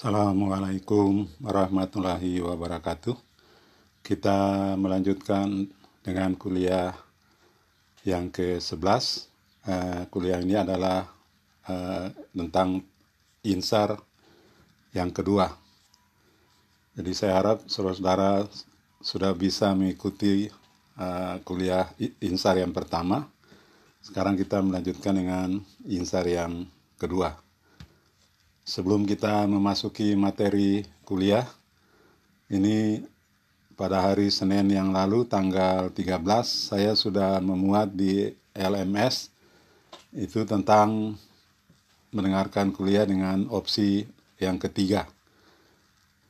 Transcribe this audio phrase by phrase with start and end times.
[0.00, 3.20] Assalamualaikum warahmatullahi wabarakatuh.
[4.00, 5.68] Kita melanjutkan
[6.00, 6.96] dengan kuliah
[8.08, 9.28] yang ke-11.
[9.60, 11.04] Uh, kuliah ini adalah
[11.68, 12.80] uh, tentang
[13.44, 14.00] insar
[14.96, 15.52] yang kedua.
[16.96, 18.48] Jadi saya harap saudara-saudara
[19.04, 20.48] sudah bisa mengikuti
[20.96, 21.92] uh, kuliah
[22.24, 23.28] insar yang pertama.
[24.00, 26.64] Sekarang kita melanjutkan dengan insar yang
[26.96, 27.49] kedua
[28.70, 31.42] sebelum kita memasuki materi kuliah,
[32.46, 33.02] ini
[33.74, 39.34] pada hari Senin yang lalu tanggal 13 saya sudah memuat di LMS
[40.14, 41.18] itu tentang
[42.14, 44.06] mendengarkan kuliah dengan opsi
[44.38, 45.10] yang ketiga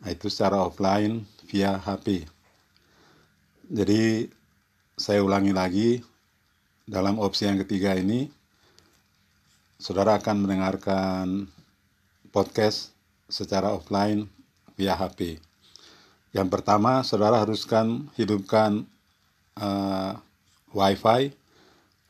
[0.08, 2.24] itu secara offline via HP.
[3.68, 4.28] Jadi
[4.96, 5.90] saya ulangi lagi
[6.88, 8.32] dalam opsi yang ketiga ini
[9.76, 11.26] saudara akan mendengarkan
[12.30, 12.94] podcast
[13.30, 14.26] secara offline
[14.74, 15.38] via HP.
[16.30, 18.86] Yang pertama, saudara haruskan hidupkan
[19.58, 20.14] uh,
[20.70, 21.34] WiFi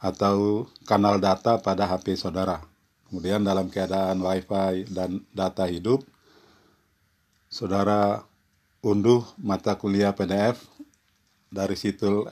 [0.01, 2.61] atau kanal data pada HP saudara.
[3.09, 6.05] Kemudian dalam keadaan WiFi dan data hidup,
[7.49, 8.23] saudara
[8.81, 10.63] unduh mata kuliah PDF
[11.53, 12.31] dari situs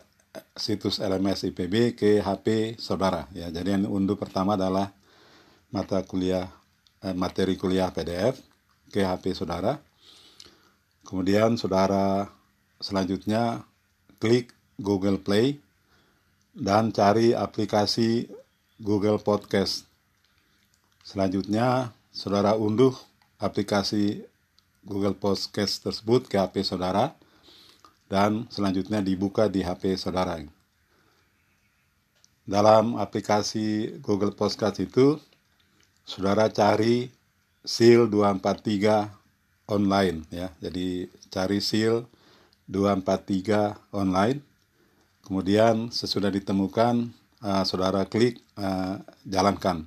[0.55, 3.27] situs LMS IPB ke HP saudara.
[3.35, 4.95] Ya, jadi yang unduh pertama adalah
[5.73, 6.58] mata kuliah
[7.15, 8.41] materi kuliah PDF
[8.91, 9.79] ke HP saudara.
[11.07, 12.29] Kemudian saudara
[12.83, 13.65] selanjutnya
[14.21, 15.63] klik Google Play
[16.53, 18.29] dan cari aplikasi
[18.83, 19.87] Google Podcast.
[21.07, 22.93] Selanjutnya saudara unduh
[23.39, 24.27] aplikasi
[24.83, 27.15] Google Podcast tersebut ke HP saudara
[28.11, 30.41] dan selanjutnya dibuka di HP saudara.
[32.49, 35.21] Dalam aplikasi Google Podcast itu
[36.09, 37.13] saudara cari
[37.61, 39.13] seal 243
[39.69, 40.49] online ya.
[40.65, 42.09] Jadi cari seal
[42.65, 44.41] 243 online.
[45.21, 47.13] Kemudian sesudah ditemukan
[47.45, 48.97] uh, saudara klik uh,
[49.29, 49.85] jalankan.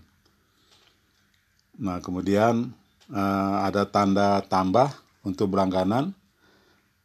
[1.82, 2.70] Nah, kemudian
[3.10, 4.94] uh, ada tanda tambah
[5.26, 6.14] untuk berlangganan.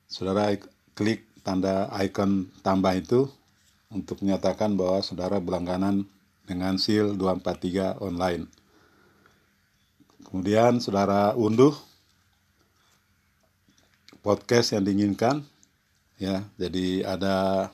[0.04, 0.52] Saudara
[0.92, 3.32] klik tanda icon tambah itu
[3.88, 6.04] untuk menyatakan bahwa saudara berlangganan
[6.44, 8.55] dengan seal 243 online.
[10.36, 11.72] Kemudian saudara unduh
[14.20, 15.40] podcast yang diinginkan
[16.20, 16.44] ya.
[16.60, 17.72] Jadi ada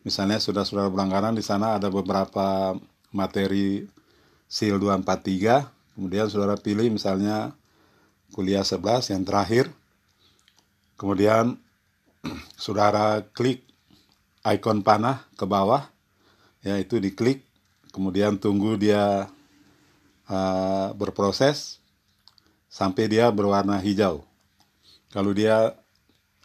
[0.00, 2.72] misalnya sudah saudara berlangganan di sana ada beberapa
[3.12, 3.84] materi
[4.48, 7.52] SIL 243, kemudian saudara pilih misalnya
[8.32, 9.68] kuliah 11 yang terakhir.
[10.96, 11.60] Kemudian
[12.56, 13.68] saudara klik
[14.48, 15.92] ikon panah ke bawah
[16.64, 17.44] ya itu diklik
[17.92, 19.28] kemudian tunggu dia
[20.32, 21.81] uh, berproses
[22.72, 24.24] sampai dia berwarna hijau.
[25.12, 25.76] Kalau dia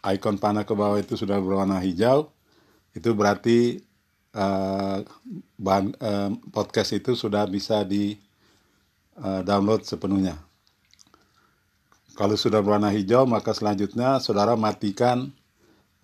[0.04, 2.28] ikon panah ke bawah itu sudah berwarna hijau,
[2.92, 3.80] itu berarti
[4.36, 5.00] uh,
[5.56, 8.20] bahan, uh, podcast itu sudah bisa di
[9.16, 10.36] uh, download sepenuhnya.
[12.12, 15.32] Kalau sudah berwarna hijau, maka selanjutnya saudara matikan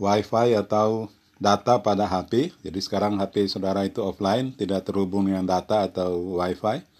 [0.01, 2.55] WiFi atau data pada HP.
[2.65, 6.94] Jadi sekarang HP saudara itu offline, tidak terhubung dengan data atau WiFi.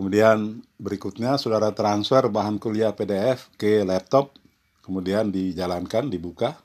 [0.00, 4.32] Kemudian berikutnya saudara transfer bahan kuliah PDF ke laptop,
[4.80, 6.56] kemudian dijalankan, dibuka.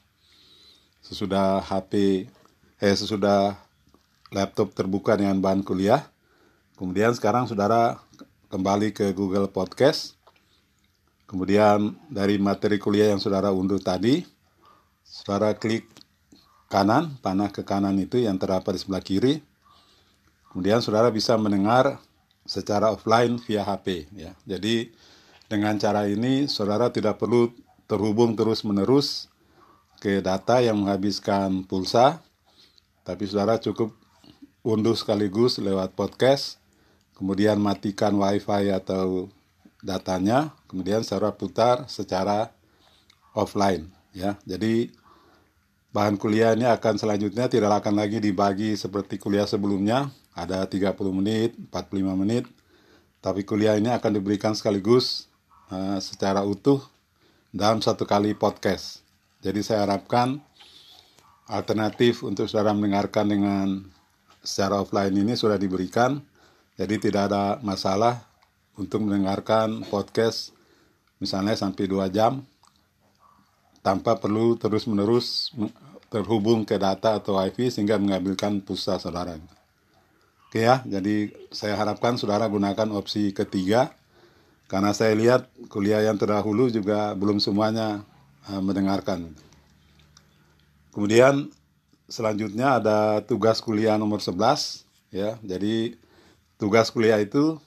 [1.03, 2.23] Sesudah HP,
[2.79, 3.59] eh sesudah
[4.31, 6.07] laptop terbuka dengan bahan kuliah,
[6.79, 7.99] kemudian sekarang saudara
[8.47, 10.15] kembali ke Google Podcast.
[11.27, 14.23] Kemudian dari materi kuliah yang saudara unduh tadi,
[15.03, 15.83] saudara klik
[16.71, 19.43] kanan, panah ke kanan itu yang terdapat di sebelah kiri.
[20.55, 21.99] Kemudian saudara bisa mendengar
[22.45, 24.31] secara offline via HP ya.
[24.45, 24.93] Jadi
[25.49, 27.49] dengan cara ini saudara tidak perlu
[27.85, 29.29] terhubung terus-menerus
[30.01, 32.21] ke data yang menghabiskan pulsa,
[33.05, 33.93] tapi saudara cukup
[34.65, 36.57] unduh sekaligus lewat podcast,
[37.17, 39.29] kemudian matikan WiFi atau
[39.85, 42.49] datanya, kemudian saudara putar secara
[43.37, 44.37] offline ya.
[44.45, 44.89] Jadi
[45.93, 51.55] bahan kuliah ini akan selanjutnya tidak akan lagi dibagi seperti kuliah sebelumnya, ada 30 menit,
[51.71, 52.43] 45 menit.
[53.23, 55.31] Tapi kuliah ini akan diberikan sekaligus
[55.71, 56.83] uh, secara utuh
[57.55, 59.01] dalam satu kali podcast.
[59.39, 60.43] Jadi saya harapkan
[61.47, 63.67] alternatif untuk saudara mendengarkan dengan
[64.43, 66.21] secara offline ini sudah diberikan.
[66.75, 68.27] Jadi tidak ada masalah
[68.75, 70.51] untuk mendengarkan podcast
[71.23, 72.43] misalnya sampai 2 jam
[73.79, 75.55] tanpa perlu terus-menerus
[76.11, 79.39] terhubung ke data atau wifi sehingga mengambilkan pulsa saudara.
[80.55, 83.91] Oke ya, jadi saya harapkan saudara gunakan opsi ketiga
[84.71, 88.07] karena saya lihat kuliah yang terdahulu juga belum semuanya
[88.47, 89.35] uh, mendengarkan.
[90.95, 91.51] Kemudian
[92.07, 95.35] selanjutnya ada tugas kuliah nomor 11 ya.
[95.43, 95.99] Jadi
[96.55, 97.59] tugas kuliah itu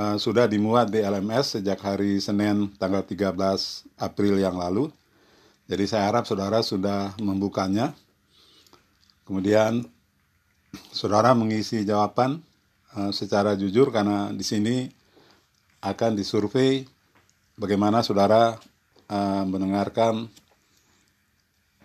[0.00, 3.36] uh, sudah dimuat di LMS sejak hari Senin tanggal 13
[4.00, 4.88] April yang lalu.
[5.68, 7.92] Jadi saya harap saudara sudah membukanya.
[9.28, 9.99] Kemudian
[10.90, 12.42] saudara mengisi jawaban
[12.94, 14.76] uh, secara jujur karena di sini
[15.80, 16.84] akan disurvei
[17.56, 18.56] bagaimana saudara
[19.08, 20.28] uh, mendengarkan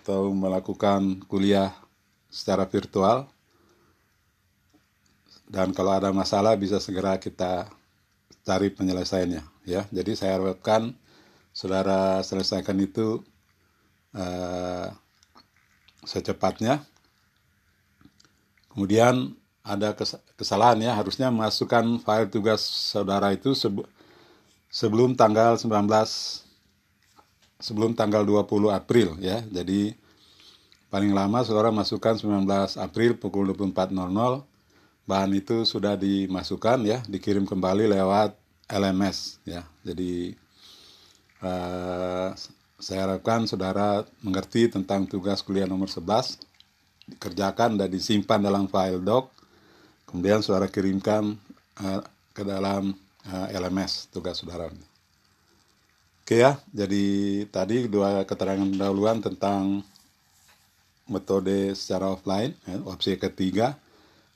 [0.05, 1.73] atau melakukan kuliah
[2.29, 3.25] secara virtual.
[5.45, 7.69] Dan kalau ada masalah bisa segera kita
[8.45, 9.85] cari penyelesaiannya ya.
[9.89, 10.93] Jadi saya harapkan
[11.53, 13.21] saudara selesaikan itu
[14.13, 14.89] uh,
[16.05, 16.85] secepatnya.
[18.75, 19.31] Kemudian
[19.63, 19.95] ada
[20.35, 23.55] kesalahan ya, harusnya masukkan file tugas saudara itu
[24.69, 25.89] sebelum tanggal 19
[27.55, 29.41] sebelum tanggal 20 April ya.
[29.47, 29.95] Jadi
[30.93, 32.45] paling lama saudara masukkan 19
[32.77, 33.95] April pukul 24.00
[35.09, 38.37] bahan itu sudah dimasukkan ya, dikirim kembali lewat
[38.69, 39.65] LMS ya.
[39.81, 40.37] Jadi
[41.41, 42.29] uh,
[42.77, 46.44] saya harapkan saudara mengerti tentang tugas kuliah nomor 11
[47.05, 49.35] dikerjakan dan disimpan dalam file doc
[50.09, 51.35] kemudian saudara kirimkan
[51.83, 52.95] uh, ke dalam
[53.27, 54.71] uh, eh, LMS tugas saudara.
[56.25, 59.85] Oke ya, jadi tadi dua keterangan pendahuluan tentang
[61.05, 63.77] metode secara offline, ya, opsi ketiga.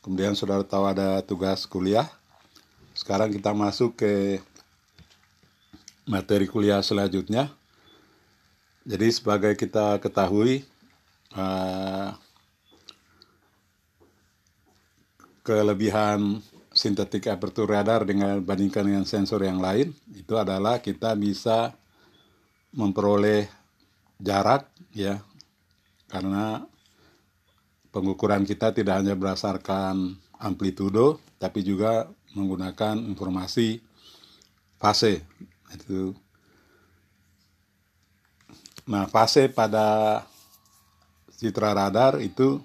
[0.06, 2.06] Kemudian saudara tahu ada tugas kuliah.
[2.94, 4.38] Sekarang kita masuk ke
[6.06, 7.50] materi kuliah selanjutnya.
[8.86, 10.68] Jadi sebagai kita ketahui,
[11.34, 12.14] uh,
[15.50, 16.38] kelebihan
[16.70, 21.74] sintetik aperture radar dengan bandingkan dengan sensor yang lain itu adalah kita bisa
[22.78, 23.50] memperoleh
[24.22, 25.18] jarak ya.
[26.06, 26.62] Karena
[27.90, 32.06] pengukuran kita tidak hanya berdasarkan amplitudo tapi juga
[32.38, 33.82] menggunakan informasi
[34.78, 35.26] fase.
[35.74, 36.14] Itu.
[38.86, 40.22] Nah fase pada
[41.34, 42.62] citra radar itu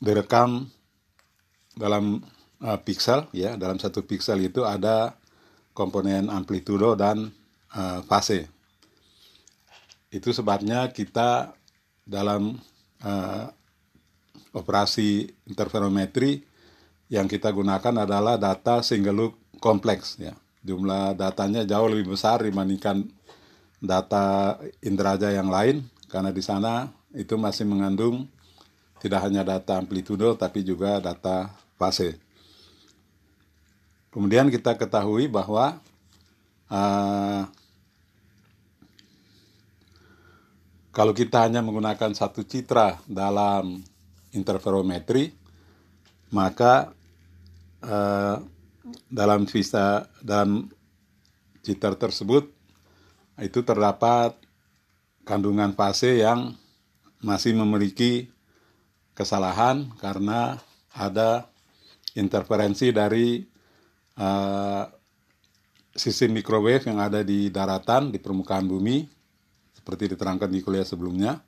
[0.00, 0.66] direkam
[1.76, 2.24] dalam
[2.64, 3.54] uh, pixel ya.
[3.54, 5.14] Dalam satu pixel itu ada
[5.76, 7.30] komponen amplitudo dan
[7.76, 8.48] uh, fase.
[10.10, 11.54] Itu sebabnya kita
[12.02, 12.58] dalam
[13.04, 13.46] uh,
[14.50, 16.42] operasi interferometri
[17.06, 20.34] yang kita gunakan adalah data single look kompleks ya.
[20.60, 23.06] Jumlah datanya jauh lebih besar dibandingkan
[23.80, 28.28] data inderaja yang lain karena di sana itu masih mengandung
[29.00, 31.48] tidak hanya data amplitudo tapi juga data
[31.80, 32.20] fase.
[34.12, 35.80] Kemudian kita ketahui bahwa
[36.68, 37.42] uh,
[40.90, 43.80] kalau kita hanya menggunakan satu citra dalam
[44.34, 45.32] interferometri,
[46.34, 46.92] maka
[47.80, 48.42] uh,
[49.06, 50.66] dalam vista dan
[51.62, 52.50] citra tersebut
[53.40, 54.36] itu terdapat
[55.24, 56.58] kandungan fase yang
[57.22, 58.32] masih memiliki
[59.14, 60.58] kesalahan karena
[60.94, 61.50] ada
[62.18, 63.42] interferensi dari
[64.18, 64.84] uh,
[65.94, 69.06] sistem microwave yang ada di daratan di permukaan bumi
[69.74, 71.38] seperti diterangkan di kuliah sebelumnya.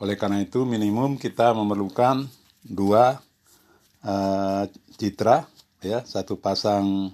[0.00, 2.24] Oleh karena itu minimum kita memerlukan
[2.64, 3.20] dua
[4.04, 4.64] uh,
[4.96, 5.44] citra
[5.80, 7.12] ya satu pasang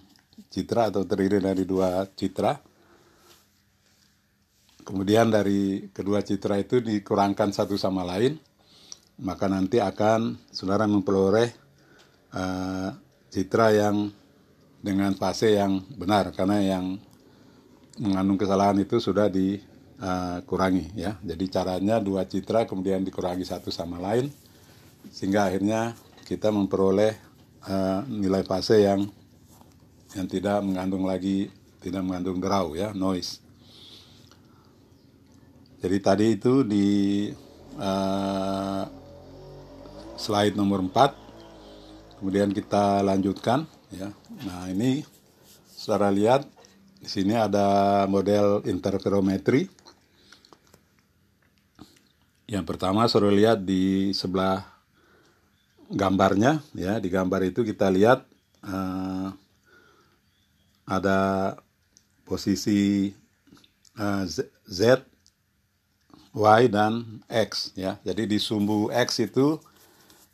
[0.51, 2.63] citra atau terdiri dari dua citra.
[4.87, 8.39] Kemudian dari kedua citra itu dikurangkan satu sama lain
[9.16, 11.49] maka nanti akan saudara memperoleh
[12.37, 12.92] uh,
[13.32, 14.12] citra yang
[14.85, 17.00] dengan fase yang benar karena yang
[17.96, 21.12] mengandung kesalahan itu sudah dikurangi uh, ya.
[21.25, 24.28] Jadi caranya dua citra kemudian dikurangi satu sama lain
[25.08, 25.96] sehingga akhirnya
[26.28, 27.16] kita memperoleh
[27.64, 29.08] uh, nilai fase yang
[30.12, 31.49] yang tidak mengandung lagi
[31.80, 33.40] tidak mengandung derau ya noise.
[35.80, 36.88] Jadi tadi itu di
[37.78, 39.06] uh,
[40.16, 41.26] slide nomor 4
[42.18, 44.08] kemudian kita lanjutkan ya.
[44.44, 45.04] Nah ini
[45.68, 46.49] saudara lihat
[46.99, 49.68] di sini ada model interferometri.
[52.49, 54.64] Yang pertama saudara lihat di sebelah
[55.92, 56.99] gambarnya ya.
[56.99, 58.25] Di gambar itu kita lihat
[58.64, 59.30] uh,
[60.88, 61.18] ada
[62.25, 63.12] posisi
[64.00, 65.04] uh, Z, Z,
[66.32, 68.00] Y dan X ya.
[68.02, 69.61] Jadi di sumbu X itu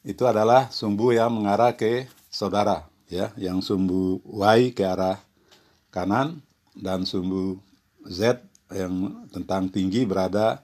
[0.02, 5.22] itu adalah sumbu yang mengarah ke saudara ya, yang sumbu Y ke arah
[5.94, 6.42] kanan
[6.74, 7.62] dan sumbu
[8.06, 8.42] Z
[8.72, 10.62] yang tentang tinggi berada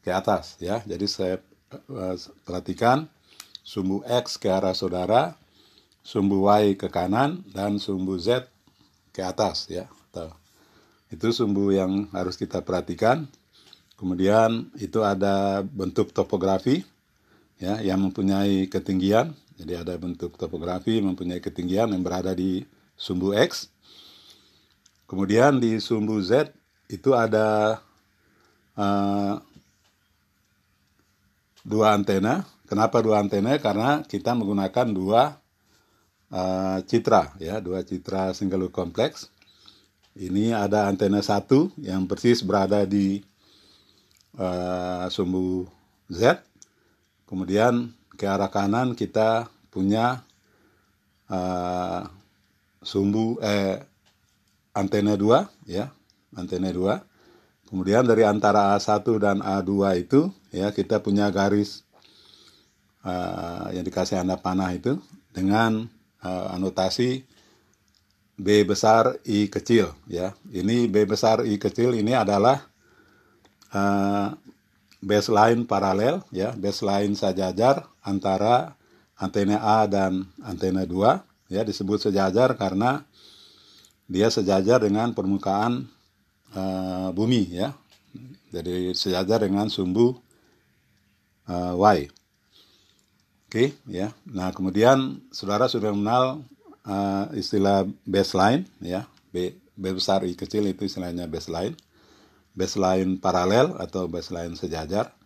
[0.00, 0.80] ke atas ya.
[0.88, 1.36] Jadi saya
[1.92, 2.16] uh,
[2.48, 3.04] perhatikan
[3.60, 5.36] sumbu X ke arah saudara,
[6.00, 8.48] sumbu Y ke kanan dan sumbu Z
[9.12, 9.90] ke atas ya.
[11.10, 13.26] Itu sumbu yang harus kita perhatikan.
[13.98, 16.86] Kemudian itu ada bentuk topografi
[17.60, 19.36] ya yang mempunyai ketinggian.
[19.60, 22.64] Jadi ada bentuk topografi mempunyai ketinggian yang berada di
[22.96, 23.68] sumbu X.
[25.04, 26.48] Kemudian di sumbu Z
[26.88, 27.78] itu ada
[28.80, 29.36] uh,
[31.60, 32.48] dua antena.
[32.64, 33.60] Kenapa dua antena?
[33.60, 35.36] Karena kita menggunakan dua
[36.32, 39.28] uh, citra ya, dua citra single loop kompleks.
[40.16, 43.20] Ini ada antena satu yang persis berada di
[44.40, 45.68] uh, sumbu
[46.08, 46.49] Z
[47.30, 50.26] Kemudian ke arah kanan kita punya
[51.30, 52.02] uh,
[52.82, 53.86] sumbu eh
[54.74, 55.94] antena 2 ya,
[56.34, 57.70] antena 2.
[57.70, 59.70] Kemudian dari antara A1 dan A2
[60.02, 61.86] itu ya kita punya garis
[63.06, 64.98] uh, yang dikasih anda panah itu
[65.30, 65.86] dengan
[66.26, 67.22] uh, anotasi
[68.34, 70.34] B besar I kecil ya.
[70.50, 72.58] Ini B besar I kecil ini adalah
[73.70, 74.34] uh,
[75.00, 78.76] baseline paralel ya, baseline sejajar antara
[79.16, 83.04] antena A dan antena 2 ya disebut sejajar karena
[84.06, 85.88] dia sejajar dengan permukaan
[86.54, 87.74] uh, bumi ya.
[88.50, 90.18] Jadi sejajar dengan sumbu
[91.46, 92.10] uh, Y.
[93.50, 94.14] Oke, ya.
[94.26, 96.42] Nah, kemudian saudara sudah mengenal
[96.86, 99.06] uh, istilah baseline ya.
[99.30, 101.78] B, B besar I kecil itu istilahnya baseline
[102.60, 105.16] baseline paralel atau baseline sejajar.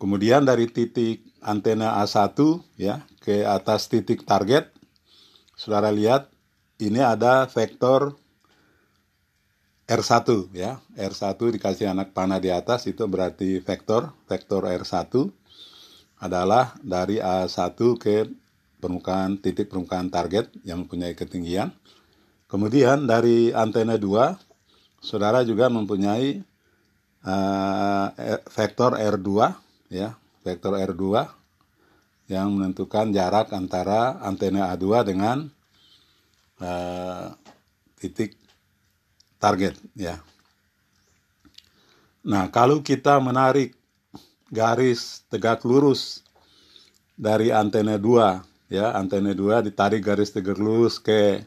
[0.00, 2.32] Kemudian dari titik antena A1
[2.80, 4.72] ya ke atas titik target,
[5.52, 6.32] saudara lihat
[6.80, 8.16] ini ada vektor
[9.88, 10.80] R1 ya.
[10.96, 15.12] R1 dikasih anak panah di atas itu berarti vektor, vektor R1
[16.20, 18.28] adalah dari A1 ke
[18.80, 21.72] permukaan titik permukaan target yang mempunyai ketinggian.
[22.46, 24.45] Kemudian dari antena 2
[25.00, 26.42] saudara juga mempunyai
[27.26, 28.06] uh,
[28.52, 29.30] vektor R2
[29.90, 30.14] ya,
[30.46, 31.26] vektor R2
[32.26, 35.46] yang menentukan jarak antara antena A2 dengan
[36.58, 37.30] uh,
[37.98, 38.34] titik
[39.38, 40.18] target ya.
[42.26, 43.78] Nah, kalau kita menarik
[44.50, 46.26] garis tegak lurus
[47.14, 51.46] dari antena 2 ya, antena 2 ditarik garis tegak lurus ke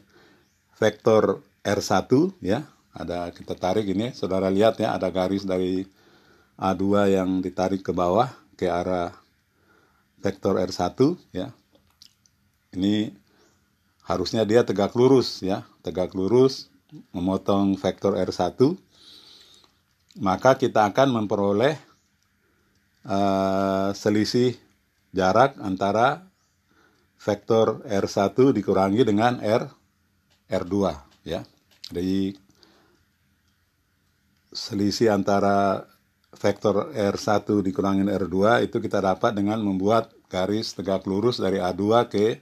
[0.80, 2.08] vektor R1
[2.40, 5.86] ya, ada kita tarik ini saudara lihat ya ada garis dari
[6.58, 8.28] A2 yang ditarik ke bawah
[8.58, 9.14] ke arah
[10.20, 10.98] vektor R1
[11.32, 11.48] ya.
[12.76, 13.10] Ini
[14.04, 15.64] harusnya dia tegak lurus ya.
[15.80, 16.68] Tegak lurus
[17.14, 18.76] memotong vektor R1
[20.18, 21.78] maka kita akan memperoleh
[23.06, 24.58] uh, selisih
[25.14, 26.26] jarak antara
[27.16, 29.70] vektor R1 dikurangi dengan R
[30.50, 30.74] R2
[31.22, 31.46] ya.
[31.94, 32.34] Jadi
[34.50, 35.86] selisih antara
[36.34, 42.38] vektor R1 dikurangin R2 itu kita dapat dengan membuat garis tegak lurus dari A2 ke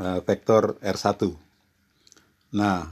[0.00, 1.32] uh, vektor R1.
[2.54, 2.88] Nah,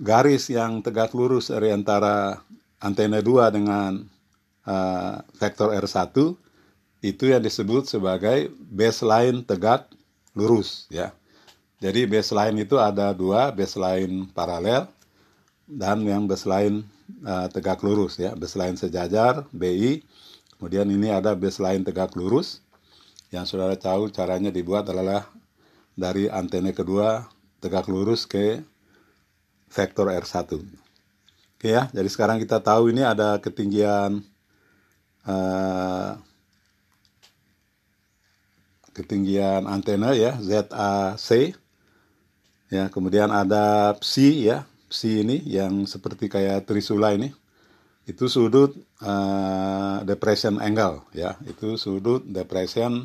[0.00, 2.40] garis yang tegak lurus dari antara
[2.80, 4.04] antena 2 dengan
[4.68, 6.12] uh, vektor R1
[6.98, 9.86] itu yang disebut sebagai baseline tegak
[10.34, 11.14] lurus ya.
[11.78, 14.90] Jadi baseline itu ada dua, baseline paralel
[15.68, 16.82] dan yang baseline
[17.22, 18.32] uh, tegak lurus ya.
[18.32, 20.00] Baseline sejajar BI
[20.56, 22.64] kemudian ini ada baseline tegak lurus.
[23.28, 25.28] Yang saudara tahu caranya dibuat adalah
[25.92, 27.28] dari antena kedua
[27.60, 28.64] tegak lurus ke
[29.68, 30.48] vektor R1
[31.58, 31.92] oke ya.
[31.92, 34.24] Jadi sekarang kita tahu ini ada ketinggian
[35.28, 36.16] uh,
[38.94, 41.54] ketinggian antena ya ZAC
[42.68, 47.28] ya kemudian ada psi ya psi ini yang seperti kayak trisula ini
[48.08, 48.72] itu sudut
[49.04, 51.36] uh, depression angle ya.
[51.44, 53.04] Itu sudut depression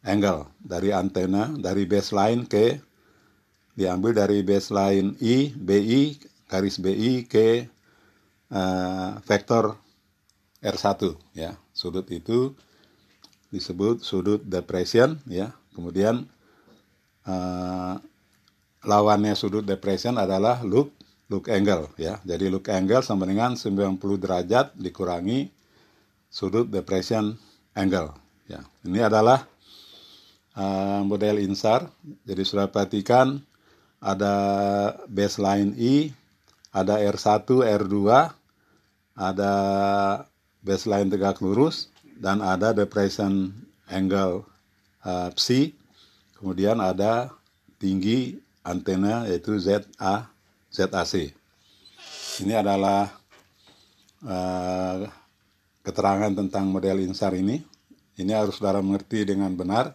[0.00, 2.80] angle dari antena dari baseline ke
[3.76, 6.16] diambil dari baseline I BI
[6.48, 7.68] garis BI ke
[8.48, 9.76] uh, vektor
[10.64, 11.00] R1
[11.36, 11.52] ya.
[11.76, 12.56] Sudut itu
[13.52, 15.52] disebut sudut depression ya.
[15.76, 16.24] Kemudian
[17.28, 18.00] uh,
[18.80, 21.01] lawannya sudut depression adalah loop
[21.32, 22.20] look angle ya.
[22.20, 25.48] Jadi look angle sama dengan 90 derajat dikurangi
[26.28, 27.32] sudut depression
[27.72, 28.12] angle
[28.44, 28.60] ya.
[28.84, 29.48] Ini adalah
[30.56, 31.88] uh, model insar.
[32.28, 33.40] Jadi sudah perhatikan
[34.02, 34.34] ada
[35.08, 36.12] baseline I,
[36.74, 37.96] ada R1, R2,
[39.16, 39.54] ada
[40.60, 43.54] baseline tegak lurus, dan ada depression
[43.88, 44.44] angle
[45.06, 45.72] uh, psi.
[46.36, 47.30] Kemudian ada
[47.78, 50.31] tinggi antena yaitu ZA,
[50.72, 51.36] ZAC.
[52.40, 53.12] Ini adalah
[54.24, 55.04] uh,
[55.84, 57.60] keterangan tentang model insar ini.
[58.16, 59.92] Ini harus saudara mengerti dengan benar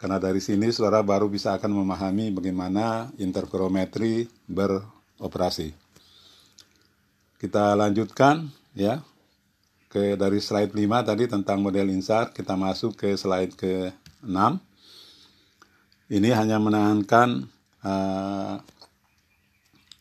[0.00, 5.76] karena dari sini saudara baru bisa akan memahami bagaimana interferometri beroperasi.
[7.36, 9.04] Kita lanjutkan ya
[9.92, 13.92] ke dari slide 5 tadi tentang model insar, kita masuk ke slide ke
[14.24, 14.32] 6.
[16.08, 17.44] Ini hanya menahankan
[17.84, 18.56] uh,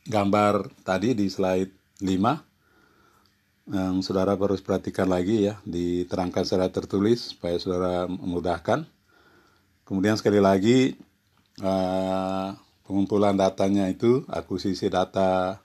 [0.08, 2.50] gambar tadi di slide 5
[3.70, 8.82] yang saudara harus perhatikan lagi ya, diterangkan secara tertulis supaya saudara memudahkan.
[9.86, 10.98] Kemudian sekali lagi
[11.62, 15.62] uh, pengumpulan datanya itu akuisisi data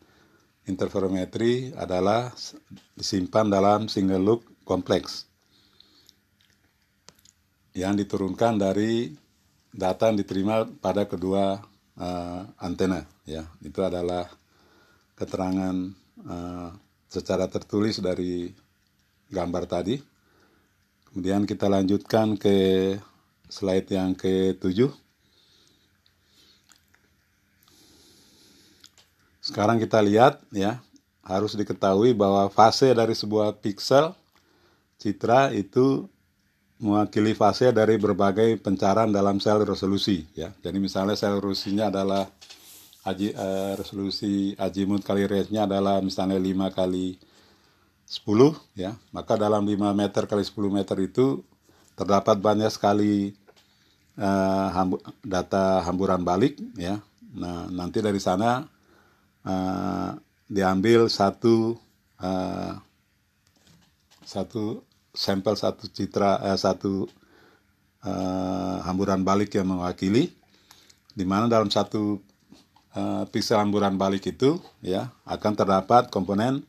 [0.69, 2.33] interferometri adalah
[2.97, 5.29] disimpan dalam single loop kompleks
[7.77, 9.13] yang diturunkan dari
[9.73, 11.61] data yang diterima pada kedua
[12.01, 14.29] uh, antena ya itu adalah
[15.17, 15.77] keterangan
[16.29, 16.71] uh,
[17.09, 18.53] secara tertulis dari
[19.33, 19.97] gambar tadi
[21.11, 22.57] kemudian kita lanjutkan ke
[23.55, 24.91] slide yang ke-7.
[29.39, 30.83] Sekarang kita lihat ya,
[31.23, 34.11] harus diketahui bahwa fase dari sebuah piksel
[34.99, 36.11] citra itu
[36.83, 40.51] mewakili fase dari berbagai pencarian dalam sel resolusi ya.
[40.65, 42.27] Jadi misalnya sel resolusinya adalah
[43.05, 47.21] aji, uh, resolusi azimut kali rate-nya adalah misalnya 5 kali
[48.09, 48.97] 10 ya.
[49.13, 51.45] Maka dalam 5 meter kali 10 meter itu
[51.95, 53.37] terdapat banyak sekali
[54.17, 56.99] uh, hambu data hamburan balik ya.
[57.37, 58.65] Nah, nanti dari sana
[59.45, 60.11] uh,
[60.49, 61.77] diambil satu
[62.25, 62.73] uh,
[64.25, 64.81] satu
[65.13, 67.05] sampel satu citra uh, satu
[68.01, 70.33] uh, hamburan balik yang mewakili
[71.15, 72.19] di mana dalam satu
[72.95, 76.65] uh, piksel hamburan balik itu ya akan terdapat komponen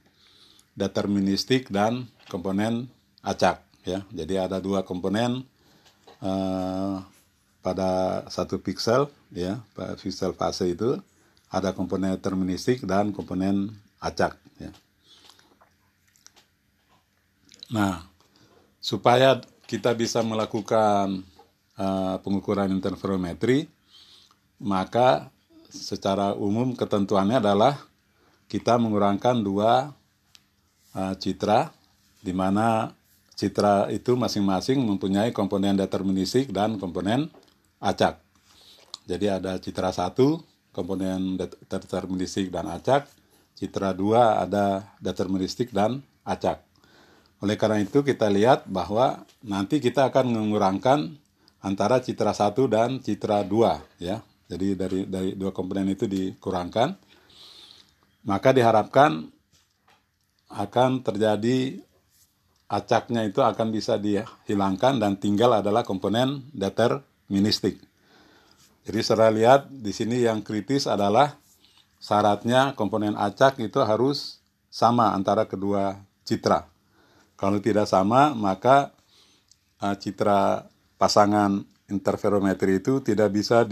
[0.75, 2.91] deterministik dan komponen
[3.23, 4.03] acak ya.
[4.11, 5.45] Jadi ada dua komponen
[6.19, 6.99] uh,
[7.65, 9.57] pada satu pixel ya,
[9.97, 11.01] pixel fase itu
[11.49, 14.69] ada komponen deterministik dan komponen acak ya.
[17.73, 18.05] Nah,
[18.77, 21.25] supaya kita bisa melakukan
[21.81, 23.65] uh, pengukuran interferometri,
[24.61, 25.33] maka
[25.75, 27.75] secara umum ketentuannya adalah
[28.47, 29.91] kita mengurangkan dua
[30.95, 31.75] uh, citra
[32.23, 32.95] di mana
[33.35, 37.27] citra itu masing-masing mempunyai komponen deterministik dan komponen
[37.83, 38.23] acak.
[39.05, 40.41] Jadi ada citra satu,
[40.73, 41.37] komponen
[41.69, 43.05] deterministik dan acak.
[43.53, 46.65] Citra dua ada deterministik dan acak.
[47.43, 51.13] Oleh karena itu kita lihat bahwa nanti kita akan mengurangkan
[51.61, 54.25] antara citra satu dan citra dua ya.
[54.45, 56.93] Jadi dari dari dua komponen itu dikurangkan.
[58.25, 59.25] Maka diharapkan
[60.49, 61.77] akan terjadi
[62.65, 67.77] acaknya itu akan bisa dihilangkan dan tinggal adalah komponen deterministik.
[68.85, 71.37] Jadi saya lihat di sini yang kritis adalah
[71.97, 76.69] syaratnya komponen acak itu harus sama antara kedua citra.
[77.35, 78.93] Kalau tidak sama, maka
[79.81, 80.69] uh, citra
[81.01, 83.65] pasangan interferometri itu tidak bisa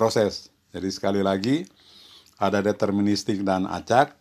[0.00, 0.48] diproses.
[0.72, 1.60] Jadi sekali lagi,
[2.40, 4.16] ada deterministik dan acak,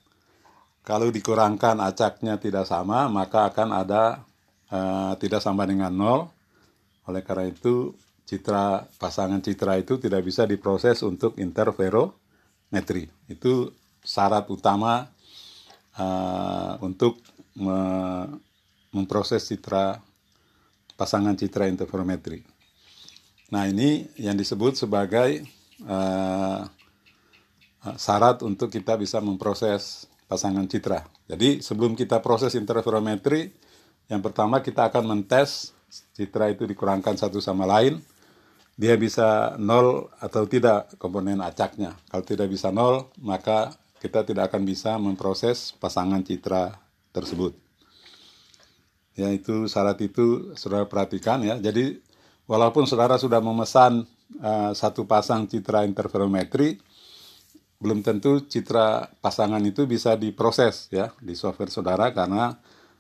[0.84, 4.28] kalau dikurangkan acaknya tidak sama, maka akan ada
[4.76, 6.28] uh, tidak sama dengan nol.
[7.08, 7.96] Oleh karena itu,
[8.28, 13.08] citra pasangan citra itu tidak bisa diproses untuk interferometri.
[13.32, 13.72] Itu
[14.04, 15.08] syarat utama
[15.96, 17.24] uh, untuk
[17.56, 17.80] me
[18.92, 20.02] memproses citra
[21.00, 22.44] pasangan citra interferometri.
[23.54, 25.46] Nah ini yang disebut sebagai
[25.88, 26.64] uh,
[27.96, 31.08] syarat untuk kita bisa memproses pasangan citra.
[31.26, 33.50] Jadi sebelum kita proses interferometri,
[34.12, 35.74] yang pertama kita akan mentes
[36.14, 38.02] citra itu dikurangkan satu sama lain,
[38.80, 41.98] dia bisa nol atau tidak komponen acaknya.
[42.08, 46.80] Kalau tidak bisa nol, maka kita tidak akan bisa memproses pasangan citra
[47.12, 47.52] tersebut.
[49.20, 51.60] Ya itu syarat itu saudara perhatikan ya.
[51.60, 52.00] Jadi
[52.48, 56.78] walaupun saudara sudah memesan uh, satu pasang citra interferometri,
[57.80, 62.54] belum tentu citra pasangan itu bisa diproses ya di software saudara karena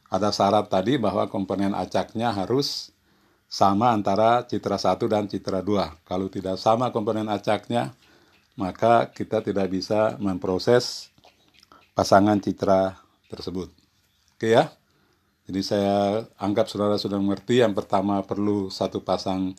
[0.09, 2.89] ada syarat tadi bahwa komponen acaknya harus
[3.49, 6.05] sama antara citra 1 dan citra 2.
[6.05, 7.93] Kalau tidak sama komponen acaknya,
[8.53, 11.09] maka kita tidak bisa memproses
[11.97, 12.97] pasangan citra
[13.29, 13.73] tersebut.
[14.37, 14.69] Oke ya?
[15.49, 17.65] Jadi saya anggap saudara sudah mengerti.
[17.65, 19.57] Yang pertama perlu satu pasang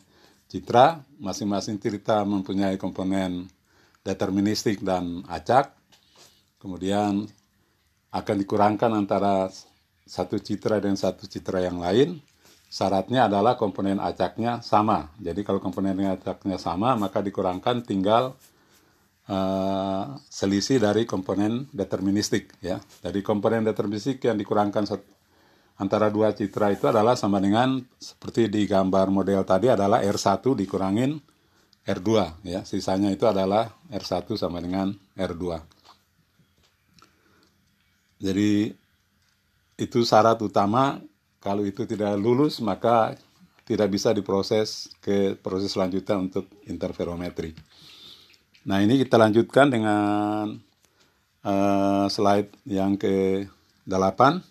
[0.51, 0.99] citra.
[1.23, 3.47] Masing-masing citra mempunyai komponen
[4.03, 5.71] deterministik dan acak.
[6.59, 7.23] Kemudian
[8.11, 9.47] akan dikurangkan antara
[10.03, 12.19] satu citra dan satu citra yang lain
[12.71, 15.11] syaratnya adalah komponen acaknya sama.
[15.19, 18.39] Jadi kalau komponen acaknya sama, maka dikurangkan tinggal
[19.27, 22.55] uh, selisih dari komponen deterministik.
[22.63, 22.79] Ya.
[23.03, 24.87] Dari komponen deterministik yang dikurangkan
[25.81, 31.17] antara dua citra itu adalah sama dengan seperti di gambar model tadi adalah R1 dikurangin
[31.81, 32.09] R2.
[32.45, 32.61] Ya.
[32.61, 35.57] Sisanya itu adalah R1 sama dengan R2.
[38.21, 38.69] Jadi
[39.81, 41.01] itu syarat utama
[41.41, 43.17] kalau itu tidak lulus, maka
[43.65, 47.57] tidak bisa diproses ke proses selanjutnya untuk interferometri.
[48.69, 50.53] Nah ini kita lanjutkan dengan
[51.41, 54.50] uh, slide yang ke-8.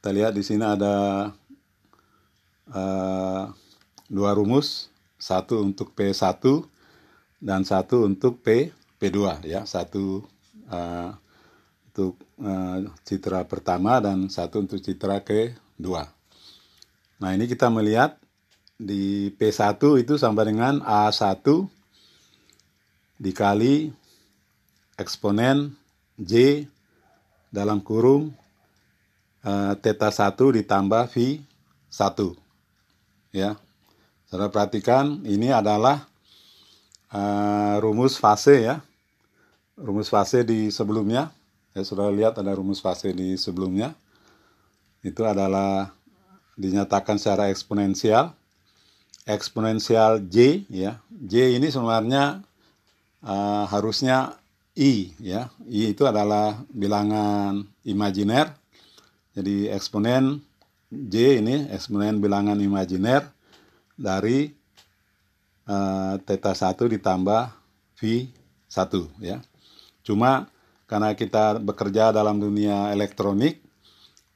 [0.00, 1.28] Kita lihat di sini ada
[2.72, 3.44] uh,
[4.08, 4.88] dua rumus,
[5.20, 6.40] satu untuk P1
[7.36, 10.24] dan satu untuk P P2 ya, satu
[10.72, 11.12] uh,
[11.92, 16.08] untuk uh, citra pertama dan satu untuk citra kedua.
[17.20, 18.16] Nah ini kita melihat
[18.80, 21.44] di P1 itu sama dengan A1
[23.20, 23.92] dikali
[24.96, 25.76] eksponen
[26.16, 26.64] J
[27.52, 28.39] dalam kurung
[29.44, 31.40] uh, theta 1 ditambah V
[31.90, 32.36] 1.
[33.34, 33.56] Ya.
[34.30, 36.06] Saudara perhatikan ini adalah
[37.10, 38.82] uh, rumus fase ya.
[39.80, 41.32] Rumus fase di sebelumnya
[41.70, 43.94] Ya, sudah lihat ada rumus fase di sebelumnya.
[45.06, 45.94] Itu adalah
[46.58, 48.34] dinyatakan secara eksponensial.
[49.22, 50.98] Eksponensial J ya.
[51.08, 52.42] J ini sebenarnya
[53.22, 54.34] uh, harusnya
[54.74, 55.46] I ya.
[55.70, 58.50] I itu adalah bilangan imajiner.
[59.34, 60.42] Jadi eksponen
[60.90, 63.22] J ini eksponen bilangan imajiner
[63.94, 64.50] dari
[65.70, 67.42] uh, theta 1 ditambah
[67.94, 68.26] V
[68.66, 69.38] 1 ya.
[70.02, 70.50] Cuma
[70.90, 73.62] karena kita bekerja dalam dunia elektronik,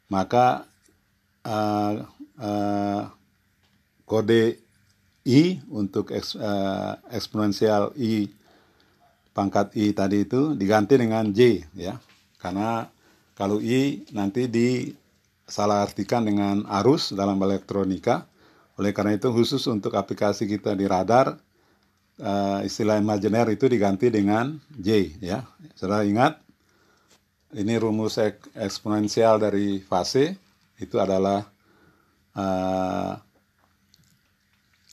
[0.07, 0.63] maka
[1.43, 2.07] uh,
[2.39, 3.11] uh,
[4.07, 4.63] kode
[5.27, 8.31] I untuk eks, uh, eksponensial I
[9.35, 11.99] pangkat I tadi itu diganti dengan J ya.
[12.39, 12.87] Karena
[13.35, 18.31] kalau I nanti disalah artikan dengan arus dalam elektronika.
[18.79, 21.39] Oleh karena itu khusus untuk aplikasi kita di radar
[22.19, 25.47] uh, istilah imajiner itu diganti dengan J ya.
[25.79, 26.39] Saudara ingat
[27.55, 30.35] ini rumus ek eksponensial dari fase
[30.79, 31.47] itu adalah
[32.35, 33.15] uh,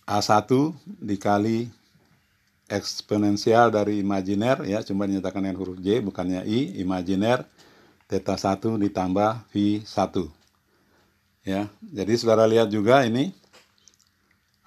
[0.05, 0.49] A1
[0.85, 1.65] dikali
[2.69, 7.43] eksponensial dari imajiner ya cuma dinyatakan dengan huruf J bukannya I imajiner
[8.11, 10.27] theta 1 ditambah V1
[11.47, 13.31] ya jadi saudara lihat juga ini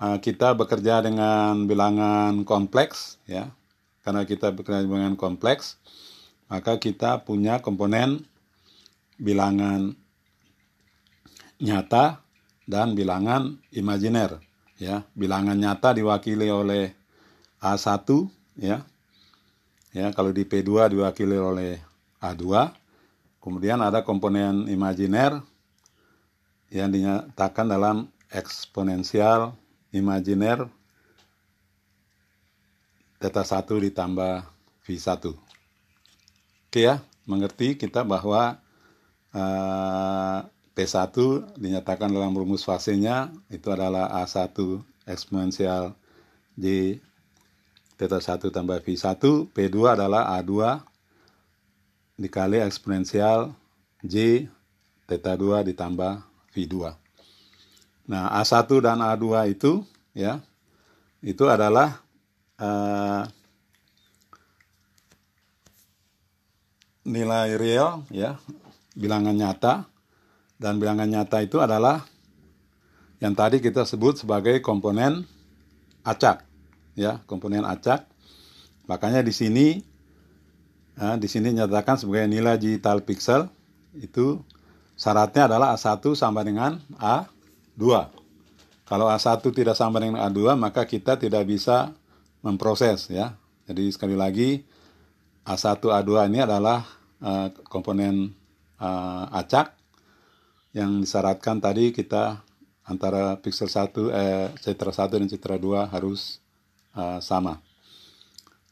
[0.05, 3.51] uh, kita bekerja dengan bilangan kompleks ya.
[4.05, 5.81] Karena kita bekerja dengan kompleks
[6.53, 8.21] maka kita punya komponen
[9.17, 9.97] bilangan
[11.57, 12.21] nyata
[12.69, 14.45] dan bilangan imajiner
[14.77, 15.09] ya.
[15.17, 16.93] Bilangan nyata diwakili oleh
[17.65, 18.05] A1
[18.61, 18.85] ya.
[19.95, 21.79] Ya kalau di P2 diwakili oleh
[22.21, 22.45] A2
[23.45, 25.45] kemudian ada komponen imajiner
[26.73, 29.53] yang dinyatakan dalam eksponensial
[29.93, 30.65] imajiner
[33.21, 34.49] theta 1 ditambah
[34.89, 35.45] V1
[36.75, 38.59] Oke ya, mengerti kita bahwa
[39.31, 40.43] uh,
[40.75, 41.15] P1
[41.55, 45.95] dinyatakan dalam rumus fasenya itu adalah A1 eksponensial
[46.59, 46.99] J
[47.95, 49.23] theta 1 tambah V1,
[49.55, 50.83] P2 adalah A2
[52.15, 53.55] dikali eksponensial
[54.05, 54.47] J
[55.11, 56.23] theta 2 ditambah
[56.55, 56.77] V2.
[58.05, 60.39] Nah, A1 dan A2 itu ya
[61.25, 62.05] itu adalah
[62.61, 63.25] uh,
[67.05, 68.41] nilai real ya
[68.97, 69.75] bilangan nyata
[70.57, 72.05] dan bilangan nyata itu adalah
[73.19, 75.25] yang tadi kita sebut sebagai komponen
[76.05, 76.45] acak
[76.97, 78.09] ya komponen acak
[78.85, 79.67] makanya di sini
[80.99, 83.47] ya, di sini nyatakan sebagai nilai digital pixel
[83.95, 84.43] itu
[84.99, 87.83] syaratnya adalah A1 sama dengan A2
[88.85, 91.95] kalau A1 tidak sama dengan A2 maka kita tidak bisa
[92.43, 94.65] memproses ya jadi sekali lagi
[95.45, 96.85] A1, A2 ini adalah
[97.21, 98.33] uh, komponen
[98.81, 99.77] uh, acak
[100.75, 102.43] yang disyaratkan tadi kita
[102.85, 106.41] antara pixel 1 eh citra 1 dan citra 2 harus
[106.97, 107.61] uh, sama.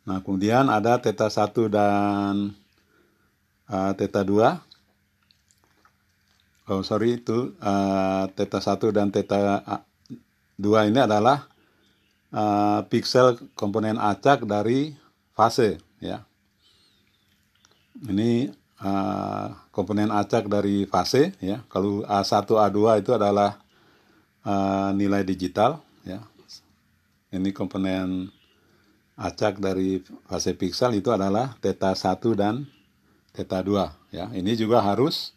[0.03, 2.51] Nah, kemudian ada theta 1 dan
[3.71, 4.59] uh, theta 2.
[6.71, 9.63] Oh, sorry itu uh, theta 1 dan theta
[10.59, 11.47] 2 ini adalah
[12.35, 14.95] uh, pixel komponen acak dari
[15.39, 16.27] fase ya.
[18.03, 18.51] Ini
[18.83, 21.63] uh, komponen acak dari fase ya.
[21.71, 23.63] Kalau A1 A2 itu adalah
[24.43, 26.19] uh, nilai digital ya.
[27.31, 28.29] Ini komponen
[29.17, 32.65] acak dari fase pixel itu adalah theta 1 dan
[33.33, 34.29] theta 2 ya.
[34.33, 35.37] Ini juga harus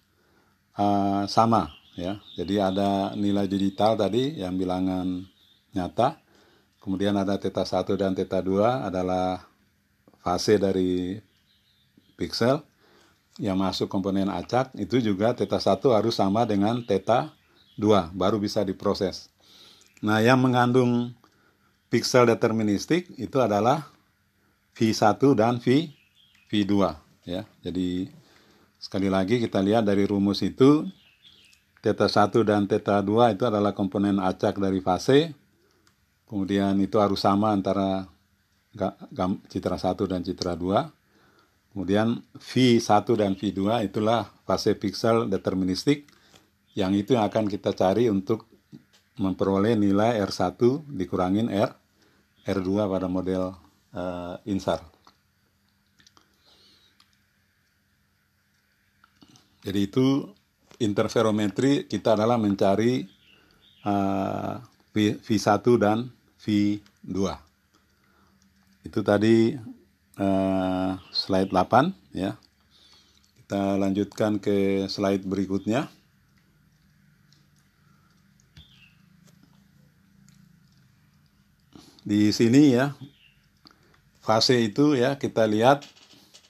[0.80, 2.20] uh, sama ya.
[2.36, 5.28] Jadi ada nilai digital tadi yang bilangan
[5.76, 6.20] nyata.
[6.80, 9.44] Kemudian ada theta 1 dan theta 2 adalah
[10.22, 11.18] fase dari
[12.16, 12.62] pixel
[13.36, 17.36] yang masuk komponen acak itu juga theta 1 harus sama dengan theta
[17.76, 19.28] 2 baru bisa diproses.
[20.00, 21.12] Nah, yang mengandung
[21.96, 23.88] pixel deterministik itu adalah
[24.76, 25.88] V1 dan V
[26.52, 26.76] V2
[27.24, 27.48] ya.
[27.64, 28.12] Jadi
[28.76, 30.84] sekali lagi kita lihat dari rumus itu
[31.80, 35.32] theta 1 dan theta 2 itu adalah komponen acak dari fase.
[36.28, 38.12] Kemudian itu harus sama antara
[39.48, 40.92] citra 1 dan citra 2
[41.76, 46.08] Kemudian V1 dan V2 itulah fase pixel deterministik
[46.72, 48.48] yang itu yang akan kita cari untuk
[49.20, 50.56] memperoleh nilai R1
[50.88, 51.76] dikurangin R
[52.46, 53.58] R2 pada model
[53.98, 54.80] uh, INSAR.
[59.66, 60.30] Jadi itu
[60.78, 63.02] interferometri kita adalah mencari
[63.82, 64.62] uh,
[64.94, 66.06] v, V1 dan
[66.38, 67.18] V2.
[68.86, 69.58] Itu tadi
[70.22, 72.38] uh, slide 8 ya.
[73.42, 75.90] Kita lanjutkan ke slide berikutnya.
[82.06, 82.94] Di sini ya
[84.22, 85.82] fase itu ya kita lihat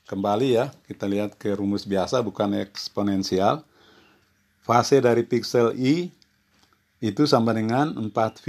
[0.03, 3.63] kembali ya, kita lihat ke rumus biasa bukan eksponensial.
[4.67, 6.11] Fase dari pixel i
[6.99, 8.45] itu sama dengan 4V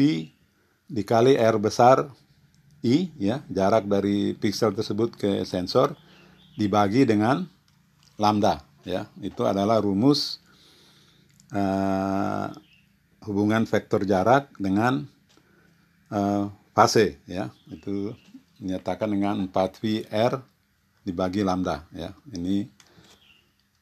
[0.90, 2.11] dikali R besar
[2.83, 5.99] I ya jarak dari pixel tersebut ke sensor
[6.55, 7.45] dibagi dengan
[8.16, 10.38] lambda ya itu adalah rumus
[11.51, 12.49] uh,
[13.27, 15.05] hubungan vektor jarak dengan
[16.14, 18.12] uh, fase ya itu
[18.61, 20.45] menyatakan dengan 4 r
[21.01, 22.69] dibagi lambda ya ini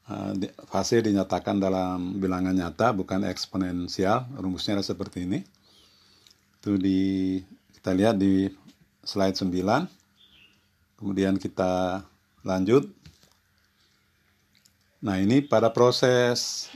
[0.07, 0.31] uh,
[0.71, 5.43] fase dinyatakan dalam bilangan nyata bukan eksponensial rumusnya seperti ini
[6.63, 7.03] itu di
[7.77, 8.49] kita lihat di
[9.05, 9.85] slide 9.
[10.97, 12.01] Kemudian kita
[12.41, 12.89] lanjut.
[15.05, 16.73] Nah, ini pada proses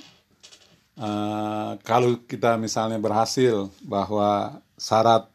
[1.00, 5.32] uh, kalau kita misalnya berhasil bahwa syarat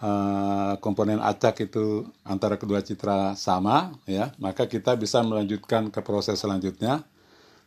[0.00, 6.40] uh, komponen acak itu antara kedua citra sama, ya, maka kita bisa melanjutkan ke proses
[6.40, 7.04] selanjutnya,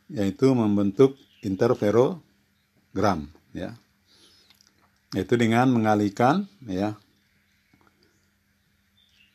[0.09, 1.15] yaitu membentuk
[1.45, 3.77] interferogram, ya.
[5.13, 6.93] Itu dengan mengalihkan, ya,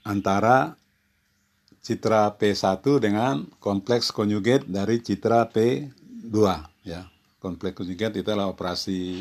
[0.04, 0.76] antara
[1.84, 6.32] citra P1 dengan kompleks konjugat dari citra P2
[6.80, 7.04] ya.
[7.36, 9.20] Kompleks konjugat itu adalah operasi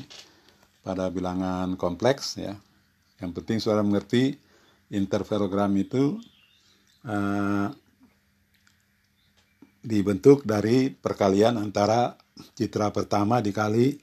[0.80, 2.56] pada bilangan kompleks ya.
[3.24, 4.36] Yang penting saudara mengerti
[4.92, 6.20] interferogram itu
[7.08, 7.72] uh,
[9.80, 12.20] dibentuk dari perkalian antara
[12.56, 13.96] citra pertama dikali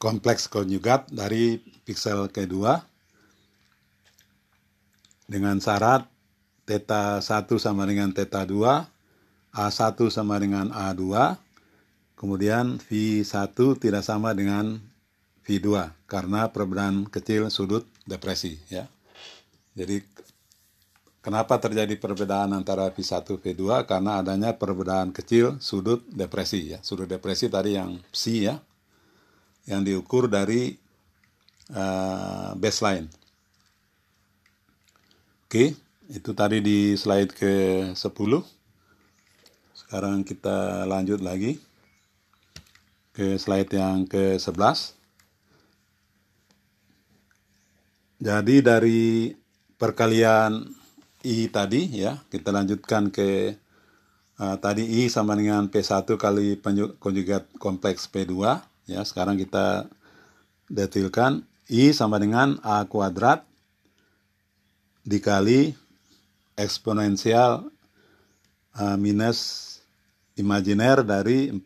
[0.00, 2.80] kompleks konjugat dari piksel kedua
[5.28, 6.06] dengan syarat
[6.66, 11.38] theta 1 sama dengan theta 2, A1 sama dengan A2,
[12.18, 14.82] kemudian V1 tidak sama dengan
[15.46, 18.88] V2 karena perbedaan kecil sudut depresi ya.
[19.76, 20.00] Jadi
[21.20, 26.78] kenapa terjadi perbedaan antara V1 V2 karena adanya perbedaan kecil sudut depresi ya.
[26.80, 28.56] Sudut depresi tadi yang psi ya
[29.66, 30.78] yang diukur dari
[31.74, 33.10] uh, baseline
[35.46, 35.78] Oke,
[36.10, 38.32] itu tadi di slide ke-10.
[39.78, 41.62] Sekarang kita lanjut lagi
[43.14, 44.95] ke slide yang ke-11.
[48.16, 49.28] Jadi dari
[49.76, 50.64] perkalian
[51.26, 53.52] I tadi ya, kita lanjutkan ke
[54.40, 56.56] uh, tadi I sama dengan P1 kali
[56.96, 58.32] konjugat kompleks P2
[58.88, 59.04] ya.
[59.04, 59.84] Sekarang kita
[60.72, 63.44] detilkan I sama dengan A kuadrat
[65.04, 65.76] dikali
[66.56, 67.68] eksponensial
[68.80, 69.62] uh, minus
[70.40, 71.60] imajiner dari 4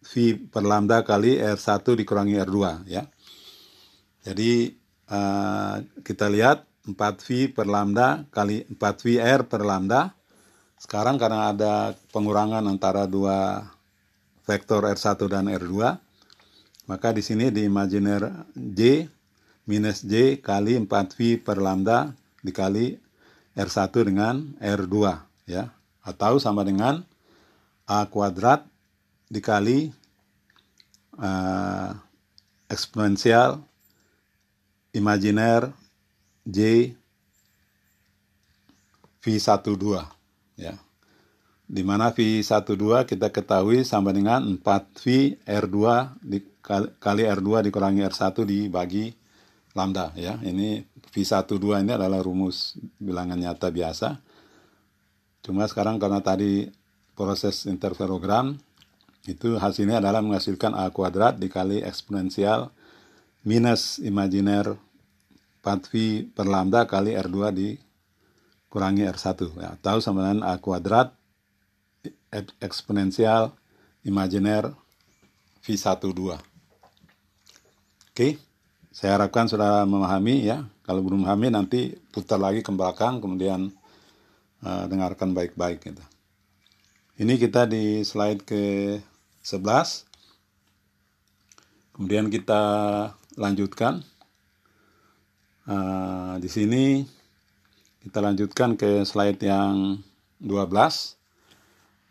[0.00, 0.12] V
[0.48, 3.04] per lambda kali R1 dikurangi R2 ya.
[4.24, 4.79] Jadi
[5.10, 10.14] uh, kita lihat 4V per lambda kali 4VR per lambda.
[10.80, 11.74] Sekarang karena ada
[12.08, 13.68] pengurangan antara dua
[14.48, 15.76] vektor R1 dan R2,
[16.88, 19.04] maka di sini di imajiner J
[19.68, 22.96] minus J kali 4V per lambda dikali
[23.52, 24.96] R1 dengan R2
[25.46, 25.68] ya
[26.00, 27.04] atau sama dengan
[27.84, 28.64] A kuadrat
[29.28, 29.92] dikali
[31.20, 31.92] uh,
[32.70, 33.62] eksponensial
[34.90, 35.70] imajiner
[36.46, 36.90] J
[39.20, 40.00] V12
[40.56, 40.74] ya.
[41.70, 45.78] Di mana V12 kita ketahui sama dengan 4V R2
[46.98, 49.14] kali R2 dikurangi R1 dibagi
[49.76, 50.40] lambda ya.
[50.42, 50.82] Ini
[51.14, 54.18] V12 ini adalah rumus bilangan nyata biasa.
[55.46, 56.66] Cuma sekarang karena tadi
[57.14, 58.56] proses interferogram
[59.28, 62.72] itu hasilnya adalah menghasilkan A kuadrat dikali eksponensial
[63.44, 64.76] minus imajiner
[65.64, 65.92] 4V
[66.32, 71.12] per lambda kali R2 dikurangi R1 ya, atau sama dengan A kuadrat
[72.60, 73.52] eksponensial
[74.04, 74.72] imajiner
[75.64, 76.40] V12
[78.12, 78.28] oke
[78.90, 80.66] saya harapkan sudah memahami ya.
[80.84, 83.72] Kalau belum memahami nanti putar lagi ke belakang kemudian
[84.60, 86.02] uh, dengarkan baik-baik gitu.
[87.20, 88.96] ini kita di slide ke
[89.44, 90.04] 11
[91.96, 92.62] kemudian kita
[93.40, 94.04] lanjutkan
[95.70, 97.06] Uh, di sini
[98.02, 100.02] kita lanjutkan ke slide yang
[100.42, 100.66] 12.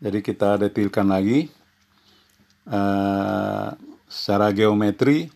[0.00, 1.52] Jadi kita detailkan lagi
[2.70, 3.68] uh,
[4.08, 5.28] secara geometri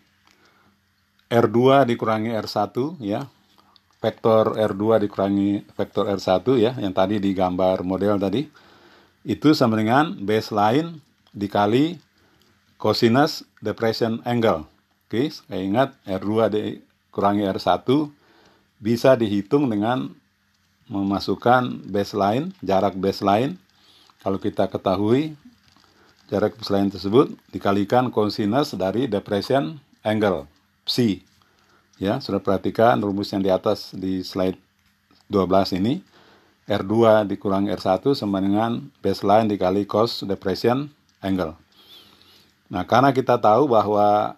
[1.29, 3.29] R2 dikurangi R1 ya.
[4.01, 8.47] Vektor R2 dikurangi vektor R1 ya yang tadi digambar model tadi.
[9.21, 10.97] Itu sama dengan baseline
[11.29, 12.01] dikali
[12.81, 14.74] cosinus depression angle.
[15.05, 16.49] Oke, saya ingat R2
[17.13, 17.85] kurangi R1
[18.81, 20.09] bisa dihitung dengan
[20.89, 23.53] memasukkan baseline, jarak baseline.
[24.25, 25.37] Kalau kita ketahui
[26.25, 30.49] jarak baseline tersebut dikalikan cosinus dari depression angle
[30.89, 31.21] psi.
[32.01, 34.57] Ya, sudah perhatikan rumus yang di atas di slide
[35.29, 36.01] 12 ini.
[36.65, 40.89] R2 dikurangi R1 sama dengan baseline dikali cos depression
[41.21, 41.53] angle.
[42.73, 44.33] Nah, karena kita tahu bahwa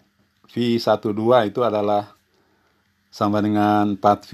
[0.51, 2.15] V12 itu adalah
[3.11, 4.31] sama dengan 4V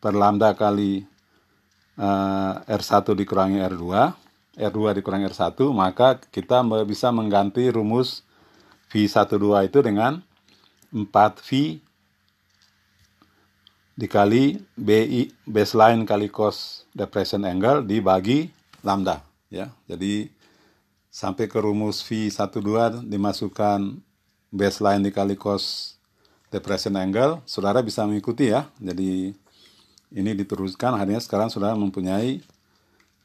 [0.00, 1.04] per lambda kali
[1.98, 3.84] uh, R1 dikurangi R2,
[4.56, 8.22] R2 dikurangi R1, maka kita bisa mengganti rumus
[8.90, 10.22] V12 itu dengan
[10.94, 11.80] 4V
[13.96, 18.52] dikali BI baseline kali cos depression angle dibagi
[18.84, 19.72] lambda ya.
[19.88, 20.28] Jadi
[21.08, 24.04] sampai ke rumus V12 dimasukkan
[24.56, 25.96] baseline dikali cos
[26.50, 28.66] depression angle, saudara bisa mengikuti ya.
[28.80, 29.36] Jadi
[30.14, 32.40] ini diteruskan akhirnya sekarang saudara mempunyai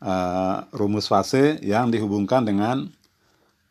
[0.02, 2.90] uh, rumus fase yang dihubungkan dengan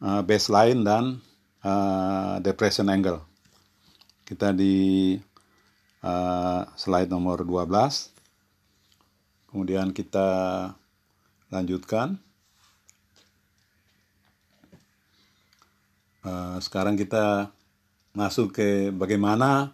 [0.00, 1.20] uh, baseline dan
[1.60, 3.20] uh, depression angle.
[4.24, 5.18] Kita di
[6.06, 7.66] uh, slide nomor 12.
[9.50, 10.28] Kemudian kita
[11.50, 12.22] lanjutkan.
[16.20, 17.48] Uh, sekarang kita
[18.12, 19.72] masuk ke bagaimana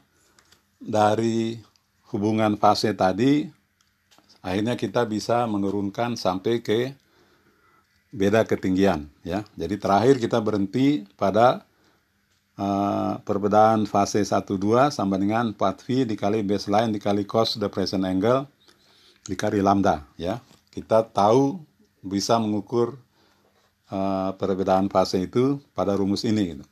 [0.79, 1.59] dari
[2.15, 3.49] hubungan fase tadi
[4.47, 6.95] akhirnya kita bisa menurunkan sampai ke
[8.15, 9.43] beda ketinggian ya.
[9.59, 11.67] Jadi terakhir kita berhenti pada
[12.55, 18.47] uh, perbedaan fase 1 2 sama dengan 4V dikali baseline dikali cos depression angle
[19.27, 20.39] dikali lambda ya.
[20.71, 21.59] Kita tahu
[22.07, 23.01] bisa mengukur
[23.91, 26.65] uh, perbedaan fase itu pada rumus ini gitu.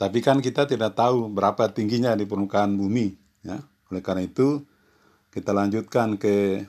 [0.00, 3.20] Tapi kan kita tidak tahu berapa tingginya di permukaan bumi.
[3.44, 3.60] Ya.
[3.92, 4.64] Oleh karena itu,
[5.28, 6.64] kita lanjutkan ke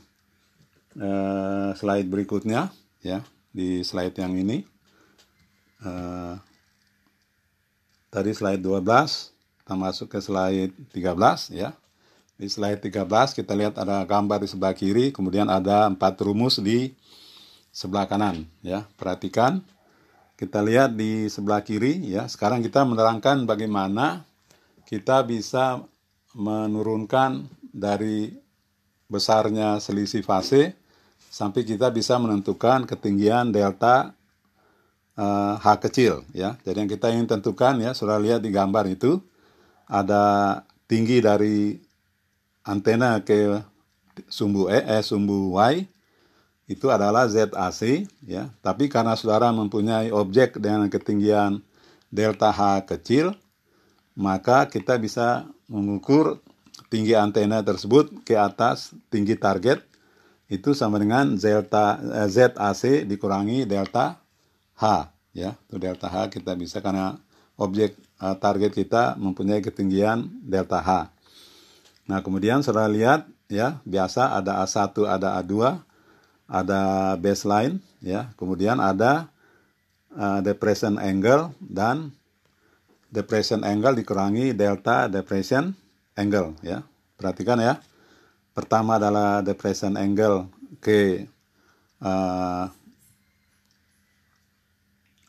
[1.00, 2.76] uh, slide berikutnya.
[3.00, 3.24] ya
[3.56, 4.68] Di slide yang ini.
[5.80, 6.36] Uh,
[8.12, 8.84] tadi slide 12,
[9.64, 11.56] kita masuk ke slide 13.
[11.56, 11.72] ya
[12.36, 16.92] Di slide 13 kita lihat ada gambar di sebelah kiri, kemudian ada empat rumus di
[17.72, 18.44] sebelah kanan.
[18.60, 19.64] ya Perhatikan
[20.42, 22.26] kita lihat di sebelah kiri ya.
[22.26, 24.26] Sekarang kita menerangkan bagaimana
[24.90, 25.86] kita bisa
[26.34, 28.34] menurunkan dari
[29.06, 30.74] besarnya selisih fase
[31.30, 34.18] sampai kita bisa menentukan ketinggian delta
[35.14, 36.58] uh, H kecil ya.
[36.66, 39.22] Jadi yang kita ingin tentukan ya, sudah lihat di gambar itu
[39.86, 40.58] ada
[40.90, 41.78] tinggi dari
[42.66, 43.62] antena ke
[44.26, 45.86] sumbu E, eh, sumbu Y
[46.70, 48.50] itu adalah ZAC ya.
[48.62, 51.62] Tapi karena saudara mempunyai objek dengan ketinggian
[52.12, 53.34] delta H kecil,
[54.14, 56.40] maka kita bisa mengukur
[56.92, 59.80] tinggi antena tersebut ke atas tinggi target
[60.52, 64.20] itu sama dengan delta eh, ZAC dikurangi delta
[64.78, 65.56] H ya.
[65.68, 67.16] Itu delta H kita bisa karena
[67.62, 71.14] objek uh, target kita mempunyai ketinggian delta H.
[72.10, 75.78] Nah, kemudian saudara lihat ya, biasa ada A1, ada A2,
[76.52, 78.28] ada baseline ya.
[78.36, 79.32] Kemudian ada
[80.12, 82.12] uh, depression angle dan
[83.08, 85.72] depression angle dikurangi delta depression
[86.20, 86.84] angle ya.
[87.16, 87.80] Perhatikan ya.
[88.52, 90.52] Pertama adalah depression angle
[90.84, 91.24] ke
[92.04, 92.68] uh,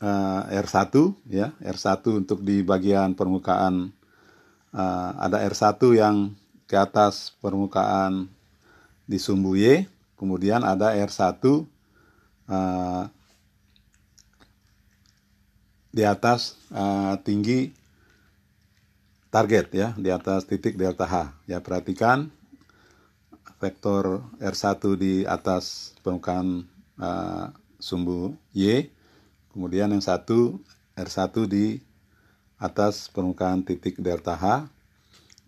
[0.03, 0.93] uh, R1
[1.31, 3.95] ya, R1 untuk di bagian permukaan
[4.75, 6.35] uh, ada R1 yang
[6.67, 8.27] ke atas permukaan
[9.07, 9.87] di sumbu Y,
[10.23, 11.43] kemudian ada R1
[12.47, 13.03] uh,
[15.91, 17.75] di atas uh, tinggi
[19.27, 21.43] target ya di atas titik delta H.
[21.43, 22.31] Ya perhatikan
[23.59, 26.71] vektor R1 di atas permukaan
[27.03, 27.51] uh,
[27.83, 28.87] sumbu Y,
[29.51, 30.63] kemudian yang satu
[30.95, 31.83] R1 di
[32.63, 34.71] atas permukaan titik delta H.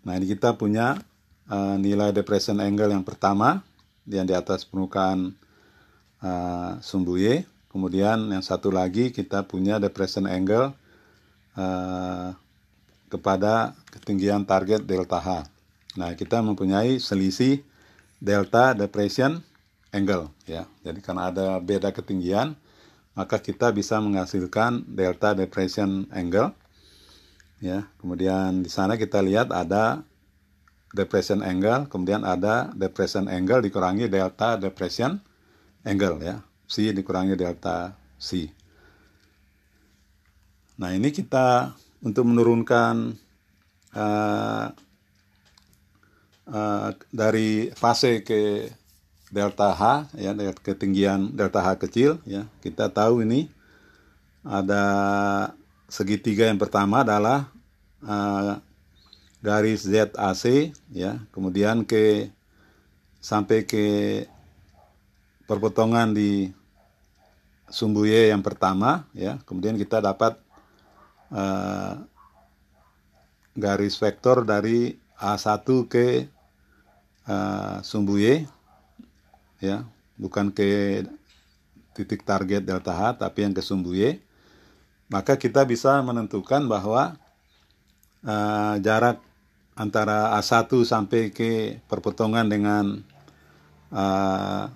[0.04, 1.00] Nah ini kita punya
[1.48, 3.64] uh, nilai depression angle yang pertama
[4.06, 5.34] yang di atas permukaan
[6.22, 10.72] uh, sumbu Y, kemudian yang satu lagi kita punya depression angle
[11.58, 12.32] uh,
[13.10, 15.46] kepada ketinggian target delta H.
[15.96, 17.62] Nah, kita mempunyai selisih
[18.20, 19.40] delta depression
[19.94, 20.68] angle ya.
[20.84, 22.52] Jadi karena ada beda ketinggian,
[23.16, 26.52] maka kita bisa menghasilkan delta depression angle.
[27.56, 30.04] Ya, kemudian di sana kita lihat ada
[30.96, 35.20] depression angle, kemudian ada depression angle dikurangi delta depression
[35.84, 36.40] angle ya.
[36.64, 38.48] C dikurangi delta C.
[40.80, 43.16] Nah, ini kita untuk menurunkan
[43.96, 44.66] uh,
[46.48, 48.72] uh, dari fase ke
[49.30, 50.32] delta H ya
[50.62, 53.50] ketinggian delta H kecil ya kita tahu ini
[54.46, 54.84] ada
[55.90, 57.50] segitiga yang pertama adalah
[58.06, 58.62] uh,
[59.46, 61.22] garis ZAC ya.
[61.30, 62.34] Kemudian ke
[63.22, 63.86] sampai ke
[65.46, 66.50] perpotongan di
[67.70, 69.38] sumbu Y yang pertama ya.
[69.46, 70.34] Kemudian kita dapat
[71.30, 72.02] uh,
[73.54, 76.26] garis vektor dari A1 ke
[77.30, 78.50] uh, sumbu Y
[79.62, 79.86] ya.
[80.18, 81.06] Bukan ke
[81.94, 84.18] titik target delta H tapi yang ke sumbu Y.
[85.06, 87.14] Maka kita bisa menentukan bahwa
[88.26, 89.22] uh, jarak
[89.76, 93.04] antara A1 sampai ke perpotongan dengan
[93.92, 94.72] uh,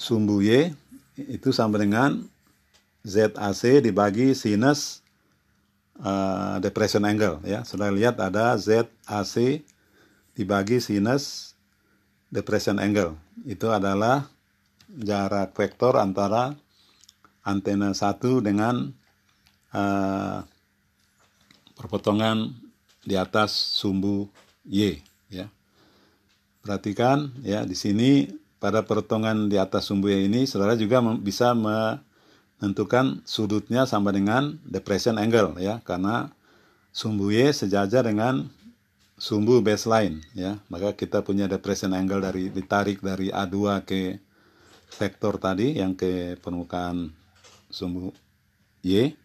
[0.00, 0.72] sumbu Y
[1.28, 2.24] itu sama dengan
[3.04, 5.04] ZAC dibagi sinus
[6.00, 7.60] uh, depression angle ya.
[7.68, 9.60] Sudah lihat ada ZAC
[10.32, 11.52] dibagi sinus
[12.32, 13.20] depression angle.
[13.44, 14.32] Itu adalah
[14.88, 16.56] jarak vektor antara
[17.44, 18.88] antena satu dengan
[19.76, 20.44] uh,
[21.76, 22.69] perpotongan
[23.04, 24.28] di atas sumbu
[24.64, 25.00] Y
[25.32, 25.48] ya.
[26.60, 28.28] Perhatikan ya di sini
[28.60, 35.16] pada perpotongan di atas sumbu Y ini saudara juga bisa menentukan sudutnya sama dengan depression
[35.16, 35.80] angle ya.
[35.84, 36.28] Karena
[36.92, 38.52] sumbu Y sejajar dengan
[39.16, 40.60] sumbu baseline ya.
[40.68, 43.56] Maka kita punya depression angle dari ditarik dari A2
[43.88, 44.20] ke
[44.90, 47.16] vektor tadi yang ke permukaan
[47.72, 48.12] sumbu
[48.84, 49.16] Y.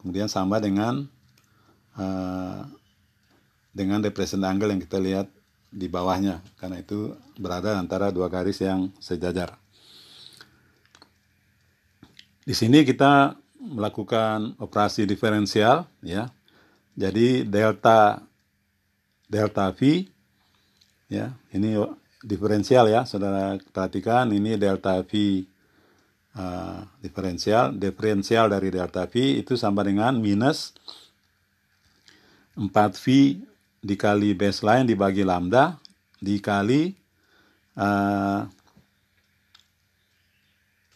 [0.00, 1.08] Kemudian sama dengan
[1.96, 2.68] uh,
[3.74, 5.26] dengan depression angle yang kita lihat
[5.74, 9.58] di bawahnya karena itu berada antara dua garis yang sejajar.
[12.46, 16.30] Di sini kita melakukan operasi diferensial ya.
[16.94, 18.22] Jadi delta
[19.26, 20.06] delta V
[21.10, 21.74] ya, ini
[22.22, 23.02] diferensial ya.
[23.02, 25.42] Saudara perhatikan ini delta V
[26.38, 30.76] uh, diferensial, diferensial dari delta V itu sama dengan minus
[32.54, 33.02] 4V
[33.84, 35.76] dikali baseline dibagi lambda
[36.16, 36.96] dikali
[37.76, 38.48] uh,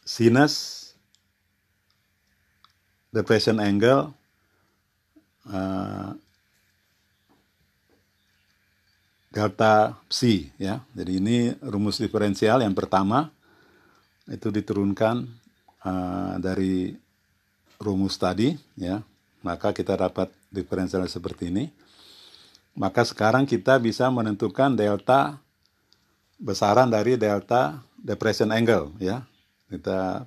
[0.09, 0.89] sinus
[3.13, 4.09] depression angle
[5.53, 6.17] uh,
[9.29, 10.81] delta psi ya.
[10.97, 13.29] Jadi ini rumus diferensial yang pertama
[14.25, 15.29] itu diturunkan
[15.85, 16.97] uh, dari
[17.77, 19.05] rumus tadi ya.
[19.45, 21.69] Maka kita dapat diferensial seperti ini.
[22.79, 25.43] Maka sekarang kita bisa menentukan delta
[26.39, 29.27] besaran dari delta depression angle ya.
[29.67, 30.23] Kita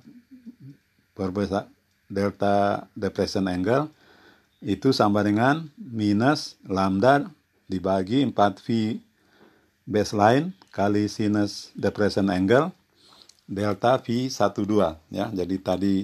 [1.16, 1.64] perbesar
[2.12, 3.88] delta depression angle
[4.60, 7.26] itu sama dengan minus lambda
[7.66, 9.00] dibagi 4V
[9.88, 12.68] baseline kali sinus depression angle
[13.48, 14.72] delta V12
[15.08, 15.32] ya.
[15.32, 15.94] Jadi tadi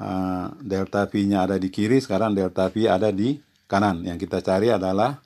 [0.00, 3.38] uh, delta V-nya ada di kiri, sekarang delta V ada di
[3.70, 4.02] kanan.
[4.02, 5.20] Yang kita cari adalah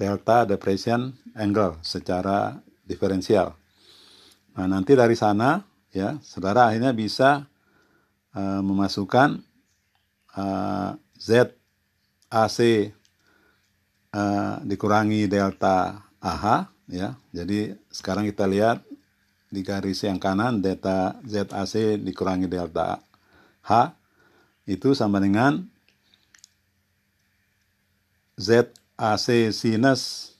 [0.00, 2.56] delta depression angle secara
[2.88, 3.52] diferensial.
[4.56, 5.60] Nah, nanti dari sana
[5.92, 7.44] ya, saudara akhirnya bisa
[8.32, 9.44] uh, memasukkan
[10.40, 11.52] uh, Z
[12.32, 12.88] AC
[14.16, 17.12] uh, dikurangi delta AH ya.
[17.36, 18.80] Jadi sekarang kita lihat
[19.50, 23.02] di garis yang kanan delta ZAC dikurangi delta
[23.66, 23.92] H
[24.64, 25.66] itu sama dengan
[28.38, 28.79] ZAC
[29.50, 30.34] sinus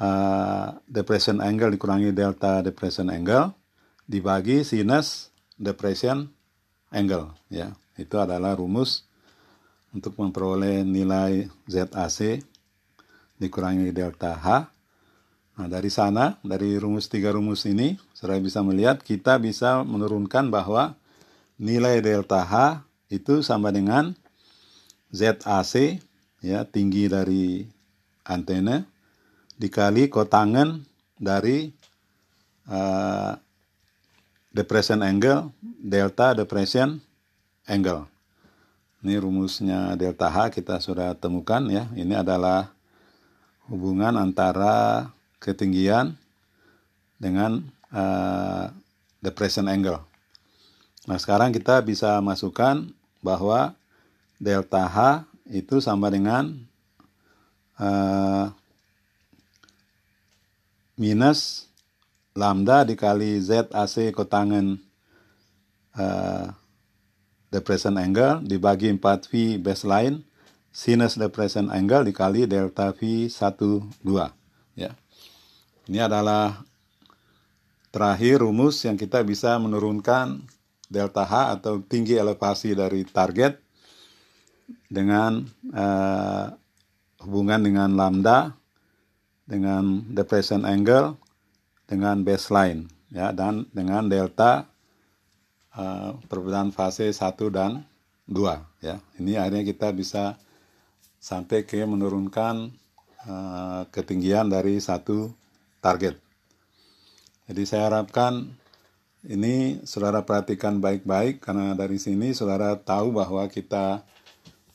[0.00, 3.52] uh, depression angle dikurangi delta depression angle
[4.08, 5.28] dibagi sinus
[5.60, 6.32] depression
[6.88, 7.76] angle ya.
[8.00, 9.04] Itu adalah rumus
[9.92, 12.40] untuk memperoleh nilai ZAC
[13.36, 14.80] dikurangi delta H
[15.60, 20.96] Nah, dari sana, dari rumus tiga rumus ini, saudara bisa melihat kita bisa menurunkan bahwa
[21.60, 22.80] nilai delta H
[23.12, 24.16] itu sama dengan
[25.12, 26.00] ZAC,
[26.40, 27.64] ya tinggi dari
[28.24, 28.84] antena,
[29.60, 30.80] dikali kotangan
[31.20, 31.68] dari
[32.68, 33.36] uh,
[34.50, 37.00] depression angle, delta depression
[37.68, 38.08] angle.
[39.00, 41.88] Ini rumusnya delta H kita sudah temukan ya.
[41.96, 42.68] Ini adalah
[43.72, 45.08] hubungan antara
[45.40, 46.20] ketinggian
[47.16, 48.68] dengan uh,
[49.24, 50.04] depression angle.
[51.08, 52.84] Nah, sekarang kita bisa masukkan
[53.24, 53.72] bahwa
[54.36, 56.54] delta H itu sama dengan
[57.76, 58.54] uh,
[60.94, 61.66] minus
[62.38, 64.78] lambda dikali ZAC kotangan
[65.98, 66.54] uh,
[67.50, 70.22] depression angle dibagi 4V baseline
[70.70, 74.06] sinus depression angle dikali delta V12
[74.78, 74.94] ya.
[75.90, 76.62] Ini adalah
[77.90, 80.46] terakhir rumus yang kita bisa menurunkan
[80.86, 83.58] delta H atau tinggi elevasi dari target
[84.90, 86.46] dengan uh,
[87.24, 88.54] hubungan dengan lambda,
[89.44, 91.18] dengan depression angle,
[91.84, 94.70] dengan baseline, ya, dan dengan delta
[95.74, 97.18] uh, perbedaan fase 1
[97.50, 97.82] dan
[98.30, 98.86] 2.
[98.86, 99.02] Ya.
[99.18, 100.38] Ini akhirnya kita bisa
[101.20, 102.72] sampai ke menurunkan
[103.28, 105.34] uh, ketinggian dari satu
[105.82, 106.16] target.
[107.50, 108.46] Jadi saya harapkan
[109.26, 114.00] ini saudara perhatikan baik-baik karena dari sini saudara tahu bahwa kita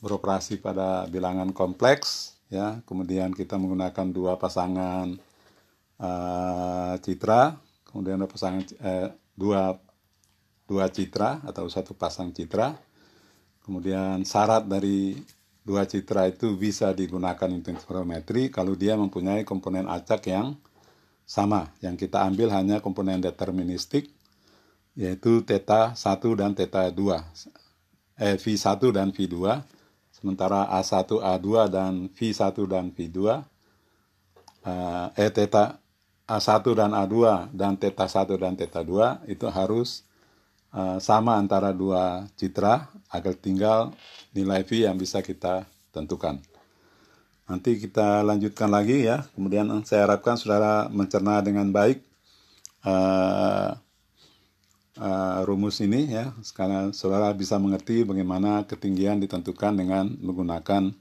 [0.05, 5.17] beroperasi pada bilangan kompleks ya kemudian kita menggunakan dua pasangan
[5.97, 7.57] uh, citra
[7.89, 9.81] kemudian ada pasangan uh, dua
[10.69, 12.77] dua citra atau satu pasang citra
[13.65, 15.17] kemudian syarat dari
[15.65, 20.53] dua citra itu bisa digunakan interferometri kalau dia mempunyai komponen acak yang
[21.25, 21.73] sama.
[21.81, 24.13] Yang kita ambil hanya komponen deterministik,
[24.93, 27.17] yaitu theta 1 dan theta 2.
[28.15, 29.59] Eh, V1 dan V2.
[30.25, 33.45] Sementara A1, A2 dan V1 dan V2.
[34.65, 35.77] Uh, eh, theta
[36.25, 40.01] A1 dan A2 dan theta 1 dan theta 2 itu harus
[40.73, 43.93] uh, sama antara dua citra agar tinggal
[44.33, 46.41] nilai V yang bisa kita tentukan.
[47.45, 49.29] Nanti kita lanjutkan lagi ya.
[49.37, 52.01] Kemudian saya harapkan saudara mencerna dengan baik
[52.81, 53.77] uh,
[54.99, 56.31] uh, rumus ini ya.
[56.43, 60.91] Sekarang saudara bisa mengerti bagaimana ketinggian ditentukan dengan menggunakan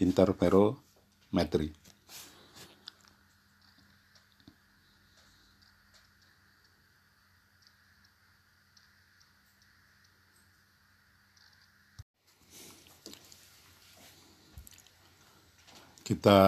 [0.00, 1.82] interferometri.
[16.12, 16.38] kita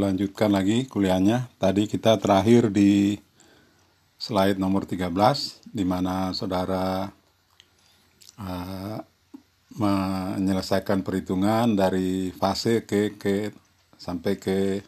[0.00, 1.52] lanjutkan lagi kuliahnya.
[1.60, 3.20] Tadi kita terakhir di
[4.22, 5.10] slide nomor 13
[5.66, 7.10] di mana saudara
[8.38, 8.98] uh,
[9.74, 13.50] menyelesaikan perhitungan dari fase ke ke
[13.98, 14.78] sampai ke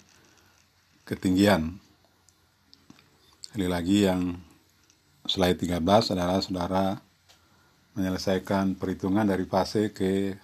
[1.03, 1.83] ketinggian.
[3.43, 4.39] Sekali lagi yang
[5.27, 6.95] slide 13 adalah saudara
[7.99, 10.39] menyelesaikan perhitungan dari fase ke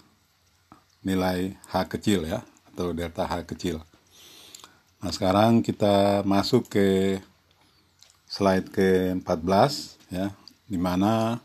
[1.06, 2.42] nilai H kecil ya
[2.74, 3.78] atau delta H kecil.
[4.98, 7.18] Nah sekarang kita masuk ke
[8.30, 9.72] slide ke-14
[10.14, 10.30] ya,
[10.70, 11.42] di mana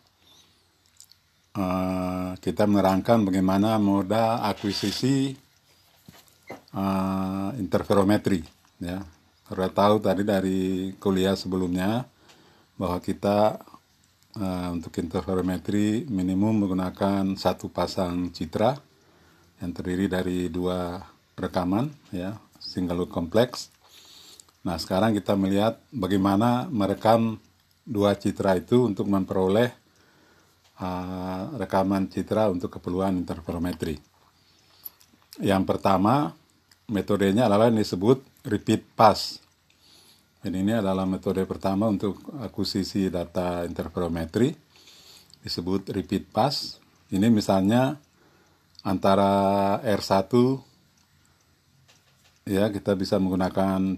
[1.58, 5.34] uh, kita menerangkan bagaimana moda akuisisi
[6.78, 8.46] uh, interferometri
[8.78, 9.02] ya.
[9.50, 12.06] Sudah tahu tadi dari kuliah sebelumnya
[12.78, 13.62] bahwa kita
[14.38, 18.78] uh, untuk interferometri minimum menggunakan satu pasang citra
[19.62, 21.02] yang terdiri dari dua
[21.34, 23.75] rekaman ya single loop kompleks.
[24.66, 27.38] Nah, sekarang kita melihat bagaimana merekam
[27.86, 29.70] dua citra itu untuk memperoleh
[30.82, 34.02] uh, rekaman citra untuk keperluan interferometri.
[35.38, 36.34] Yang pertama,
[36.90, 39.38] metodenya adalah yang disebut repeat pass.
[40.42, 44.50] Dan ini adalah metode pertama untuk akuisisi data interferometri,
[45.46, 46.82] disebut repeat pass.
[47.14, 48.02] Ini misalnya
[48.82, 50.34] antara R1
[52.46, 53.98] ya kita bisa menggunakan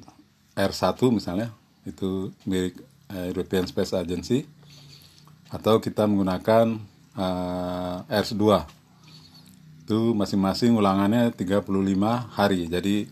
[0.58, 1.54] R1 misalnya
[1.86, 2.82] itu milik
[3.14, 4.50] uh, European Space Agency
[5.54, 6.76] atau kita menggunakan
[7.16, 8.66] uh, R2
[9.88, 11.64] itu masing-masing ulangannya 35
[12.36, 12.68] hari.
[12.68, 13.08] Jadi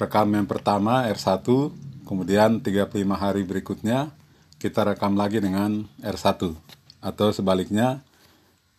[0.00, 1.44] rekam yang pertama R1
[2.08, 4.14] kemudian 35 hari berikutnya
[4.56, 6.56] kita rekam lagi dengan R1
[7.04, 8.00] atau sebaliknya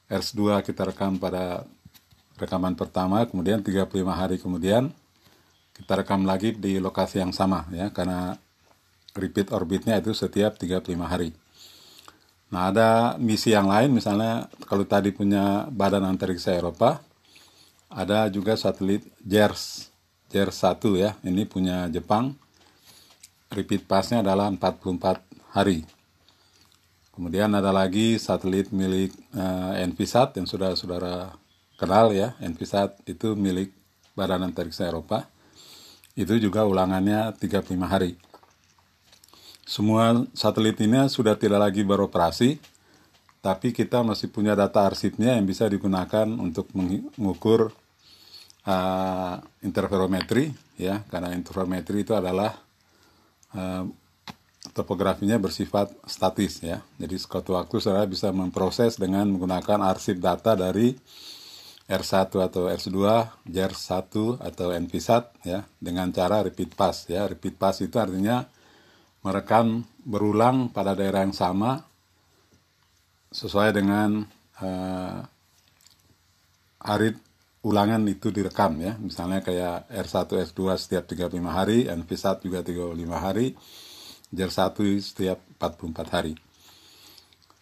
[0.10, 1.68] R2 kita rekam pada
[2.38, 4.94] rekaman pertama, kemudian 35 hari kemudian
[5.78, 8.36] kita rekam lagi di lokasi yang sama ya karena
[9.14, 11.34] repeat orbitnya itu setiap 35 hari.
[12.48, 17.04] Nah, ada misi yang lain misalnya kalau tadi punya Badan Antariksa Eropa
[17.92, 19.92] ada juga satelit JERS
[20.32, 21.16] JERS 1 ya.
[21.24, 22.36] Ini punya Jepang.
[23.48, 25.24] Repeat passnya adalah 44
[25.56, 25.88] hari.
[27.16, 31.34] Kemudian ada lagi satelit milik uh, Envisat yang sudah saudara
[31.80, 33.74] kenal ya, Envisat itu milik
[34.14, 35.26] Badan Antariksa Eropa.
[36.18, 38.18] Itu juga ulangannya 35 hari.
[39.68, 42.58] Semua satelit ini sudah tidak lagi beroperasi,
[43.44, 47.70] tapi kita masih punya data arsipnya yang bisa digunakan untuk mengukur
[48.66, 52.58] uh, interferometri ya, karena interferometri itu adalah
[53.54, 53.86] uh,
[54.72, 56.82] topografinya bersifat statis ya.
[56.98, 60.96] Jadi suatu waktu saya bisa memproses dengan menggunakan arsip data dari
[61.88, 63.00] R1 atau R2,
[63.48, 64.12] JER1
[64.44, 67.24] atau NVSAT ya dengan cara repeat pass ya.
[67.32, 68.44] Repeat pass itu artinya
[69.24, 71.80] merekam berulang pada daerah yang sama
[73.32, 74.28] sesuai dengan
[74.60, 75.20] uh,
[76.84, 77.16] hari
[77.64, 79.00] ulangan itu direkam ya.
[79.00, 83.56] Misalnya kayak R1 S2 setiap 35 hari, NVSAT juga 35 hari,
[84.36, 86.34] JER1 setiap 44 hari.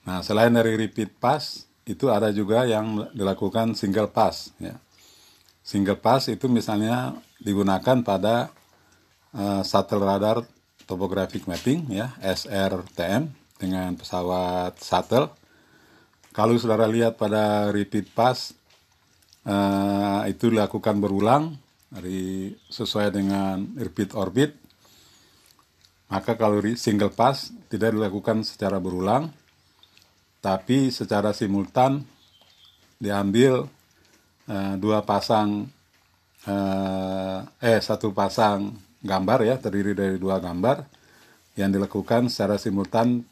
[0.05, 4.73] Nah, selain dari repeat pass, itu ada juga yang dilakukan single pass ya.
[5.61, 8.49] Single pass itu misalnya digunakan pada
[9.33, 10.45] uh, shuttle radar
[10.85, 15.33] topographic mapping ya SRTM dengan pesawat shuttle.
[16.33, 18.53] Kalau saudara lihat pada repeat pass
[19.47, 21.55] uh, itu dilakukan berulang
[21.89, 24.51] dari sesuai dengan repeat orbit.
[26.05, 29.33] Maka kalau single pass tidak dilakukan secara berulang,
[30.45, 32.05] tapi secara simultan
[33.01, 33.65] diambil
[34.45, 35.65] uh, dua pasang
[36.45, 38.69] uh, eh satu pasang
[39.01, 40.85] gambar ya terdiri dari dua gambar
[41.57, 43.25] yang dilakukan secara simultan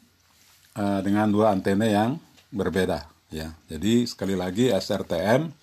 [0.74, 2.18] uh, dengan dua antena yang
[2.50, 3.54] berbeda ya.
[3.70, 5.54] Jadi sekali lagi SRTM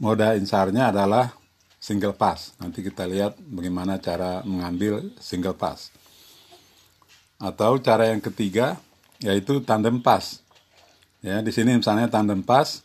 [0.00, 1.28] moda insarnya adalah
[1.76, 2.56] single pass.
[2.56, 5.92] Nanti kita lihat bagaimana cara mengambil single pass.
[7.36, 8.80] Atau cara yang ketiga
[9.22, 10.42] yaitu tandem pas.
[11.22, 12.82] Ya, di sini misalnya tandem pas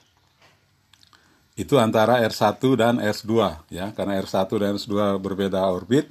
[1.57, 3.33] itu antara R1 dan S2
[3.73, 6.05] ya, karena R1 dan S2 berbeda orbit.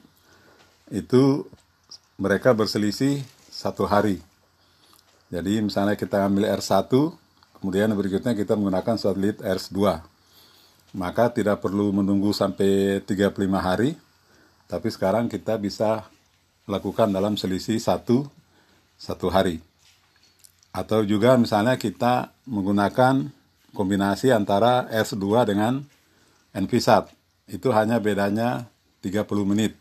[0.91, 1.47] Itu
[2.19, 4.19] mereka berselisih satu hari.
[5.31, 6.91] Jadi misalnya kita ambil R1,
[7.59, 10.03] kemudian berikutnya kita menggunakan satelit R2.
[10.99, 13.95] Maka tidak perlu menunggu sampai 35 hari,
[14.67, 16.07] tapi sekarang kita bisa
[16.67, 18.27] lakukan dalam selisih satu
[18.99, 19.63] satu hari.
[20.77, 23.33] Atau juga misalnya kita menggunakan
[23.73, 25.81] kombinasi antara S2 dengan
[26.53, 27.09] NVSAT.
[27.49, 28.69] Itu hanya bedanya
[29.01, 29.73] 30 menit.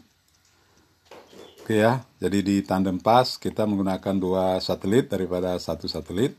[1.60, 6.38] Oke ya, jadi di tandem pas kita menggunakan dua satelit daripada satu satelit.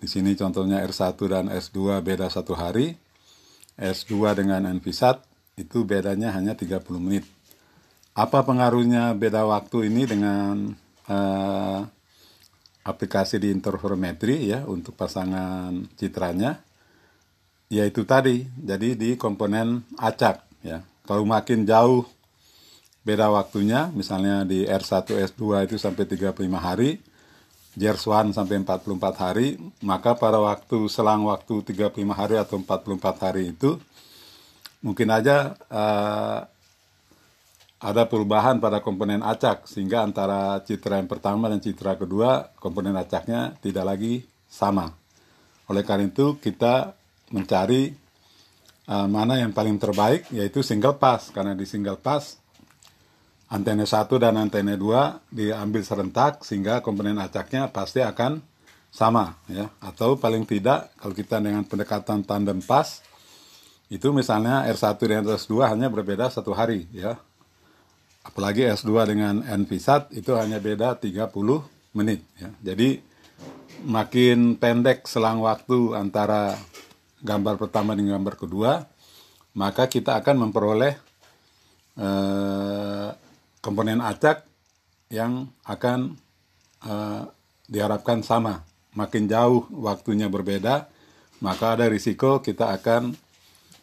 [0.00, 2.96] Di sini contohnya R1 dan S2 beda satu hari.
[3.76, 5.20] S2 dengan NVSAT
[5.60, 7.28] itu bedanya hanya 30 menit.
[8.16, 10.78] Apa pengaruhnya beda waktu ini dengan
[11.10, 11.84] uh,
[12.84, 16.60] aplikasi di interferometri ya untuk pasangan citranya
[17.70, 20.82] yaitu tadi jadi di komponen acak ya.
[21.06, 22.06] Kalau makin jauh
[23.00, 27.00] beda waktunya misalnya di R1 S2 itu sampai 35 hari
[27.78, 33.56] JERS 1 sampai 44 hari maka pada waktu selang waktu 35 hari atau 44 hari
[33.56, 33.80] itu
[34.84, 36.44] mungkin aja uh,
[37.80, 43.56] ada perubahan pada komponen acak sehingga antara citra yang pertama dan citra kedua komponen acaknya
[43.64, 44.92] tidak lagi sama.
[45.72, 46.92] Oleh karena itu kita
[47.32, 47.88] mencari
[48.84, 51.32] uh, mana yang paling terbaik yaitu single pass.
[51.32, 52.36] Karena di single pass
[53.48, 58.44] antena 1 dan antena 2 diambil serentak sehingga komponen acaknya pasti akan
[58.92, 59.72] sama ya.
[59.80, 63.00] Atau paling tidak kalau kita dengan pendekatan tandem pass
[63.88, 67.16] itu misalnya R1 dan R2 hanya berbeda satu hari ya
[68.24, 71.30] apalagi S2 dengan NVSAT itu hanya beda 30
[71.96, 73.00] menit ya jadi
[73.84, 76.56] makin pendek selang waktu antara
[77.20, 78.72] gambar pertama dengan gambar kedua,
[79.56, 80.94] maka kita akan memperoleh
[82.00, 83.08] eh,
[83.60, 84.44] komponen acak
[85.12, 86.16] yang akan
[86.84, 87.22] eh,
[87.68, 88.64] diharapkan sama.
[88.90, 90.90] Makin jauh waktunya berbeda,
[91.38, 93.14] maka ada risiko kita akan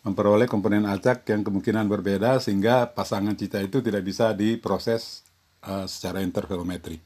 [0.08, 5.28] memperoleh komponen acak yang kemungkinan berbeda sehingga pasangan cita itu tidak bisa diproses
[5.68, 7.04] uh, secara interferometri.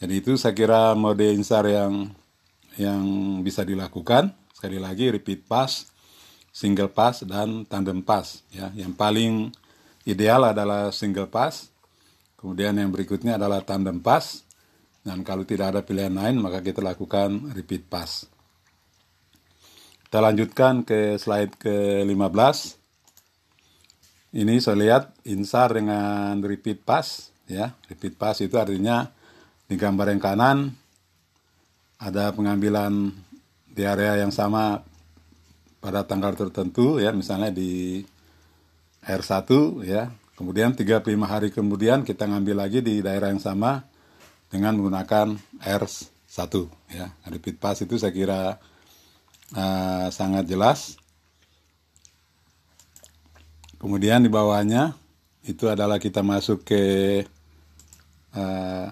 [0.00, 2.08] Jadi itu saya kira mode insar yang
[2.80, 3.04] yang
[3.44, 4.32] bisa dilakukan.
[4.56, 5.92] Sekali lagi repeat pass,
[6.48, 8.72] single pass dan tandem pass ya.
[8.72, 9.32] Yang paling
[10.08, 11.68] ideal adalah single pass.
[12.40, 14.44] Kemudian yang berikutnya adalah tandem pass.
[15.04, 18.24] Dan kalau tidak ada pilihan lain maka kita lakukan repeat pass.
[20.16, 22.56] Kita lanjutkan ke slide ke-15.
[24.32, 27.76] Ini saya lihat insar dengan repeat pass ya.
[27.84, 29.12] Repeat pass itu artinya
[29.68, 30.72] di gambar yang kanan
[32.00, 33.12] ada pengambilan
[33.68, 34.80] di area yang sama
[35.84, 38.00] pada tanggal tertentu ya misalnya di
[39.04, 39.52] R1
[39.84, 43.84] ya kemudian 35 hari kemudian kita ngambil lagi di daerah yang sama
[44.48, 46.40] dengan menggunakan R1
[46.88, 48.56] ya repeat pass itu saya kira
[49.54, 50.98] uh, sangat jelas
[53.78, 54.96] kemudian di bawahnya
[55.46, 56.82] itu adalah kita masuk ke
[58.34, 58.90] uh,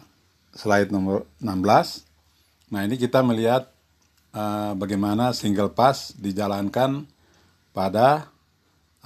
[0.55, 3.75] slide nomor 16 nah ini kita melihat
[4.35, 7.07] uh, bagaimana single pass dijalankan
[7.75, 8.31] pada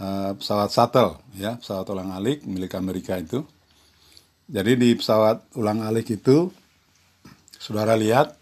[0.00, 3.44] uh, pesawat shuttle ya pesawat ulang alik milik Amerika itu.
[4.48, 6.48] Jadi di pesawat ulang alik itu
[7.60, 8.32] saudara lihat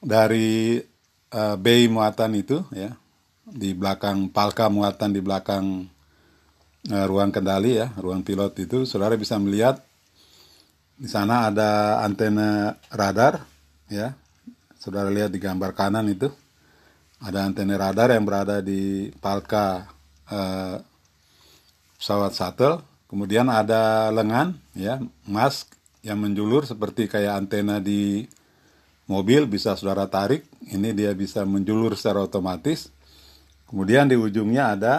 [0.00, 0.80] dari
[1.34, 2.94] uh, bay muatan itu ya
[3.44, 5.90] di belakang palka muatan di belakang
[6.94, 9.82] uh, ruang kendali ya ruang pilot itu saudara bisa melihat
[10.94, 13.42] di sana ada antena radar
[13.90, 14.14] ya
[14.84, 16.28] Saudara lihat di gambar kanan itu
[17.24, 19.88] ada antena radar yang berada di palka
[20.28, 20.76] eh,
[21.96, 22.84] pesawat shuttle.
[23.08, 25.72] Kemudian ada lengan ya, mask
[26.04, 28.28] yang menjulur seperti kayak antena di
[29.08, 30.44] mobil bisa saudara tarik.
[30.70, 32.88] Ini dia bisa menjulur secara otomatis.
[33.68, 34.94] Kemudian di ujungnya ada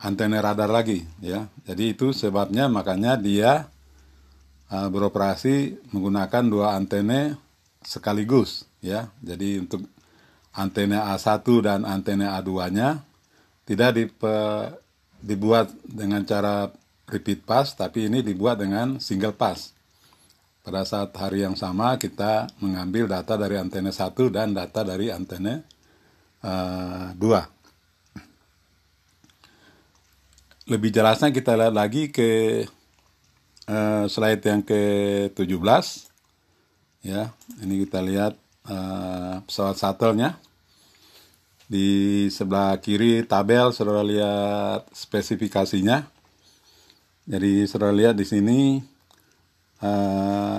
[0.00, 1.48] antena radar lagi ya.
[1.64, 3.68] Jadi itu sebabnya makanya dia
[4.68, 7.36] uh, beroperasi menggunakan dua antena
[7.84, 9.08] sekaligus ya.
[9.24, 9.88] Jadi untuk
[10.56, 13.04] antena A1 dan antena A2-nya
[13.68, 14.36] tidak dipe,
[15.20, 16.72] dibuat dengan cara
[17.06, 19.75] repeat pass tapi ini dibuat dengan single pass.
[20.66, 24.02] Pada saat hari yang sama kita mengambil data dari antena 1
[24.34, 25.62] dan data dari antena
[26.42, 27.22] uh, 2.
[30.66, 32.66] Lebih jelasnya kita lihat lagi ke
[33.70, 35.86] uh, slide yang ke-17
[37.06, 37.30] ya
[37.62, 38.34] ini kita lihat
[38.66, 40.34] uh, pesawat shuttle-nya.
[41.70, 46.10] Di sebelah kiri tabel saudara lihat spesifikasinya.
[47.22, 48.82] Jadi saudara lihat di sini
[49.82, 50.58] uh,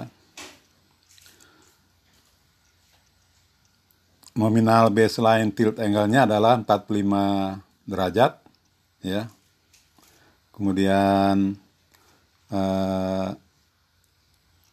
[4.38, 8.32] nominal baseline tilt angle-nya adalah 45 derajat
[9.02, 9.32] ya
[10.54, 11.58] kemudian
[12.52, 13.30] uh,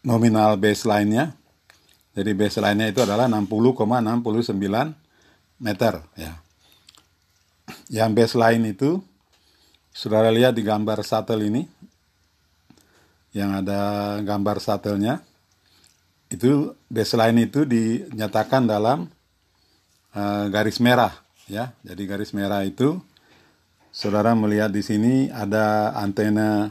[0.05, 1.33] nominal baseline-nya
[2.15, 4.55] jadi baseline-nya itu adalah 60,69
[5.59, 6.33] meter ya.
[7.91, 9.03] Yang baseline itu
[9.91, 11.67] saudara lihat di gambar shuttle ini
[13.35, 15.21] yang ada gambar shuttle-nya
[16.31, 19.11] itu baseline itu dinyatakan dalam
[20.15, 21.13] uh, garis merah
[21.51, 21.75] ya.
[21.83, 22.97] Jadi garis merah itu
[23.91, 26.71] saudara melihat di sini ada antena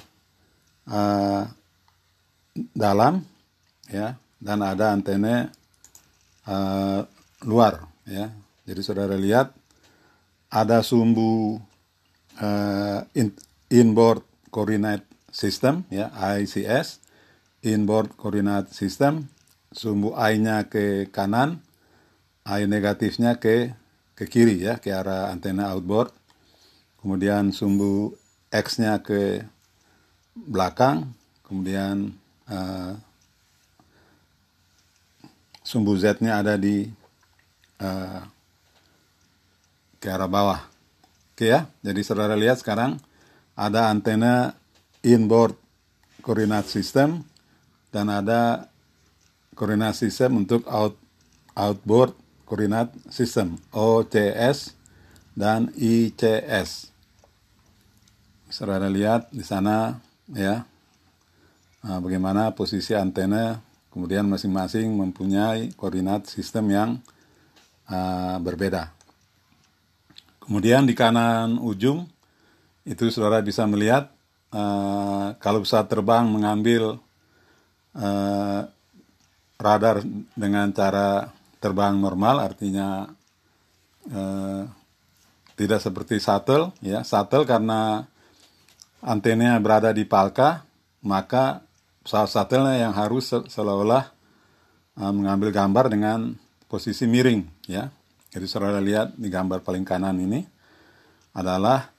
[0.88, 1.43] uh,
[2.74, 3.24] dalam
[3.91, 5.51] ya dan ada antena
[6.47, 7.03] uh,
[7.43, 8.32] luar ya.
[8.64, 9.51] Jadi saudara lihat
[10.47, 11.59] ada sumbu
[12.39, 13.36] uh, in,
[13.68, 17.01] inboard coordinate system ya ICS
[17.65, 19.25] inboard coordinate system
[19.73, 21.65] sumbu I-nya ke kanan
[22.45, 23.73] I negatifnya ke
[24.13, 26.13] ke kiri ya ke arah antena outboard
[27.01, 28.13] kemudian sumbu
[28.53, 29.41] X-nya ke
[30.38, 31.09] belakang
[31.41, 32.13] kemudian
[32.45, 32.93] uh,
[35.65, 36.86] sumbu Z-nya ada di
[37.81, 38.21] uh,
[39.97, 40.61] ke arah bawah.
[41.34, 42.99] Oke ya, jadi saudara lihat sekarang
[43.55, 44.53] ada antena
[45.03, 45.59] inboard
[46.23, 47.27] coordinate system
[47.91, 48.71] dan ada
[49.53, 50.97] coordinate system untuk out
[51.53, 52.15] outboard
[52.47, 54.73] coordinate system OCS
[55.37, 56.89] dan ICS.
[58.49, 59.97] Saudara lihat di sana
[60.29, 60.63] ya
[61.83, 63.61] nah, bagaimana posisi antena
[63.93, 66.89] kemudian masing-masing mempunyai koordinat sistem yang
[67.89, 68.89] uh, berbeda.
[70.41, 72.09] Kemudian di kanan ujung
[72.83, 74.11] itu saudara bisa melihat
[74.53, 77.01] uh, kalau pesawat terbang mengambil
[77.97, 78.61] uh,
[79.57, 80.05] radar
[80.37, 83.09] dengan cara terbang normal, artinya
[84.13, 84.63] uh,
[85.57, 87.01] tidak seperti shuttle, ya.
[87.01, 88.05] Shuttle karena
[89.03, 90.65] antenanya berada di palka,
[91.03, 91.65] maka
[92.05, 94.05] pesawat shuttle yang harus seolah-olah
[95.01, 96.33] uh, mengambil gambar dengan
[96.65, 97.93] posisi miring, ya.
[98.33, 100.41] Jadi saudara lihat di gambar paling kanan ini
[101.37, 101.92] adalah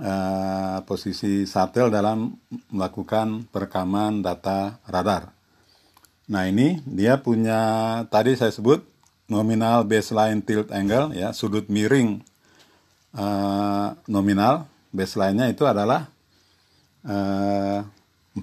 [0.00, 2.32] uh, posisi satel dalam
[2.72, 5.30] melakukan perekaman data radar.
[6.30, 8.82] Nah ini dia punya tadi saya sebut
[9.30, 12.18] nominal baseline tilt angle ya sudut miring
[13.14, 16.10] uh, nominal baseline-nya itu adalah
[17.06, 17.86] uh,
[18.34, 18.42] 45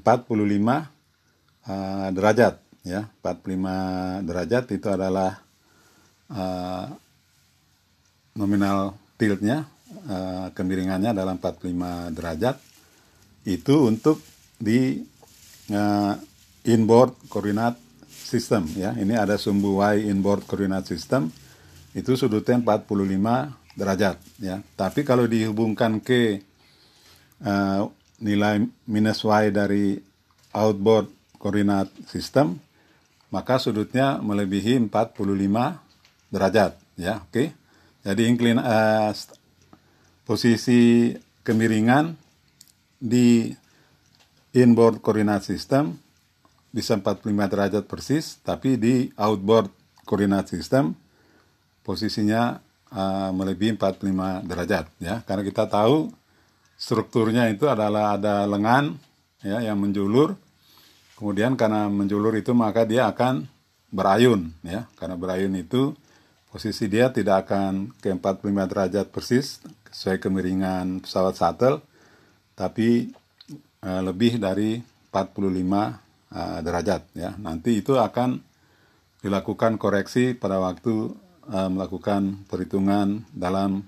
[1.68, 2.56] uh, derajat
[2.88, 5.44] ya 45 derajat itu adalah
[6.32, 6.88] uh,
[8.32, 9.68] nominal tiltnya
[10.06, 12.56] uh, kemiringannya dalam 45 derajat
[13.48, 14.22] itu untuk
[14.60, 15.02] di
[15.72, 16.14] uh,
[16.68, 18.92] inboard coordinate system ya.
[18.94, 21.32] Ini ada sumbu y inboard coordinate system
[21.96, 24.60] itu sudutnya 45 derajat ya.
[24.76, 26.44] Tapi kalau dihubungkan ke
[27.42, 27.88] uh,
[28.20, 29.96] nilai minus y dari
[30.52, 31.08] outboard
[31.40, 32.60] coordinate system
[33.32, 37.24] maka sudutnya melebihi 45 derajat ya.
[37.24, 37.32] Oke.
[37.32, 37.48] Okay?
[38.08, 39.12] Jadi incline uh,
[40.28, 41.16] posisi
[41.48, 42.12] kemiringan
[43.00, 43.48] di
[44.52, 45.96] inboard coordinate system
[46.68, 49.72] bisa 45 derajat persis, tapi di outboard
[50.04, 50.92] coordinate system
[51.88, 52.60] posisinya
[52.92, 55.24] uh, melebihi 45 derajat ya.
[55.24, 56.12] Karena kita tahu
[56.76, 59.00] strukturnya itu adalah ada lengan
[59.40, 60.36] ya yang menjulur.
[61.16, 63.48] Kemudian karena menjulur itu maka dia akan
[63.96, 64.92] berayun ya.
[65.00, 65.96] Karena berayun itu
[66.52, 69.64] posisi dia tidak akan ke 45 derajat persis
[69.98, 71.82] sesuai kemiringan pesawat shuttle,
[72.54, 73.10] tapi
[73.82, 74.78] uh, lebih dari
[75.10, 75.90] 45 uh,
[76.38, 77.34] eh, derajat ya.
[77.42, 78.38] Nanti itu akan
[79.26, 81.18] dilakukan koreksi pada waktu
[81.50, 83.82] uh, melakukan perhitungan dalam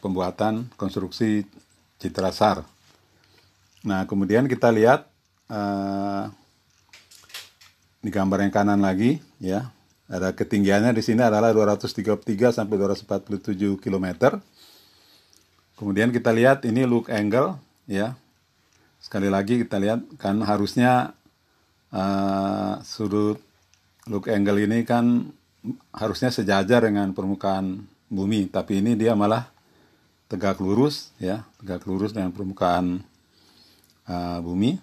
[0.00, 1.44] pembuatan konstruksi
[2.00, 2.64] citra SAR.
[3.84, 5.06] Nah, kemudian kita lihat
[5.46, 6.26] uh,
[8.00, 9.70] di gambar yang kanan lagi ya
[10.04, 14.36] ada ketinggiannya di sini adalah 233 sampai 247 km.
[15.74, 17.58] Kemudian kita lihat ini look angle
[17.90, 18.14] ya.
[19.02, 21.12] Sekali lagi kita lihat kan harusnya
[21.90, 23.42] uh, sudut
[24.06, 25.34] look angle ini kan
[25.92, 29.50] harusnya sejajar dengan permukaan bumi, tapi ini dia malah
[30.30, 33.02] tegak lurus ya, tegak lurus dengan permukaan
[34.06, 34.78] uh, bumi.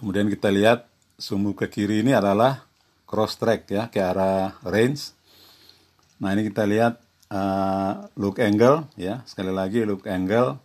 [0.00, 0.88] Kemudian kita lihat
[1.20, 2.66] sumbu ke kiri ini adalah
[3.06, 5.14] cross track ya ke arah range.
[6.18, 10.58] Nah ini kita lihat uh, look angle ya sekali lagi look angle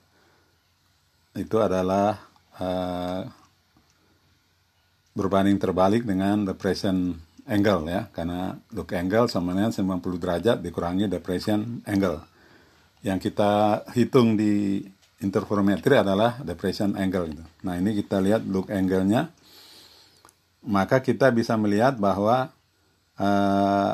[1.38, 2.20] itu adalah
[2.58, 3.22] uh,
[5.14, 7.16] berbanding terbalik dengan depression
[7.50, 12.24] angle ya karena look angle sama dengan 90 derajat dikurangi depression angle.
[13.04, 14.84] Yang kita hitung di
[15.20, 17.44] interferometri adalah depression angle gitu.
[17.64, 19.32] Nah ini kita lihat look angle-nya
[20.64, 22.52] maka kita bisa melihat bahwa
[23.16, 23.94] uh,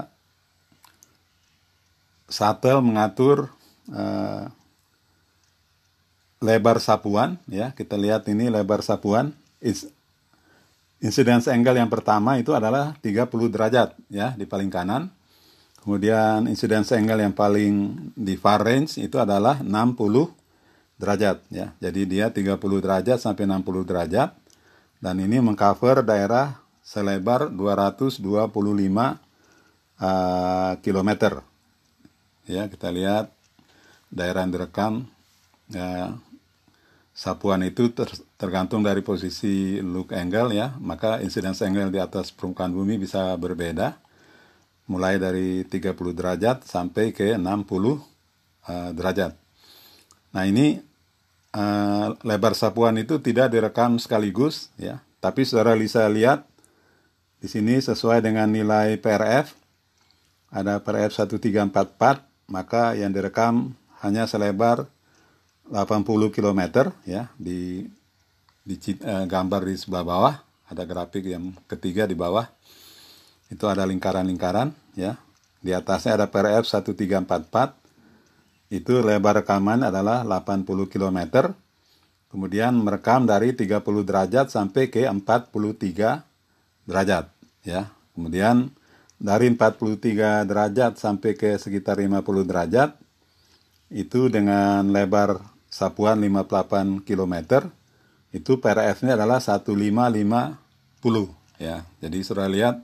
[2.29, 3.49] shuttle mengatur
[3.91, 4.49] uh,
[6.41, 7.73] lebar sapuan ya.
[7.73, 9.33] Kita lihat ini lebar sapuan
[11.01, 15.09] incidence angle yang pertama itu adalah 30 derajat ya di paling kanan.
[15.85, 20.33] Kemudian incidence angle yang paling di far range itu adalah 60
[20.97, 21.77] derajat ya.
[21.77, 24.33] Jadi dia 30 derajat sampai 60 derajat.
[24.97, 28.17] Dan ini mengcover daerah selebar 225
[30.01, 31.11] uh, km.
[32.45, 33.33] Ya, kita lihat
[34.13, 34.93] daerah yang direkam.
[35.65, 36.13] Ya,
[37.09, 38.05] sapuan itu ter,
[38.37, 43.97] tergantung dari posisi look angle ya, maka incidence angle di atas permukaan bumi bisa berbeda.
[44.85, 47.97] Mulai dari 30 derajat sampai ke 60 uh,
[48.93, 49.33] derajat.
[50.29, 50.77] Nah, ini
[51.57, 56.45] uh, lebar sapuan itu tidak direkam sekaligus ya, tapi saudara bisa lihat
[57.41, 59.57] di sini sesuai dengan nilai PRF
[60.53, 64.85] ada PRF 1344 maka yang direkam hanya selebar
[65.69, 67.89] 80 km ya di
[68.65, 70.35] di eh, gambar di sebelah bawah.
[70.65, 72.49] Ada grafik yang ketiga di bawah.
[73.53, 75.13] Itu ada lingkaran-lingkaran ya.
[75.61, 81.53] Di atasnya ada PRF 1344 itu lebar rekaman adalah 80 km
[82.33, 87.29] kemudian merekam dari 30 derajat sampai ke 43 derajat
[87.61, 87.93] ya.
[88.17, 88.73] Kemudian
[89.15, 92.99] dari 43 derajat sampai ke sekitar 50 derajat
[93.89, 95.39] itu dengan lebar
[95.71, 97.35] sapuan 58 km
[98.35, 100.59] itu PRF-nya adalah 1550
[101.59, 101.83] ya.
[102.03, 102.83] Jadi sudah lihat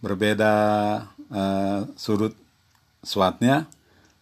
[0.00, 0.52] berbeda
[1.28, 2.32] uh, sudut
[3.04, 3.68] SWOT-nya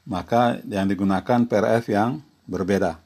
[0.04, 3.00] maka yang digunakan PRF yang berbeda.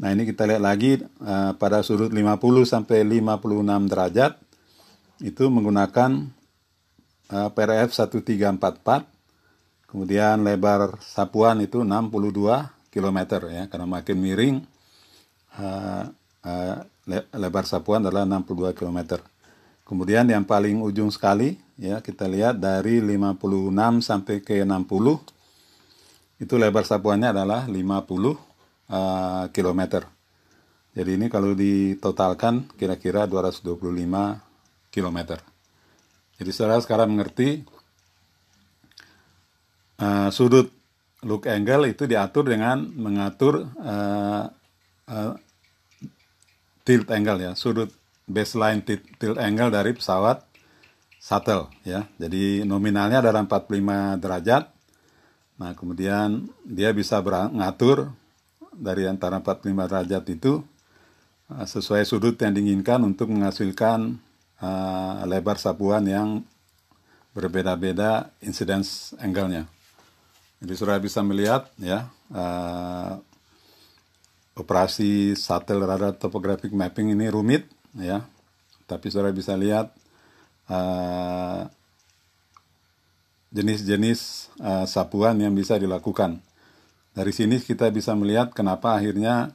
[0.00, 4.32] Nah, ini kita lihat lagi uh, pada sudut 50 sampai 56 derajat
[5.20, 6.39] itu menggunakan
[7.30, 14.56] PRF 1344 kemudian lebar sapuan itu 62 km ya karena makin miring
[15.58, 16.10] uh,
[16.42, 16.76] uh,
[17.34, 19.18] lebar sapuan adalah 62 km.
[19.82, 24.86] Kemudian yang paling ujung sekali ya kita lihat dari 56 sampai ke 60
[26.40, 28.34] itu lebar sapuannya adalah 50 uh,
[29.50, 29.82] km.
[30.90, 33.78] Jadi ini kalau ditotalkan kira-kira 225
[34.90, 35.18] km.
[36.40, 37.60] Jadi saudara sekarang mengerti
[40.00, 40.72] uh, sudut
[41.20, 44.48] look angle itu diatur dengan mengatur uh,
[45.04, 45.32] uh,
[46.80, 47.92] tilt angle ya, sudut
[48.24, 48.80] baseline
[49.20, 50.40] tilt angle dari pesawat
[51.20, 52.08] shuttle ya.
[52.16, 54.64] Jadi nominalnya adalah 45 derajat.
[55.60, 58.16] Nah, kemudian dia bisa mengatur
[58.72, 60.64] dari antara 45 derajat itu
[61.52, 64.16] uh, sesuai sudut yang diinginkan untuk menghasilkan
[64.60, 66.44] uh, lebar sapuan yang
[67.32, 69.66] berbeda-beda incidence angle-nya.
[70.60, 73.16] Jadi saudara bisa melihat ya uh,
[74.52, 77.64] operasi satel radar topographic mapping ini rumit
[77.96, 78.28] ya,
[78.84, 79.88] tapi saudara bisa lihat
[80.68, 81.64] uh,
[83.50, 86.38] jenis-jenis uh, sapuan yang bisa dilakukan.
[87.10, 89.50] Dari sini kita bisa melihat kenapa akhirnya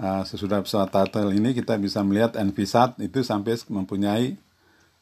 [0.00, 4.36] uh, sesudah pesawat turtle ini kita bisa melihat NVSAT itu sampai mempunyai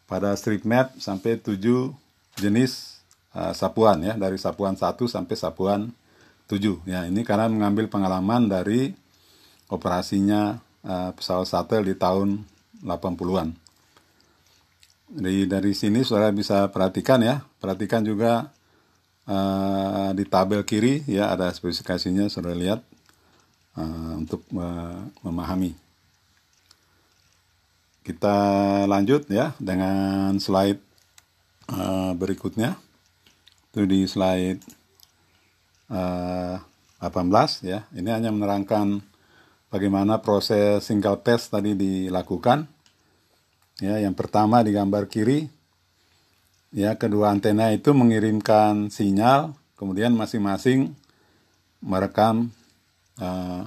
[0.05, 1.59] pada strip map sampai 7
[2.39, 3.01] jenis
[3.35, 5.81] uh, sapuan ya dari sapuan 1 sampai sapuan
[6.47, 8.93] 7 ya ini karena mengambil pengalaman dari
[9.73, 12.45] operasinya uh, pesawat shuttle di tahun
[12.85, 13.57] 80-an.
[15.15, 18.53] Jadi dari sini saudara bisa perhatikan ya, perhatikan juga
[19.29, 22.81] uh, di tabel kiri ya ada spesifikasinya saudara lihat
[23.79, 24.45] uh, untuk
[25.23, 25.75] memahami.
[28.05, 28.37] Kita
[28.85, 30.77] lanjut ya dengan slide
[31.73, 32.77] uh, berikutnya
[33.75, 34.63] itu di slide
[35.91, 36.63] uh,
[37.03, 37.83] eh, 18 ya.
[37.91, 39.03] Ini hanya menerangkan
[39.67, 42.71] bagaimana proses single pass tadi dilakukan.
[43.83, 45.51] Ya, yang pertama di gambar kiri
[46.71, 50.95] ya kedua antena itu mengirimkan sinyal, kemudian masing-masing
[51.83, 52.55] merekam
[53.21, 53.63] uh,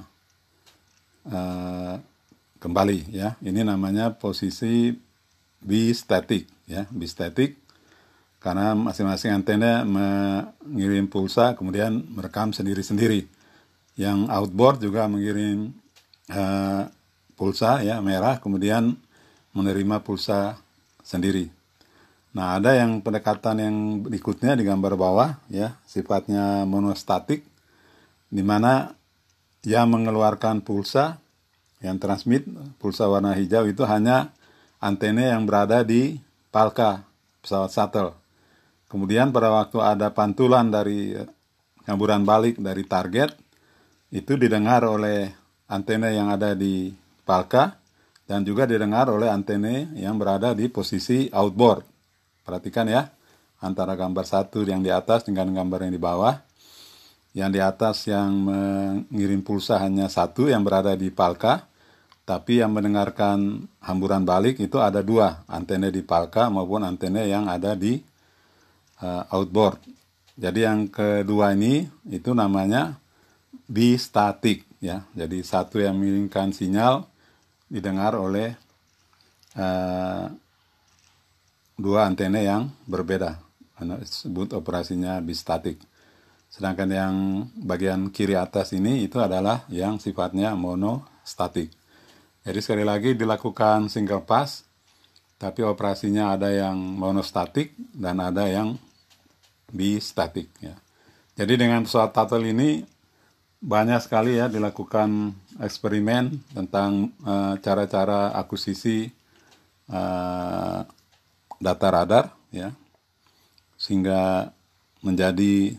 [1.28, 1.94] uh,
[2.58, 3.38] kembali ya.
[3.40, 4.92] Ini namanya posisi
[5.62, 7.58] bistatik ya, bistatik
[8.38, 13.26] karena masing-masing antena mengirim pulsa kemudian merekam sendiri-sendiri.
[13.98, 15.74] Yang outboard juga mengirim
[16.30, 16.86] uh,
[17.34, 18.94] pulsa ya merah kemudian
[19.54, 20.58] menerima pulsa
[21.02, 21.50] sendiri.
[22.36, 27.42] Nah, ada yang pendekatan yang berikutnya di gambar bawah ya, sifatnya monostatik
[28.28, 28.92] di mana
[29.68, 31.20] yang mengeluarkan pulsa
[31.84, 32.48] yang transmit
[32.80, 34.32] pulsa warna hijau itu hanya
[34.80, 36.16] antena yang berada di
[36.48, 37.04] palka
[37.44, 38.12] pesawat shuttle.
[38.88, 41.12] Kemudian pada waktu ada pantulan dari
[41.84, 43.36] kamburan balik dari target,
[44.08, 45.28] itu didengar oleh
[45.68, 46.96] antena yang ada di
[47.28, 47.76] palka
[48.24, 51.84] dan juga didengar oleh antena yang berada di posisi outboard.
[52.48, 53.12] Perhatikan ya,
[53.60, 56.47] antara gambar satu yang di atas dengan gambar yang di bawah.
[57.38, 61.70] Yang di atas yang mengirim pulsa hanya satu yang berada di palka,
[62.26, 67.78] tapi yang mendengarkan hamburan balik itu ada dua, antena di palka maupun antena yang ada
[67.78, 68.02] di
[69.00, 69.78] uh, outboard.
[70.34, 72.98] Jadi yang kedua ini itu namanya
[73.70, 75.06] bistatik ya.
[75.14, 77.06] Jadi satu yang mengirimkan sinyal
[77.70, 78.58] didengar oleh
[79.54, 80.26] uh,
[81.78, 83.38] dua antena yang berbeda.
[83.78, 85.78] Disebut operasinya bistatik.
[86.48, 87.14] Sedangkan yang
[87.60, 91.70] bagian kiri atas ini itu adalah yang sifatnya monostatik.
[92.42, 94.64] Jadi sekali lagi dilakukan single pass,
[95.36, 98.80] tapi operasinya ada yang monostatik dan ada yang
[99.68, 100.74] bistatik ya.
[101.38, 102.82] Jadi dengan pesawat Tuttle ini
[103.58, 109.10] banyak sekali ya dilakukan eksperimen tentang uh, cara-cara akuisisi
[109.90, 110.80] uh,
[111.58, 112.70] data radar ya
[113.74, 114.50] sehingga
[115.02, 115.74] menjadi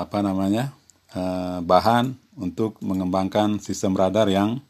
[0.00, 0.72] apa namanya
[1.12, 4.64] uh, bahan untuk mengembangkan sistem radar yang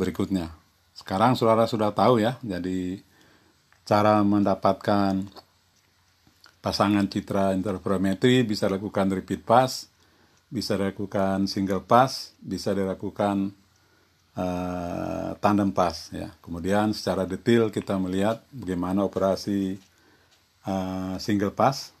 [0.00, 0.52] berikutnya.
[0.96, 3.04] Sekarang saudara sudah tahu ya, jadi
[3.84, 5.28] cara mendapatkan
[6.64, 9.86] pasangan citra interferometri bisa dilakukan repeat pass,
[10.48, 13.54] bisa dilakukan single pass, bisa dilakukan
[14.34, 16.32] uh, tandem pass ya.
[16.42, 19.78] Kemudian secara detail kita melihat bagaimana operasi
[20.66, 21.94] uh, single pass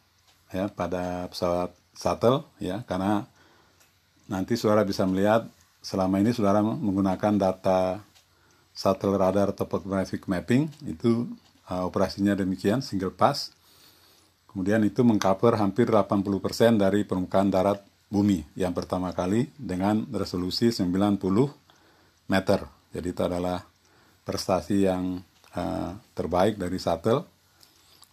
[0.50, 3.24] ya pada pesawat shuttle ya karena
[4.28, 5.48] nanti saudara bisa melihat
[5.80, 8.04] selama ini saudara menggunakan data
[8.76, 11.26] shuttle radar topographic mapping itu
[11.72, 13.56] uh, operasinya demikian single pass
[14.56, 21.20] Kemudian itu mengcover hampir 80% dari permukaan darat bumi yang pertama kali dengan resolusi 90
[22.32, 22.64] meter.
[22.88, 23.60] Jadi itu adalah
[24.24, 25.20] prestasi yang
[25.52, 27.28] uh, terbaik dari shuttle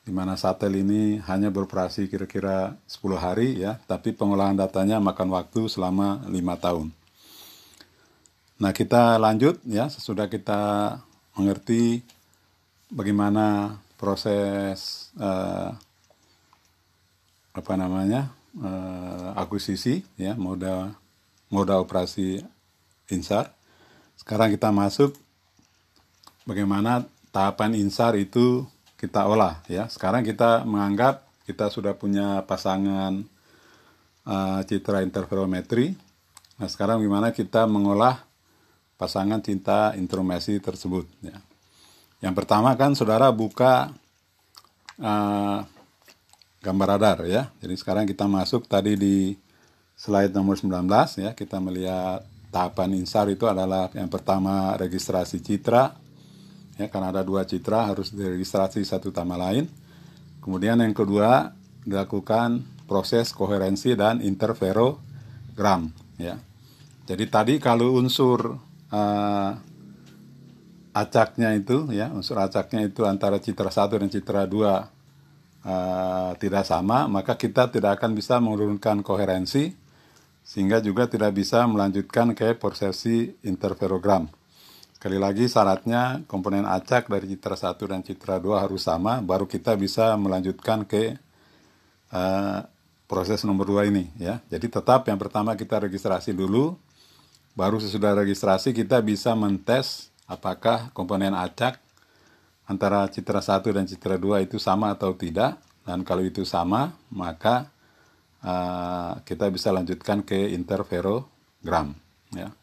[0.04, 5.72] di mana shuttle ini hanya beroperasi kira-kira 10 hari ya, tapi pengolahan datanya makan waktu
[5.72, 6.88] selama 5 tahun.
[8.60, 10.96] Nah, kita lanjut ya, sesudah kita
[11.40, 12.04] mengerti
[12.92, 15.72] bagaimana proses uh,
[17.54, 20.92] apa namanya uh, akuisisi ya moda
[21.48, 22.44] moda operasi
[23.08, 23.56] insar.
[24.20, 25.16] Sekarang kita masuk
[26.44, 28.68] bagaimana tahapan insar itu
[29.04, 29.92] kita olah ya.
[29.92, 33.28] Sekarang kita menganggap kita sudah punya pasangan
[34.24, 35.92] uh, citra interferometri.
[36.56, 38.24] Nah sekarang gimana kita mengolah
[38.96, 41.36] pasangan cinta intromesi tersebut ya.
[42.24, 43.92] Yang pertama kan saudara buka
[45.04, 45.60] uh,
[46.64, 47.52] gambar radar ya.
[47.60, 49.36] Jadi sekarang kita masuk tadi di
[50.00, 50.88] slide nomor 19
[51.20, 52.24] ya, kita melihat
[52.56, 56.03] tahapan insar itu adalah yang pertama registrasi citra
[56.78, 59.70] ya karena ada dua citra harus diregistrasi satu sama lain.
[60.44, 61.56] Kemudian yang kedua
[61.88, 66.36] dilakukan proses koherensi dan interferogram ya.
[67.04, 68.60] Jadi tadi kalau unsur
[68.92, 69.52] uh,
[70.94, 74.88] acaknya itu ya unsur acaknya itu antara citra satu dan citra dua
[75.66, 79.74] uh, tidak sama, maka kita tidak akan bisa menurunkan koherensi,
[80.44, 84.30] sehingga juga tidak bisa melanjutkan ke prosesi interferogram.
[85.04, 89.76] Sekali lagi syaratnya komponen acak dari citra 1 dan citra 2 harus sama, baru kita
[89.76, 91.20] bisa melanjutkan ke
[92.08, 92.64] uh,
[93.04, 94.08] proses nomor 2 ini.
[94.16, 94.40] ya.
[94.48, 96.80] Jadi tetap yang pertama kita registrasi dulu,
[97.52, 101.84] baru sesudah registrasi kita bisa mentes apakah komponen acak
[102.64, 107.68] antara citra 1 dan citra 2 itu sama atau tidak dan kalau itu sama maka
[108.40, 111.92] uh, kita bisa lanjutkan ke interferogram
[112.32, 112.56] ya.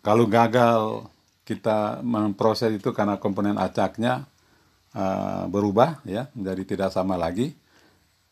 [0.00, 1.10] Kalau gagal
[1.42, 4.28] kita memproses itu karena komponen acaknya
[4.92, 7.56] uh, berubah ya menjadi tidak sama lagi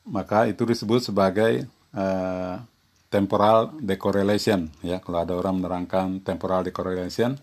[0.05, 1.65] maka itu disebut sebagai
[1.97, 2.61] uh,
[3.09, 7.41] temporal decorrelation ya kalau ada orang menerangkan temporal decorrelation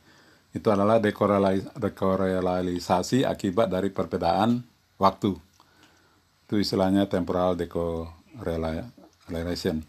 [0.54, 4.62] itu adalah dekorelalisasi akibat dari perbedaan
[5.02, 5.34] waktu.
[6.46, 9.82] Itu istilahnya temporal decorrelation.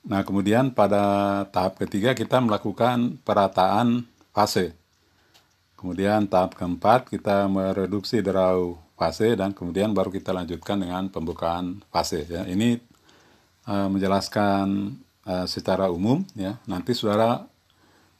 [0.00, 4.72] Nah, kemudian pada tahap ketiga kita melakukan perataan fase.
[5.76, 12.24] Kemudian tahap keempat kita mereduksi derau fase dan kemudian baru kita lanjutkan dengan pembukaan fase.
[12.28, 12.80] Ya, ini
[13.68, 14.96] uh, menjelaskan
[15.28, 16.24] uh, secara umum.
[16.36, 17.44] Ya, nanti saudara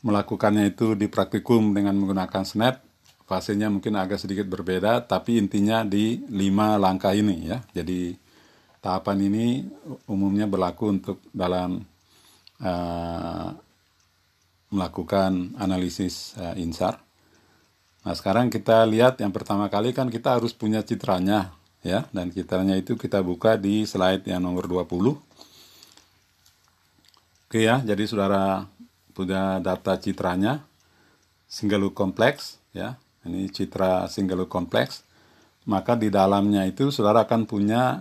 [0.01, 2.81] melakukannya itu di praktikum dengan menggunakan snap
[3.29, 8.19] fasenya mungkin agak sedikit berbeda tapi intinya di lima langkah ini ya jadi
[8.81, 9.47] tahapan ini
[10.09, 11.85] umumnya berlaku untuk dalam
[12.61, 13.53] uh,
[14.73, 17.01] melakukan analisis uh, insar.
[18.01, 21.53] Nah sekarang kita lihat yang pertama kali kan kita harus punya citranya
[21.85, 22.09] ya.
[22.15, 25.21] Dan citranya itu kita buka di slide yang nomor 20
[27.51, 27.85] oke ya.
[27.85, 28.65] Jadi saudara
[29.13, 30.65] punya data citranya
[31.45, 32.97] single look kompleks ya.
[33.27, 35.05] Ini citra single look kompleks.
[35.69, 38.01] Maka di dalamnya itu saudara akan punya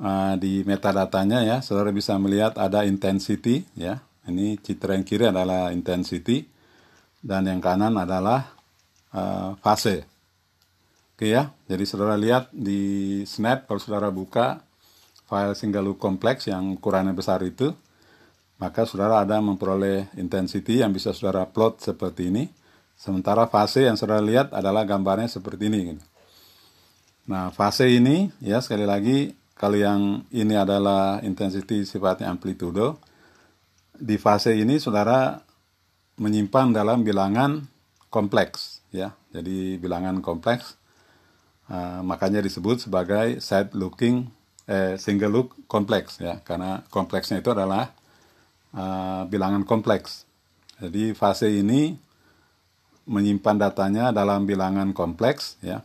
[0.00, 5.70] uh, di metadatanya ya saudara bisa melihat ada intensity ya ini citra yang kiri adalah
[5.70, 6.46] intensity
[7.22, 8.52] dan yang kanan adalah
[9.14, 10.04] uh, fase
[11.16, 14.60] oke ya jadi saudara lihat di snap kalau saudara buka
[15.26, 17.74] file single look kompleks yang ukurannya besar itu
[18.56, 22.48] maka saudara ada memperoleh intensity yang bisa saudara plot seperti ini.
[22.96, 26.00] Sementara fase yang saudara lihat adalah gambarnya seperti ini.
[27.28, 33.00] Nah, fase ini ya sekali lagi kalau yang ini adalah intensity sifatnya amplitudo,
[33.96, 35.40] di fase ini saudara
[36.20, 37.64] menyimpan dalam bilangan
[38.12, 39.16] kompleks ya.
[39.32, 40.76] Jadi bilangan kompleks
[41.72, 44.28] uh, makanya disebut sebagai side looking
[44.68, 47.96] eh, single look kompleks ya karena kompleksnya itu adalah
[48.76, 50.28] uh, bilangan kompleks.
[50.76, 51.96] Jadi fase ini
[53.08, 55.80] menyimpan datanya dalam bilangan kompleks ya.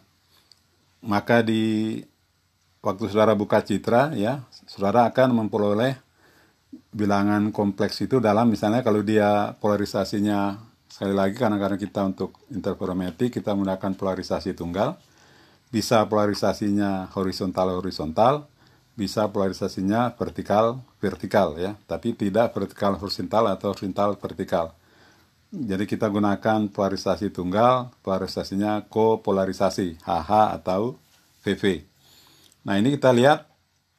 [1.01, 1.97] Maka di
[2.81, 6.01] waktu saudara buka citra ya, saudara akan memperoleh
[6.91, 10.59] bilangan kompleks itu dalam misalnya kalau dia polarisasinya
[10.91, 14.97] sekali lagi karena karena kita untuk interferometrik kita menggunakan polarisasi tunggal.
[15.71, 18.51] Bisa polarisasinya horizontal horizontal
[18.91, 21.79] bisa polarisasinya vertikal vertikal ya.
[21.87, 24.75] Tapi tidak vertikal horizontal atau horizontal vertikal.
[25.51, 30.99] Jadi kita gunakan polarisasi tunggal polarisasinya kopolarisasi HH atau
[31.43, 31.90] VV
[32.61, 33.49] nah ini kita lihat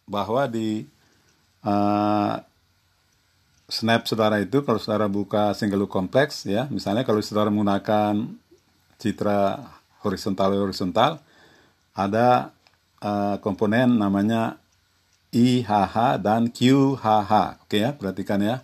[0.07, 0.87] bahwa di
[1.67, 2.39] uh,
[3.73, 8.29] snap saudara itu kalau saudara buka single look kompleks ya misalnya kalau saudara menggunakan
[9.01, 9.65] citra
[10.05, 11.19] horizontal horizontal
[11.97, 12.53] ada
[13.01, 14.61] uh, komponen namanya
[15.33, 17.33] IHH dan QHH
[17.65, 18.57] oke ya perhatikan ya.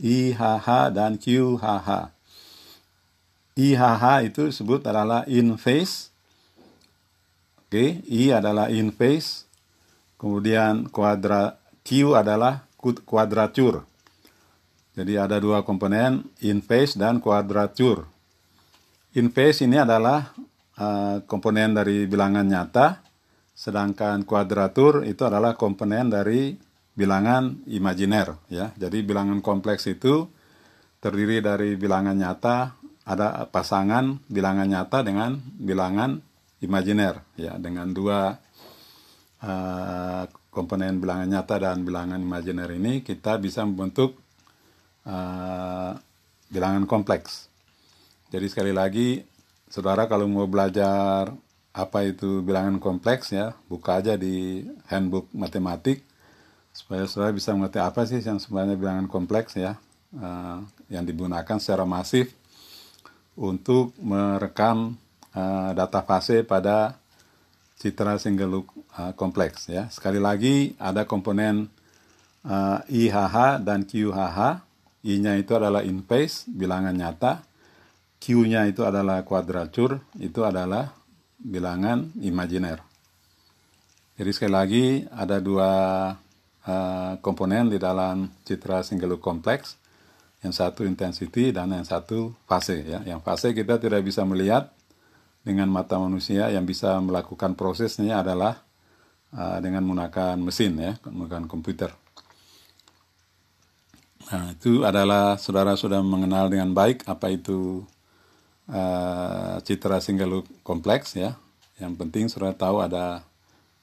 [0.00, 1.88] IHH dan QHH
[3.58, 6.08] IHH itu disebut adalah in phase
[7.68, 9.44] oke I adalah in phase
[10.16, 13.84] kemudian kuadra Q adalah kuadratur
[14.98, 18.02] jadi ada dua komponen, in phase dan quadrature.
[19.14, 20.34] In phase ini adalah
[20.74, 22.98] uh, komponen dari bilangan nyata,
[23.54, 26.58] sedangkan kuadratur itu adalah komponen dari
[26.98, 28.42] bilangan imajiner.
[28.50, 30.26] Ya, jadi bilangan kompleks itu
[30.98, 32.74] terdiri dari bilangan nyata,
[33.06, 36.18] ada pasangan bilangan nyata dengan bilangan
[36.62, 37.22] imajiner.
[37.38, 38.38] Ya, dengan dua
[39.42, 44.18] uh, komponen bilangan nyata dan bilangan imajiner ini kita bisa membentuk
[45.06, 45.94] uh,
[46.50, 47.46] bilangan kompleks.
[48.28, 49.22] Jadi sekali lagi,
[49.70, 51.32] saudara kalau mau belajar
[51.72, 56.02] apa itu bilangan kompleks ya, buka aja di handbook matematik
[56.74, 59.78] supaya saudara bisa mengerti apa sih yang sebenarnya bilangan kompleks ya,
[60.18, 60.58] uh,
[60.90, 62.34] yang digunakan secara masif
[63.38, 64.98] untuk merekam
[65.38, 66.98] uh, data fase pada
[67.78, 69.86] citra single look uh, kompleks ya.
[69.94, 71.70] Sekali lagi ada komponen
[72.42, 74.68] uh, IHH dan QHH
[75.06, 77.46] I-nya itu adalah in phase, bilangan nyata.
[78.18, 80.90] Q-nya itu adalah quadrature, itu adalah
[81.38, 82.82] bilangan imajiner.
[84.18, 85.70] Jadi sekali lagi ada dua
[86.66, 89.78] uh, komponen di dalam citra single look kompleks.
[90.42, 92.82] Yang satu intensity dan yang satu fase.
[92.82, 93.02] Ya.
[93.06, 94.70] Yang fase kita tidak bisa melihat
[95.42, 98.62] dengan mata manusia yang bisa melakukan prosesnya adalah
[99.32, 101.90] uh, dengan menggunakan mesin ya, menggunakan komputer.
[104.28, 107.80] Nah, itu adalah saudara sudah mengenal dengan baik apa itu
[108.68, 111.40] uh, citra single look kompleks ya.
[111.80, 113.24] Yang penting saudara tahu ada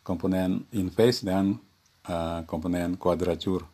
[0.06, 1.58] komponen in phase dan
[2.06, 3.66] uh, komponen quadrature.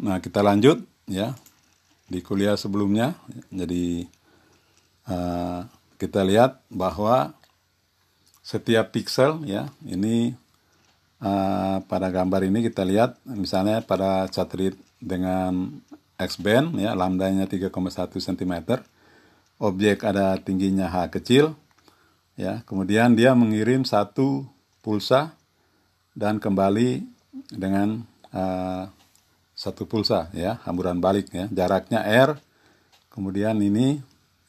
[0.00, 1.36] Nah, kita lanjut ya
[2.08, 3.12] di kuliah sebelumnya.
[3.52, 4.08] Jadi
[5.12, 5.60] uh,
[6.02, 7.30] kita lihat bahwa
[8.42, 10.34] setiap pixel ya ini
[11.22, 15.78] uh, pada gambar ini kita lihat misalnya pada satelit dengan
[16.18, 17.70] X band ya lambdanya 3,1
[18.18, 18.54] cm.
[19.62, 21.54] Objek ada tingginya H kecil
[22.34, 22.66] ya.
[22.66, 24.42] Kemudian dia mengirim satu
[24.82, 25.38] pulsa
[26.18, 27.06] dan kembali
[27.46, 28.02] dengan
[28.34, 28.90] uh,
[29.54, 31.46] satu pulsa ya, hamburan balik ya.
[31.46, 32.42] Jaraknya R.
[33.14, 34.02] Kemudian ini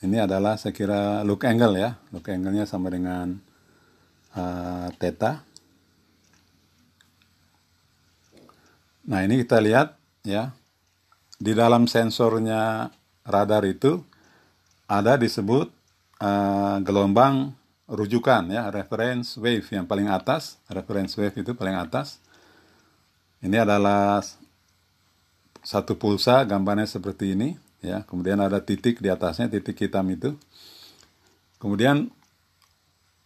[0.03, 1.95] ini adalah saya kira look angle ya.
[2.11, 3.39] Look angle-nya sama dengan
[4.35, 5.47] uh, theta.
[9.07, 9.95] Nah, ini kita lihat
[10.27, 10.51] ya
[11.39, 12.91] di dalam sensornya
[13.23, 14.03] radar itu
[14.88, 15.71] ada disebut
[16.19, 17.55] uh, gelombang
[17.88, 22.23] rujukan ya reference wave yang paling atas reference wave itu paling atas
[23.43, 24.23] ini adalah
[25.63, 30.34] satu pulsa gambarnya seperti ini ya kemudian ada titik di atasnya titik hitam itu.
[31.60, 32.07] Kemudian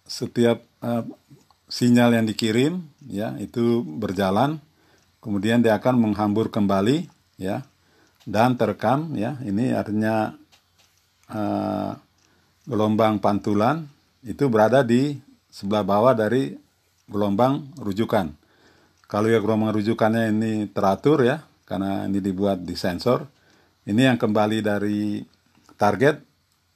[0.03, 1.05] setiap uh,
[1.69, 4.57] sinyal yang dikirim ya itu berjalan.
[5.21, 7.05] Kemudian dia akan menghambur kembali
[7.37, 7.61] ya
[8.25, 9.37] dan terekam ya.
[9.45, 10.33] Ini artinya
[11.29, 11.93] uh,
[12.65, 13.85] gelombang pantulan
[14.25, 15.15] itu berada di
[15.47, 16.57] sebelah bawah dari
[17.07, 18.33] gelombang rujukan.
[19.07, 23.36] Kalau ya gelombang rujukannya ini teratur ya karena ini dibuat di sensor
[23.87, 25.23] ini yang kembali dari
[25.79, 26.19] target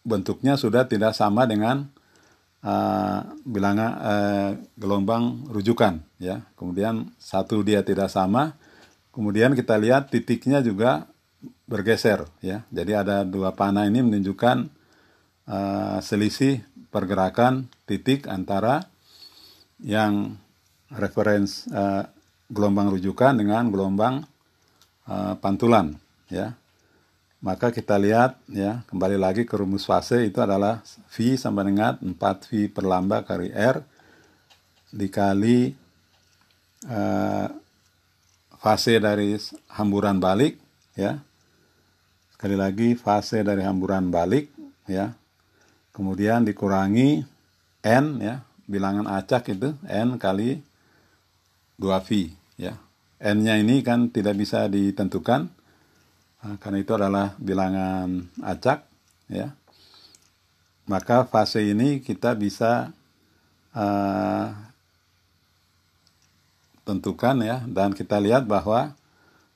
[0.07, 1.91] bentuknya sudah tidak sama dengan
[2.63, 6.47] uh, bilangan uh, gelombang rujukan ya.
[6.55, 8.55] Kemudian satu dia tidak sama.
[9.11, 11.11] Kemudian kita lihat titiknya juga
[11.67, 12.63] bergeser ya.
[12.71, 14.71] Jadi ada dua panah ini menunjukkan
[15.51, 16.63] uh, selisih
[16.95, 18.87] pergerakan titik antara
[19.83, 20.39] yang
[20.95, 22.07] reference uh,
[22.47, 24.23] gelombang rujukan dengan gelombang
[25.11, 25.95] uh, pantulan
[26.31, 26.55] ya
[27.41, 32.69] maka kita lihat ya kembali lagi ke rumus fase itu adalah V sama dengan 4V
[32.69, 33.81] per lambda kali R
[34.93, 35.73] dikali
[36.85, 37.47] uh,
[38.61, 39.33] fase dari
[39.73, 40.61] hamburan balik
[40.93, 41.17] ya.
[42.37, 44.53] Sekali lagi fase dari hamburan balik
[44.85, 45.17] ya.
[45.91, 47.25] Kemudian dikurangi
[47.81, 50.61] N ya bilangan acak itu N kali
[51.81, 52.09] 2V
[52.61, 52.77] ya.
[53.21, 55.45] N-nya ini kan tidak bisa ditentukan
[56.41, 58.81] karena itu adalah bilangan acak,
[59.29, 59.53] ya.
[60.89, 62.89] Maka fase ini kita bisa
[63.77, 64.49] uh,
[66.81, 68.97] tentukan ya, dan kita lihat bahwa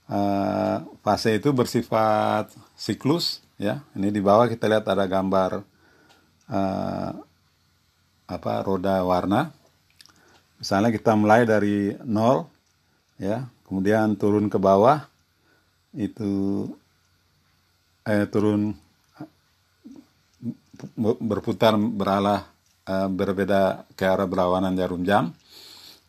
[0.06, 3.82] uh, fase itu bersifat siklus, ya.
[3.98, 5.66] Ini di bawah kita lihat ada gambar
[6.54, 7.12] uh,
[8.30, 9.50] apa roda warna.
[10.62, 12.46] Misalnya kita mulai dari nol,
[13.18, 15.10] ya, kemudian turun ke bawah
[15.96, 16.68] itu
[18.04, 18.76] eh, turun
[21.20, 22.46] berputar berarah
[22.86, 25.32] eh, berbeda ke arah berlawanan jarum jam.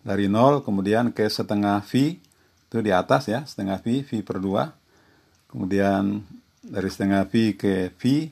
[0.06, 2.18] Dari nol kemudian ke setengah V
[2.66, 6.22] itu di atas ya setengah V V per 2 kemudian
[6.66, 8.30] dari setengah V ke V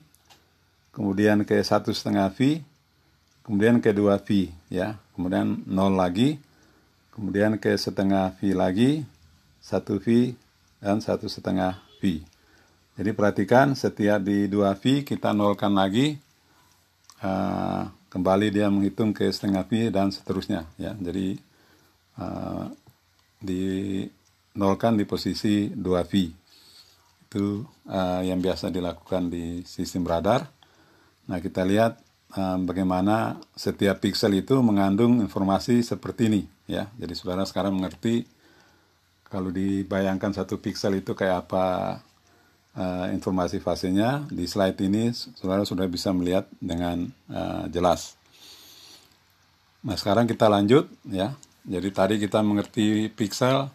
[0.90, 2.62] kemudian ke satu setengah V
[3.46, 4.98] kemudian ke dua V ya.
[5.14, 6.42] Kemudian nol lagi
[7.14, 9.06] kemudian ke setengah V lagi
[9.62, 10.34] satu V
[10.84, 12.20] dan satu setengah V.
[13.00, 16.20] Jadi perhatikan setiap di 2 V kita nolkan lagi,
[17.24, 20.68] uh, kembali dia menghitung ke setengah V dan seterusnya.
[20.76, 21.40] Ya, jadi
[22.20, 22.68] uh,
[23.40, 24.04] di
[24.52, 26.12] nolkan di posisi 2 V.
[27.32, 30.46] Itu uh, yang biasa dilakukan di sistem radar.
[31.24, 31.96] Nah kita lihat
[32.36, 36.42] uh, bagaimana setiap pixel itu mengandung informasi seperti ini.
[36.68, 38.28] Ya, jadi saudara sekarang mengerti
[39.28, 41.98] kalau dibayangkan satu pixel itu kayak apa
[42.78, 48.14] uh, informasi fasenya, di slide ini saudara sudah bisa melihat dengan uh, jelas.
[49.84, 51.36] Nah sekarang kita lanjut ya.
[51.64, 53.72] Jadi tadi kita mengerti pixel,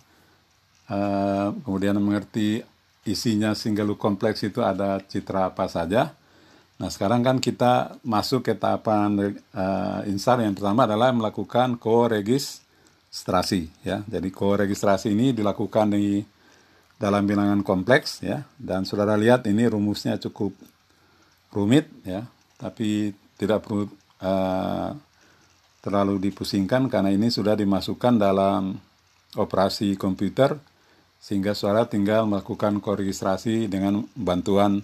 [0.93, 2.61] uh, kemudian mengerti
[3.01, 6.13] isinya single loop kompleks itu ada citra apa saja.
[6.79, 12.63] Nah sekarang kan kita masuk ke tahapan uh, insar yang pertama adalah melakukan co-regis
[13.09, 14.05] registrasi ya.
[14.05, 16.21] Jadi koregistrasi ini dilakukan di
[16.99, 20.51] dalam bilangan kompleks ya dan saudara lihat ini rumusnya cukup
[21.55, 22.27] rumit ya
[22.59, 23.87] tapi tidak perlu
[24.19, 24.91] uh,
[25.79, 28.75] terlalu dipusingkan karena ini sudah dimasukkan dalam
[29.39, 30.59] operasi komputer
[31.23, 34.83] sehingga saudara tinggal melakukan koregistrasi dengan bantuan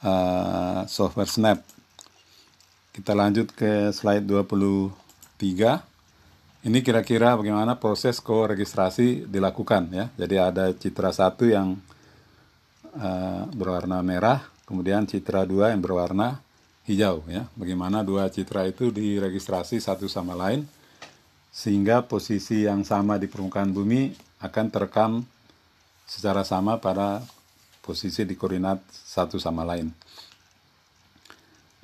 [0.00, 1.60] uh, software Snap.
[2.88, 5.93] Kita lanjut ke slide 23.
[6.64, 10.08] Ini kira-kira bagaimana proses koregistrasi dilakukan ya.
[10.16, 11.76] Jadi ada citra satu yang
[12.96, 16.40] uh, berwarna merah, kemudian citra dua yang berwarna
[16.88, 17.44] hijau ya.
[17.52, 20.64] Bagaimana dua citra itu diregistrasi satu sama lain
[21.52, 25.12] sehingga posisi yang sama di permukaan bumi akan terekam
[26.08, 27.20] secara sama pada
[27.84, 29.92] posisi di koordinat satu sama lain.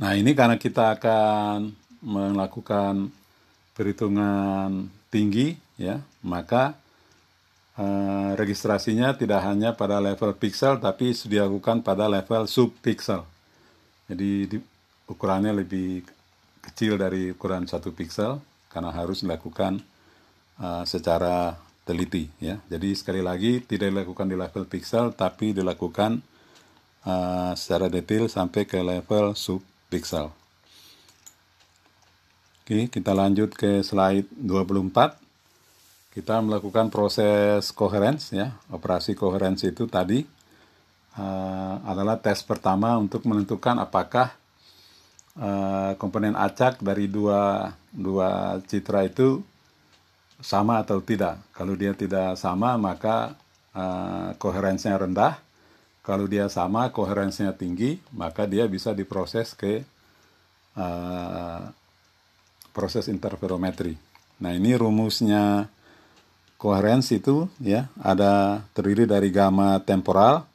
[0.00, 1.68] Nah ini karena kita akan
[2.00, 3.19] melakukan
[3.74, 6.76] perhitungan tinggi ya maka
[7.78, 13.24] eh, registrasinya tidak hanya pada level pixel tapi dilakukan pada level subpixel
[14.10, 14.58] jadi di,
[15.06, 16.02] ukurannya lebih
[16.66, 19.78] kecil dari ukuran satu pixel karena harus dilakukan
[20.58, 21.54] uh, secara
[21.86, 22.58] teliti ya.
[22.66, 26.18] Jadi sekali lagi tidak dilakukan di level pixel tapi dilakukan
[27.06, 30.39] uh, secara detail sampai ke level subpixel
[32.70, 35.18] Oke, kita lanjut ke slide 24.
[36.14, 38.54] Kita melakukan proses coherence ya.
[38.70, 40.22] Operasi coherence itu tadi
[41.18, 44.30] uh, adalah tes pertama untuk menentukan apakah
[45.34, 49.42] uh, komponen acak dari dua dua citra itu
[50.38, 51.42] sama atau tidak.
[51.50, 53.34] Kalau dia tidak sama, maka
[53.74, 55.42] uh, koherensinya rendah.
[56.06, 59.82] Kalau dia sama, koherensinya tinggi, maka dia bisa diproses ke
[60.78, 61.79] uh,
[62.80, 64.00] proses interferometri.
[64.40, 65.68] Nah, ini rumusnya
[66.56, 70.48] koherensi itu ya, ada terdiri dari gamma temporal,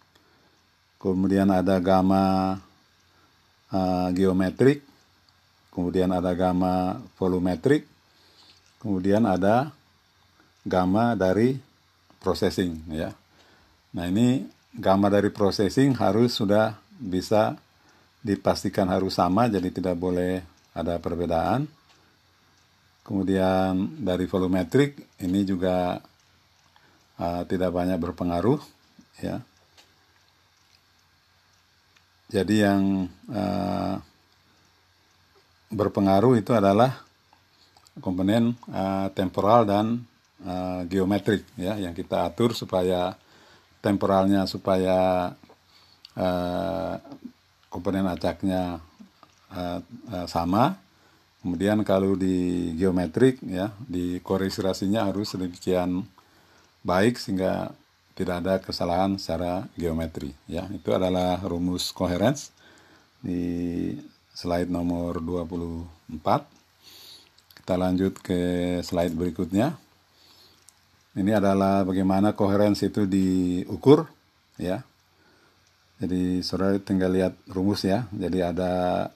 [0.98, 2.58] kemudian ada gamma
[3.70, 4.82] uh, geometrik,
[5.70, 7.86] kemudian ada gamma volumetric,
[8.82, 9.70] kemudian ada
[10.66, 11.62] gamma dari
[12.18, 13.14] processing ya.
[13.94, 17.54] Nah, ini gamma dari processing harus sudah bisa
[18.26, 20.42] dipastikan harus sama jadi tidak boleh
[20.74, 21.70] ada perbedaan.
[23.06, 26.02] Kemudian dari volumetric ini juga
[27.22, 28.58] uh, tidak banyak berpengaruh
[29.22, 29.46] ya.
[32.34, 34.02] Jadi yang uh,
[35.70, 37.06] berpengaruh itu adalah
[38.02, 40.02] komponen uh, temporal dan
[40.42, 43.14] uh, geometrik ya yang kita atur supaya
[43.86, 45.30] temporalnya supaya
[46.18, 46.94] uh,
[47.70, 48.82] komponen acaknya
[49.54, 49.80] uh,
[50.10, 50.85] uh, sama
[51.46, 56.02] kemudian kalau di geometrik ya di korestrasinya harus sedemikian
[56.82, 57.70] baik sehingga
[58.18, 62.50] tidak ada kesalahan secara geometri ya itu adalah rumus coherence
[63.22, 63.94] di
[64.36, 66.20] slide nomor 24.
[67.64, 68.40] Kita lanjut ke
[68.84, 69.80] slide berikutnya.
[71.16, 74.04] Ini adalah bagaimana koherensi itu diukur
[74.60, 74.84] ya.
[75.96, 78.04] Jadi saudara tinggal lihat rumus ya.
[78.12, 79.08] Jadi ada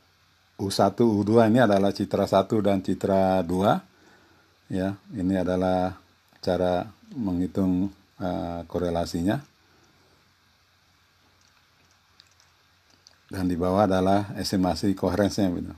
[0.60, 4.76] U1, U2 ini adalah citra 1 dan citra 2.
[4.76, 5.98] Ya, ini adalah
[6.44, 9.40] cara menghitung uh, korelasinya.
[13.30, 15.74] dan di bawah adalah estimasi koherensinya gitu.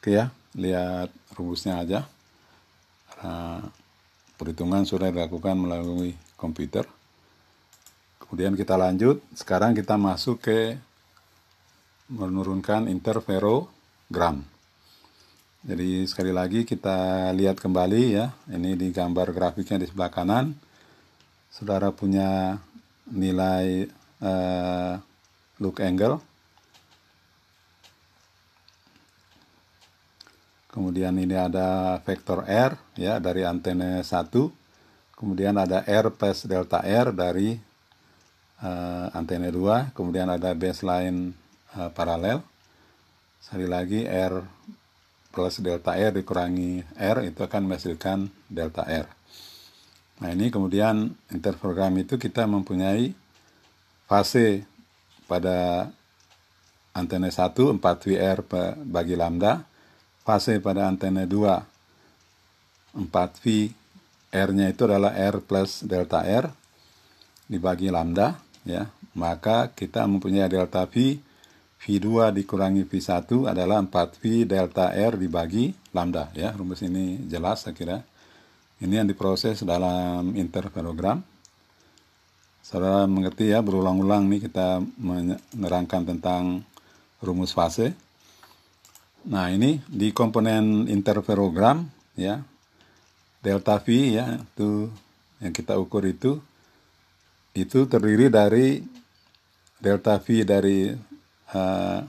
[0.00, 2.08] Oke ya, lihat rumusnya aja.
[3.20, 3.60] Nah,
[4.40, 6.88] perhitungan sudah dilakukan melalui komputer.
[8.24, 10.80] Kemudian kita lanjut, sekarang kita masuk ke
[12.08, 14.44] menurunkan interferogram.
[15.64, 20.56] Jadi sekali lagi kita lihat kembali ya, ini di gambar grafiknya di sebelah kanan.
[21.52, 22.56] Saudara punya
[23.12, 23.84] nilai
[24.24, 24.94] eh,
[25.60, 26.22] look angle.
[30.68, 34.30] Kemudian ini ada vektor R ya dari antena 1.
[35.18, 37.58] Kemudian ada R plus delta R dari
[38.62, 39.90] uh, antena 2.
[39.90, 41.34] Kemudian ada baseline
[41.76, 42.40] uh, paralel.
[43.42, 44.40] Sekali lagi R
[45.34, 49.06] plus delta R dikurangi R itu akan menghasilkan delta R.
[50.18, 53.14] Nah ini kemudian interprogram itu kita mempunyai
[54.08, 54.66] fase
[55.30, 55.90] pada
[56.96, 58.42] antena 1 4 VR
[58.82, 59.62] bagi lambda,
[60.26, 63.70] fase pada antena 2 4 V
[64.34, 66.50] R-nya itu adalah R plus delta R
[67.46, 68.90] dibagi lambda ya.
[69.14, 71.18] Maka kita mempunyai delta V
[71.88, 76.52] V2 dikurangi V1 adalah 4V delta R dibagi lambda ya.
[76.52, 78.04] Rumus ini jelas saya kira.
[78.84, 81.24] Ini yang diproses dalam interferogram.
[82.60, 86.60] Saudara mengerti ya, berulang-ulang nih kita menerangkan tentang
[87.24, 87.96] rumus fase.
[89.24, 91.88] Nah, ini di komponen interferogram
[92.20, 92.44] ya.
[93.40, 94.92] Delta V ya, itu
[95.40, 96.36] yang kita ukur itu
[97.56, 98.84] itu terdiri dari
[99.80, 101.07] delta V dari
[101.52, 102.04] uh,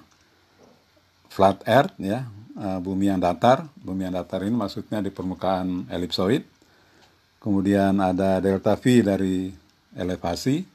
[1.30, 3.68] flat earth ya, uh, bumi yang datar.
[3.80, 6.44] Bumi yang datar ini maksudnya di permukaan elipsoid.
[7.40, 9.54] Kemudian ada delta V dari
[9.96, 10.68] elevasi.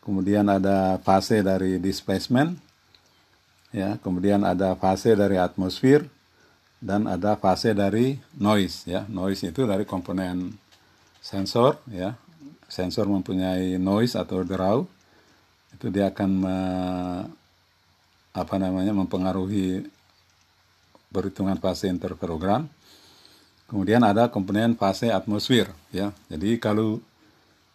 [0.00, 2.56] Kemudian ada fase dari displacement.
[3.68, 6.08] Ya, kemudian ada fase dari atmosfer
[6.80, 9.04] dan ada fase dari noise ya.
[9.12, 10.56] Noise itu dari komponen
[11.20, 12.16] sensor ya.
[12.64, 14.88] Sensor mempunyai noise atau draw.
[15.76, 16.30] Itu dia akan
[18.32, 19.86] apa namanya mempengaruhi
[21.08, 22.68] perhitungan fase interferogram.
[23.68, 26.12] Kemudian ada komponen fase atmosfer ya.
[26.32, 27.00] Jadi kalau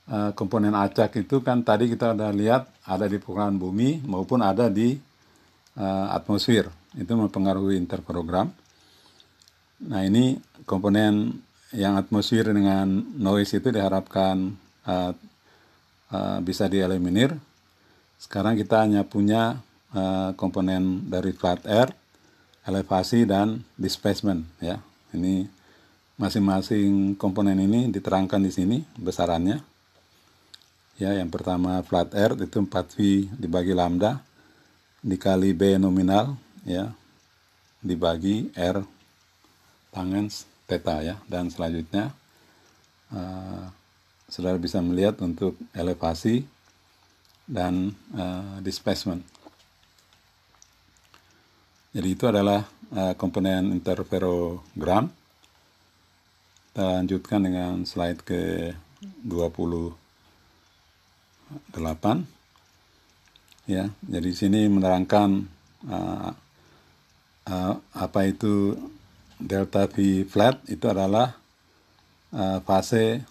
[0.10, 4.74] uh, komponen acak itu kan tadi kita udah lihat ada di permukaan bumi maupun ada
[4.74, 4.98] di
[5.78, 6.66] uh, atmosfer
[6.98, 8.50] itu mempengaruhi interprogram.
[9.84, 11.42] Nah ini komponen
[11.74, 12.86] yang atmosfer dengan
[13.18, 14.54] noise itu diharapkan
[14.86, 15.12] uh,
[16.14, 17.34] uh, bisa dieliminir.
[18.22, 19.60] Sekarang kita hanya punya
[19.94, 21.94] uh, komponen dari flat air,
[22.66, 24.82] elevasi dan displacement ya.
[25.14, 25.46] Ini
[26.18, 29.62] masing-masing komponen ini diterangkan di sini besarannya.
[31.02, 32.98] Ya yang pertama flat earth itu 4V
[33.34, 34.22] dibagi lambda
[35.02, 36.94] dikali B nominal ya
[37.82, 38.86] dibagi R
[39.90, 40.30] tangen
[40.70, 41.18] theta ya.
[41.26, 42.14] Dan selanjutnya
[43.10, 43.66] uh,
[44.30, 46.46] saudara bisa melihat untuk elevasi
[47.50, 49.33] dan uh, displacement
[51.94, 52.66] jadi itu adalah
[52.98, 55.14] uh, komponen interferogram.
[56.74, 58.74] Kita lanjutkan dengan slide ke
[59.22, 59.94] 20
[61.70, 65.46] 8 ya jadi sini menerangkan
[65.86, 66.34] uh,
[67.46, 68.74] uh, apa itu
[69.38, 71.38] delta V flat itu adalah
[72.34, 73.22] uh, fase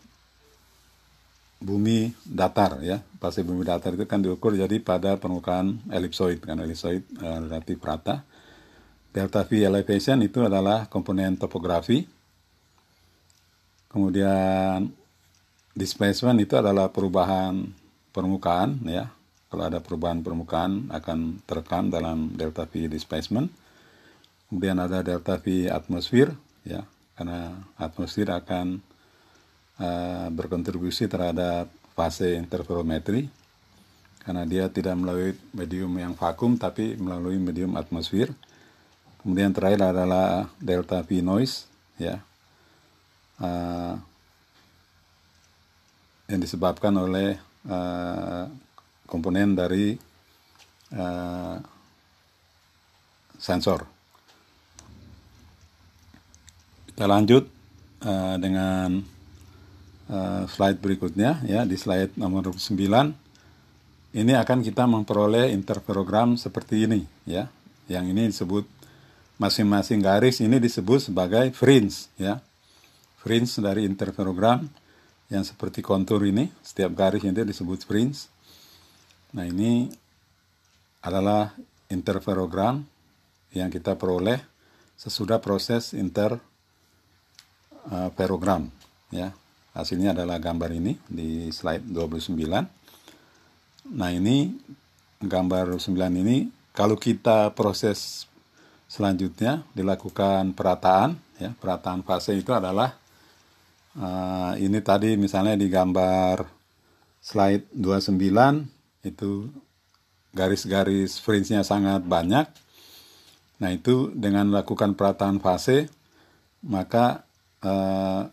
[1.62, 3.02] bumi datar ya.
[3.18, 6.58] Fase bumi datar itu kan diukur jadi pada permukaan elipsoid kan.
[6.62, 8.22] Elipsoid uh, relatif rata
[9.12, 12.08] delta V elevation itu adalah komponen topografi.
[13.92, 14.88] Kemudian
[15.76, 17.68] displacement itu adalah perubahan
[18.08, 19.12] permukaan ya.
[19.52, 23.52] Kalau ada perubahan permukaan akan terekam dalam delta V displacement.
[24.48, 26.32] Kemudian ada delta V atmosfer
[26.64, 26.80] ya.
[27.12, 28.80] Karena atmosfer akan
[29.76, 33.28] uh, berkontribusi terhadap fase interferometri.
[34.24, 38.32] Karena dia tidak melalui medium yang vakum tapi melalui medium atmosfer.
[39.22, 42.18] Kemudian terakhir adalah delta V noise ya.
[43.38, 43.94] Uh,
[46.30, 47.38] yang disebabkan oleh
[47.70, 48.46] uh,
[49.06, 49.94] komponen dari
[50.96, 51.56] uh,
[53.36, 53.84] sensor.
[56.88, 57.44] Kita lanjut
[58.06, 59.02] uh, dengan
[60.08, 62.62] uh, slide berikutnya ya di slide nomor 9
[64.12, 67.48] ini akan kita memperoleh interferogram seperti ini ya.
[67.90, 68.64] Yang ini disebut
[69.42, 72.38] masing-masing garis ini disebut sebagai fringe ya.
[73.18, 74.70] Fringe dari interferogram
[75.26, 78.30] yang seperti kontur ini setiap garis itu disebut fringe.
[79.34, 79.90] Nah ini
[81.02, 81.50] adalah
[81.90, 82.86] interferogram
[83.50, 84.38] yang kita peroleh
[84.94, 88.70] sesudah proses interferogram
[89.10, 89.34] ya.
[89.74, 92.36] Hasilnya adalah gambar ini di slide 29.
[93.90, 94.52] Nah ini
[95.18, 96.46] gambar 9 ini
[96.76, 98.28] kalau kita proses
[98.92, 102.92] selanjutnya dilakukan perataan ya perataan fase itu adalah
[103.96, 106.44] uh, ini tadi misalnya di gambar
[107.24, 108.20] slide 29
[109.08, 109.48] itu
[110.36, 112.44] garis-garis fringe-nya sangat banyak
[113.64, 115.88] nah itu dengan melakukan perataan fase
[116.60, 117.24] maka
[117.64, 118.28] uh,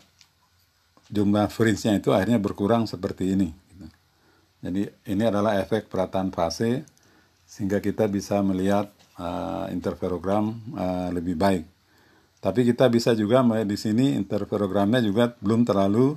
[1.10, 3.50] jumlah fringe-nya itu akhirnya berkurang seperti ini.
[3.50, 3.86] Gitu.
[4.62, 6.86] Jadi ini adalah efek perataan fase
[7.50, 8.86] sehingga kita bisa melihat
[9.20, 11.64] uh, interferogram uh, lebih baik.
[12.40, 16.16] Tapi kita bisa juga di sini interferogramnya juga belum terlalu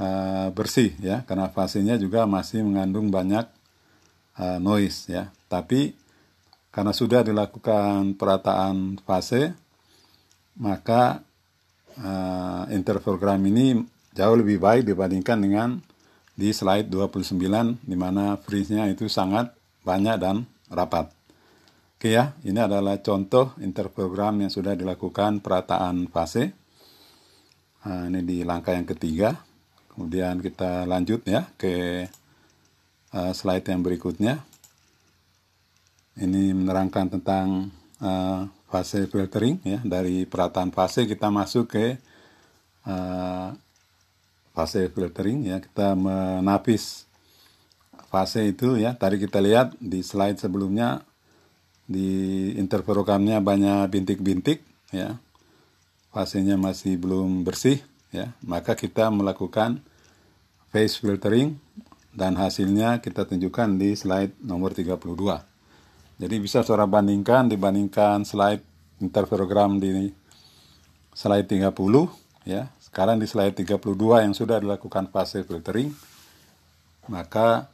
[0.00, 3.44] uh, bersih ya karena fasenya juga masih mengandung banyak
[4.40, 5.28] uh, noise ya.
[5.52, 5.92] Tapi
[6.72, 9.52] karena sudah dilakukan perataan fase
[10.56, 11.20] maka
[12.00, 13.84] uh, interferogram ini
[14.16, 15.68] jauh lebih baik dibandingkan dengan
[16.36, 17.36] di slide 29
[17.84, 19.52] di mana fringe-nya itu sangat
[19.84, 21.15] banyak dan rapat.
[21.96, 26.52] Oke ya, ini adalah contoh interprogram yang sudah dilakukan perataan fase.
[27.88, 29.32] Nah, ini di langkah yang ketiga.
[29.88, 32.04] Kemudian kita lanjut ya ke
[33.16, 34.44] uh, slide yang berikutnya.
[36.20, 37.72] Ini menerangkan tentang
[38.04, 39.80] uh, fase filtering ya.
[39.80, 41.96] Dari perataan fase kita masuk ke
[42.84, 43.56] uh,
[44.52, 47.04] fase filtering ya kita menapis
[48.08, 51.04] fase itu ya tadi kita lihat di slide sebelumnya
[51.86, 55.18] di interferokamnya banyak bintik-bintik ya.
[56.10, 58.34] Fasenya masih belum bersih ya.
[58.42, 59.80] Maka kita melakukan
[60.74, 61.56] phase filtering
[62.12, 65.56] dan hasilnya kita tunjukkan di slide nomor 32
[66.16, 68.64] jadi bisa saudara bandingkan dibandingkan slide
[69.04, 70.08] interferogram di
[71.12, 71.76] slide 30
[72.48, 72.72] ya.
[72.80, 75.92] Sekarang di slide 32 yang sudah dilakukan fase filtering,
[77.12, 77.68] maka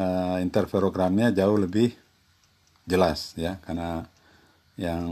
[0.00, 1.92] uh, interferogramnya jauh lebih
[2.86, 4.06] jelas ya karena
[4.78, 5.04] yang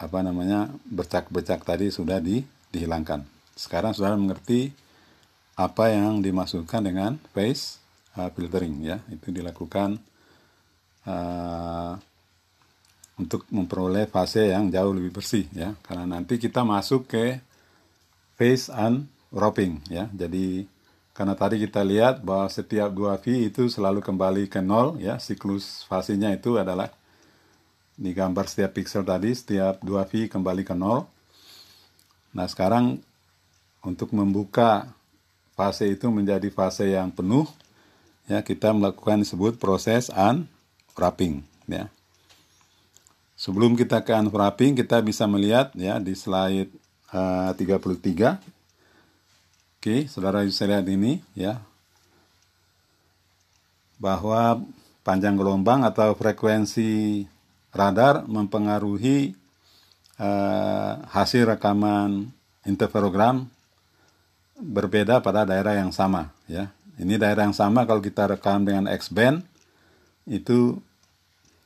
[0.00, 2.40] apa namanya bercak-bercak tadi sudah di,
[2.72, 3.20] dihilangkan.
[3.52, 4.72] Sekarang sudah mengerti
[5.60, 7.76] apa yang dimaksudkan dengan phase
[8.16, 10.00] uh, filtering ya itu dilakukan
[11.04, 12.00] uh,
[13.20, 17.36] untuk memperoleh fase yang jauh lebih bersih ya karena nanti kita masuk ke
[18.40, 20.08] phase and wrapping ya.
[20.16, 20.64] Jadi
[21.20, 25.84] karena tadi kita lihat bahwa setiap dua V itu selalu kembali ke nol ya, siklus
[25.84, 26.88] fasenya itu adalah
[27.92, 31.04] di gambar setiap pixel tadi setiap dua V kembali ke nol.
[32.32, 33.04] Nah, sekarang
[33.84, 34.88] untuk membuka
[35.52, 37.44] fase itu menjadi fase yang penuh
[38.24, 41.92] ya kita melakukan disebut proses unwrapping ya.
[43.36, 46.72] Sebelum kita ke unwrapping kita bisa melihat ya di slide
[47.12, 48.59] uh, 33.
[49.80, 51.56] Oke, saudara bisa lihat ini ya.
[53.96, 54.60] Bahwa
[55.00, 57.24] panjang gelombang atau frekuensi
[57.72, 59.32] radar mempengaruhi
[60.20, 62.28] uh, hasil rekaman
[62.68, 63.48] interferogram
[64.60, 66.68] berbeda pada daerah yang sama ya.
[67.00, 69.40] Ini daerah yang sama kalau kita rekam dengan X band
[70.28, 70.76] itu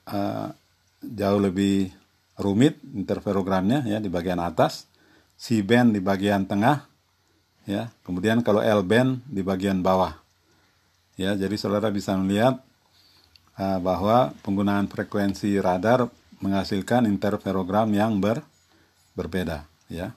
[0.06, 0.54] uh,
[1.02, 1.90] jauh lebih
[2.38, 4.86] rumit interferogramnya ya di bagian atas,
[5.34, 6.93] C band di bagian tengah,
[7.64, 7.92] ya.
[8.06, 10.16] Kemudian kalau L band di bagian bawah.
[11.14, 12.58] Ya, jadi saudara bisa melihat
[13.54, 16.10] uh, bahwa penggunaan frekuensi radar
[16.42, 18.42] menghasilkan interferogram yang ber,
[19.14, 20.10] berbeda, ya.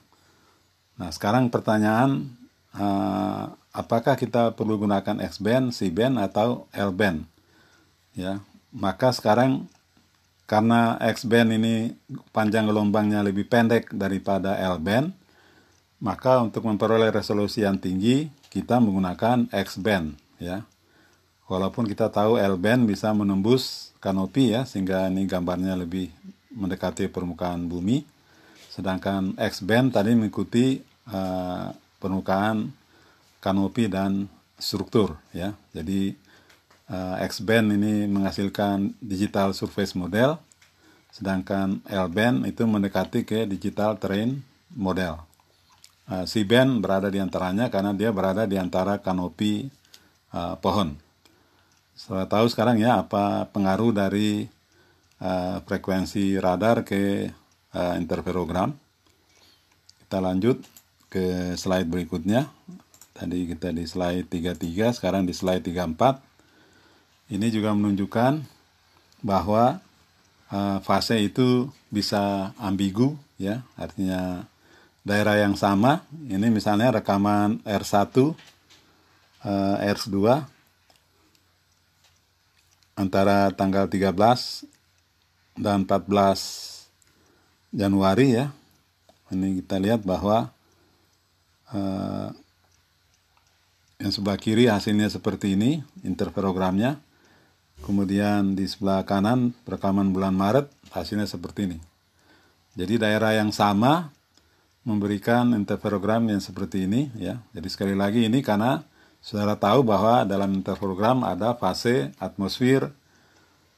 [0.98, 2.26] Nah, sekarang pertanyaan
[2.74, 7.22] uh, apakah kita perlu gunakan X band, C band atau L band?
[8.18, 8.42] Ya,
[8.74, 9.70] maka sekarang
[10.50, 11.94] karena X band ini
[12.34, 15.14] panjang gelombangnya lebih pendek daripada L band,
[15.98, 20.64] maka untuk memperoleh resolusi yang tinggi kita menggunakan X band ya.
[21.48, 26.12] Walaupun kita tahu L band bisa menembus kanopi ya sehingga ini gambarnya lebih
[26.52, 28.04] mendekati permukaan bumi.
[28.68, 30.78] Sedangkan X band tadi mengikuti
[31.10, 32.70] uh, permukaan
[33.42, 34.26] kanopi dan
[34.58, 35.54] struktur ya.
[35.70, 36.12] Jadi
[36.90, 40.36] uh, X-band ini menghasilkan digital surface model,
[41.14, 44.42] sedangkan L-band itu mendekati ke digital terrain
[44.74, 45.27] model.
[46.08, 49.68] Uh, C-band berada di antaranya karena dia berada di antara kanopi
[50.32, 50.96] uh, pohon.
[51.92, 54.48] Saya tahu sekarang ya apa pengaruh dari
[55.20, 57.28] uh, frekuensi radar ke
[57.76, 58.72] uh, interferogram.
[60.06, 60.64] Kita lanjut
[61.12, 62.48] ke slide berikutnya.
[63.12, 68.40] Tadi kita di slide 33, sekarang di slide 34 ini juga menunjukkan
[69.20, 69.82] bahwa
[70.48, 74.46] uh, fase itu bisa ambigu ya artinya
[75.06, 76.06] daerah yang sama.
[76.10, 78.32] Ini misalnya rekaman R1 uh,
[79.78, 80.16] R2
[82.98, 84.14] antara tanggal 13
[85.58, 88.50] dan 14 Januari ya.
[89.28, 90.50] Ini kita lihat bahwa
[91.74, 92.28] uh,
[93.98, 97.02] yang sebelah kiri hasilnya seperti ini interferogramnya
[97.82, 101.78] Kemudian di sebelah kanan rekaman bulan Maret hasilnya seperti ini.
[102.74, 104.10] Jadi daerah yang sama
[104.88, 107.36] memberikan interferogram yang seperti ini ya.
[107.52, 108.80] Jadi sekali lagi ini karena
[109.20, 112.88] saudara tahu bahwa dalam interferogram ada fase atmosfer,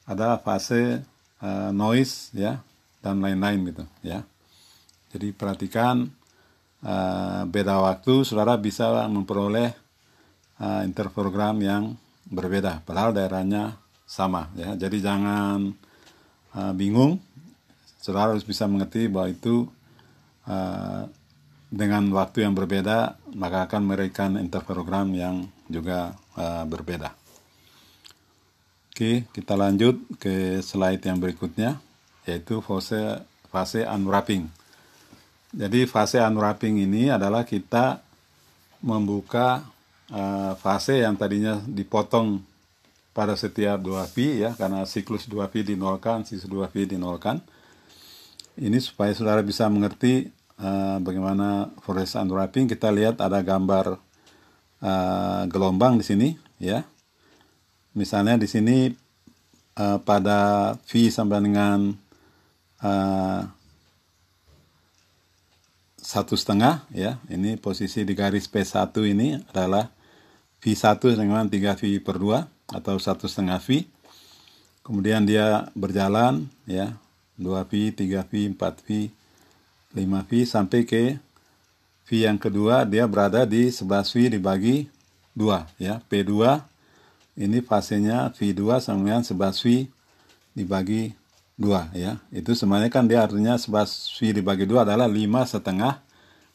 [0.06, 1.02] ada fase
[1.42, 2.62] uh, noise ya
[3.02, 4.22] dan lain-lain gitu ya.
[5.10, 6.06] Jadi perhatikan
[6.86, 9.74] uh, beda waktu saudara bisa memperoleh
[10.62, 11.98] uh, interferogram yang
[12.30, 13.74] berbeda padahal daerahnya
[14.06, 14.78] sama ya.
[14.78, 15.74] Jadi jangan
[16.54, 17.18] uh, bingung.
[17.98, 19.66] Saudara harus bisa mengerti bahwa itu
[20.46, 21.04] uh,
[21.70, 27.14] dengan waktu yang berbeda maka akan memberikan interferogram yang juga uh, berbeda.
[28.90, 31.80] Oke, kita lanjut ke slide yang berikutnya
[32.28, 34.46] yaitu fase fase unwrapping.
[35.50, 38.04] Jadi fase unwrapping ini adalah kita
[38.84, 39.64] membuka
[40.12, 42.44] uh, fase yang tadinya dipotong
[43.10, 47.42] pada setiap dua V ya karena siklus dua V dinolkan, siklus dua V dinolkan.
[48.58, 50.26] Ini supaya saudara bisa mengerti
[50.58, 52.66] uh, bagaimana forest unwrapping.
[52.66, 53.98] Kita lihat ada gambar
[54.82, 56.28] uh, gelombang di sini
[56.58, 56.82] ya.
[57.94, 58.90] Misalnya di sini
[59.78, 61.94] uh, pada V sampai dengan
[66.00, 67.20] satu setengah ya.
[67.28, 69.92] Ini posisi di garis P1 ini adalah
[70.64, 73.84] V1 dengan 3 V per 2 atau satu setengah V.
[74.80, 76.96] Kemudian dia berjalan ya
[77.40, 79.08] 2 V, 3 V, 4 V,
[79.96, 81.16] 5 V sampai ke
[82.04, 84.76] V yang kedua dia berada di 11 V dibagi
[85.32, 86.04] 2 ya.
[86.04, 86.60] P2
[87.40, 89.66] ini fasenya V2 sama dengan 11 V
[90.52, 91.16] dibagi
[91.56, 92.20] 2 ya.
[92.28, 95.16] Itu semuanya kan dia artinya 11 V dibagi 2 adalah 5
[95.48, 96.04] setengah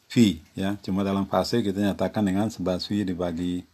[0.06, 0.14] V
[0.54, 0.78] ya.
[0.86, 3.66] Cuma dalam fase kita nyatakan dengan 11 V dibagi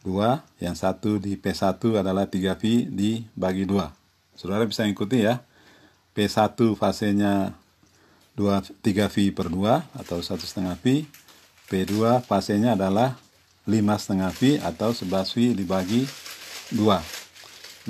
[0.00, 3.92] 2, yang satu di P1 adalah 3V dibagi 2.
[4.32, 5.44] Saudara bisa ikuti ya.
[6.10, 7.54] P1 fasenya
[8.34, 11.06] 2, 3V per 2 atau 1 setengah V.
[11.70, 13.14] P2 fasenya adalah
[13.68, 16.02] 5 setengah V atau 11V dibagi
[16.74, 17.20] 2.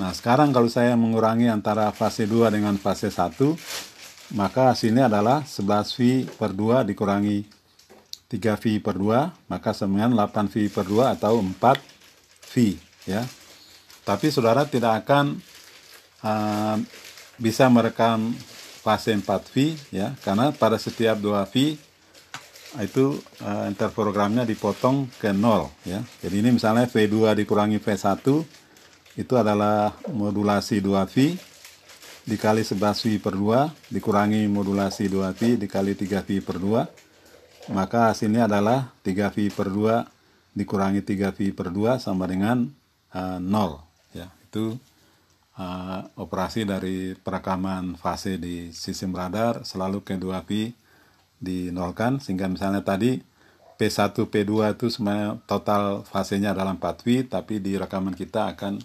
[0.01, 6.29] Nah sekarang kalau saya mengurangi antara fase 2 dengan fase 1, maka hasilnya adalah 11V
[6.37, 7.43] per 2 dikurangi
[8.31, 11.57] 3V per 2, maka sama dengan 8V per 2 atau 4
[12.53, 12.53] V
[13.09, 13.25] ya.
[14.01, 15.37] Tapi saudara tidak akan
[16.23, 16.77] uh,
[17.41, 18.37] bisa merekam
[18.85, 19.53] fase 4V
[19.89, 21.77] ya karena pada setiap 2V
[22.79, 25.99] itu uh, interferogramnya dipotong ke 0 ya.
[26.23, 28.23] Jadi ini misalnya V2 dikurangi V1
[29.19, 31.35] itu adalah modulasi 2V
[32.21, 39.51] dikali 11V per 2 dikurangi modulasi 2V dikali 3V per 2 maka hasilnya adalah 3V
[39.51, 42.69] per 2 dikurangi 3V per 2 sama dengan
[43.11, 44.77] uh, 0 ya itu
[45.57, 50.71] uh, operasi dari perekaman fase di sistem radar selalu K2V
[51.41, 53.17] dinolkan sehingga misalnya tadi
[53.81, 58.77] P1, P2 itu sebenarnya total fasenya adalah 4V tapi di rekaman kita akan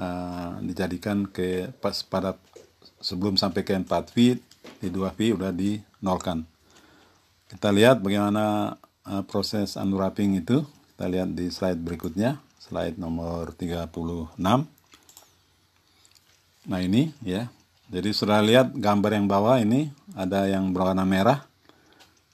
[0.00, 2.40] uh, dijadikan ke pas pada
[3.04, 4.40] sebelum sampai ke 4V
[4.80, 6.48] di 2V udah dinolkan.
[7.52, 10.64] Kita lihat bagaimana uh, proses unwrapping itu.
[10.94, 14.40] Kita lihat di slide berikutnya, slide nomor 36.
[16.68, 17.48] Nah ini ya,
[17.88, 21.48] jadi sudah lihat gambar yang bawah ini ada yang berwarna merah,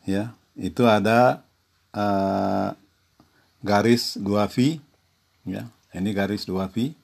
[0.03, 0.35] ya.
[0.59, 1.47] Itu ada
[1.95, 2.75] uh,
[3.63, 4.83] garis 2V,
[5.47, 5.71] ya.
[5.95, 6.99] Ini garis 2V,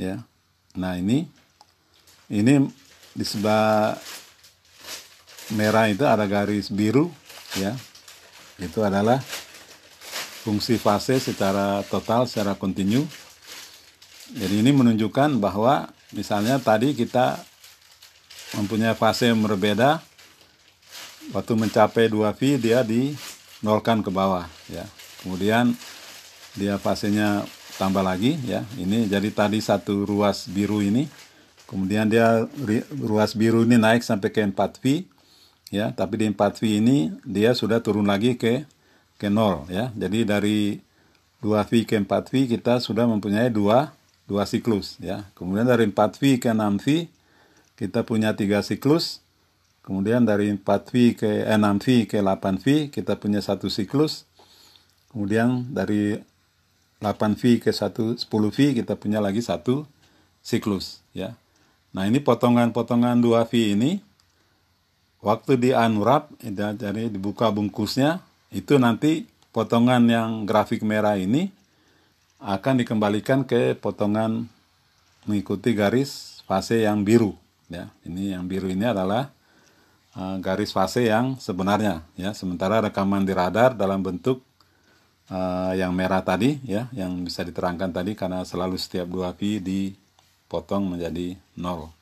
[0.00, 0.24] ya.
[0.72, 1.28] Nah ini
[2.32, 2.64] ini
[3.12, 4.00] di sebelah
[5.52, 7.12] merah itu ada garis biru,
[7.60, 7.76] ya.
[8.56, 9.20] Itu adalah
[10.40, 13.04] fungsi fase secara total, secara kontinu
[14.34, 17.42] jadi ini menunjukkan bahwa misalnya tadi kita
[18.54, 20.02] mempunyai fase yang berbeda,
[21.34, 24.86] waktu mencapai 2V dia dinolkan ke bawah ya.
[25.22, 25.74] Kemudian
[26.54, 27.46] dia fasenya
[27.78, 28.66] tambah lagi ya.
[28.78, 31.06] Ini jadi tadi satu ruas biru ini,
[31.66, 32.46] kemudian dia
[32.98, 35.06] ruas biru ini naik sampai ke 4V
[35.70, 38.66] ya, tapi di 4V ini dia sudah turun lagi ke
[39.18, 39.94] ke 0 ya.
[39.94, 40.58] Jadi dari
[41.42, 43.99] 2V ke 4V kita sudah mempunyai dua
[44.30, 45.26] dua siklus ya.
[45.34, 47.10] Kemudian dari 4V ke 6V
[47.74, 49.18] kita punya tiga siklus.
[49.82, 54.22] Kemudian dari 4V ke eh, 6V ke 8V kita punya satu siklus.
[55.10, 56.14] Kemudian dari
[57.02, 59.82] 8V ke 1 10V kita punya lagi satu
[60.38, 61.34] siklus ya.
[61.90, 63.98] Nah, ini potongan-potongan 2V ini
[65.18, 68.22] waktu di unwrap jadi dibuka bungkusnya
[68.54, 71.50] itu nanti potongan yang grafik merah ini
[72.40, 74.48] akan dikembalikan ke potongan
[75.28, 77.36] mengikuti garis fase yang biru
[77.68, 77.92] ya.
[78.08, 79.28] Ini yang biru ini adalah
[80.16, 82.32] uh, garis fase yang sebenarnya ya.
[82.32, 84.40] Sementara rekaman di radar dalam bentuk
[85.28, 90.96] uh, yang merah tadi ya yang bisa diterangkan tadi karena selalu setiap dua V dipotong
[90.96, 91.92] menjadi nol.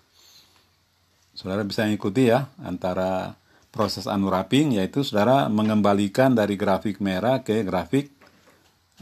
[1.35, 3.35] Saudara bisa mengikuti ya antara
[3.75, 8.11] proses unwrapping yaitu saudara mengembalikan dari grafik merah ke grafik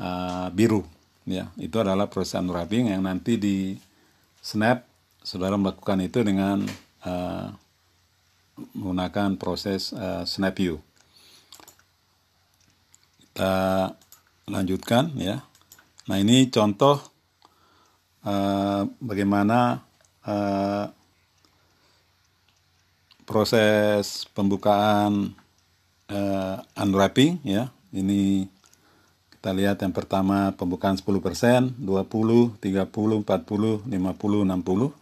[0.00, 0.95] uh, biru
[1.26, 3.74] ya itu adalah proses unwrapping yang nanti di
[4.38, 4.86] snap
[5.26, 6.62] saudara melakukan itu dengan
[7.02, 7.50] uh,
[8.72, 10.78] menggunakan proses uh, snap view.
[13.20, 13.92] Kita
[14.48, 15.42] lanjutkan ya.
[16.06, 17.02] Nah ini contoh
[18.22, 19.82] uh, bagaimana
[20.24, 20.86] uh,
[23.26, 25.34] proses pembukaan
[26.08, 27.74] uh, unwrapping ya.
[27.90, 28.46] Ini
[29.46, 33.86] kita lihat yang pertama pembukaan 10%, 20, 30, 40, 50, 60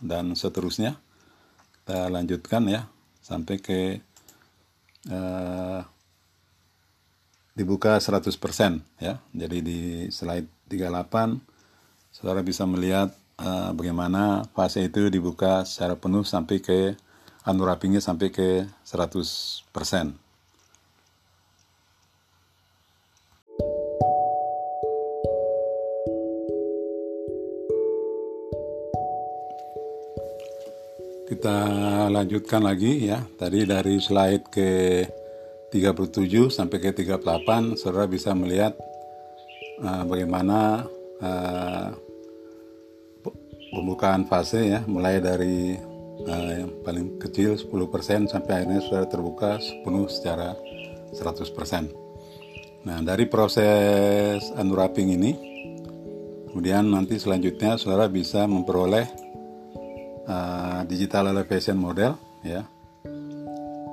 [0.05, 1.01] dan seterusnya.
[1.81, 2.85] Kita lanjutkan ya
[3.25, 4.05] sampai ke
[5.09, 5.81] uh,
[7.57, 8.37] dibuka 100%
[9.01, 9.17] ya.
[9.33, 9.81] Jadi di
[10.13, 17.01] slide 38 Saudara bisa melihat uh, bagaimana fase itu dibuka secara penuh sampai ke
[17.49, 20.24] unwrappingnya sampai ke 100%.
[31.35, 31.59] Kita
[32.15, 33.19] lanjutkan lagi ya.
[33.19, 35.03] Tadi dari slide ke
[35.67, 38.79] 37 sampai ke 38 Saudara bisa melihat
[39.83, 40.87] uh, bagaimana
[41.19, 41.91] uh,
[43.75, 45.75] pembukaan fase ya, mulai dari
[46.23, 50.55] uh, yang paling kecil 10% sampai akhirnya sudah terbuka penuh secara
[51.19, 51.51] 100%.
[52.87, 55.35] Nah, dari proses unwrapping ini
[56.47, 59.24] kemudian nanti selanjutnya saudara bisa memperoleh
[60.29, 62.65] uh, digital elevation model ya.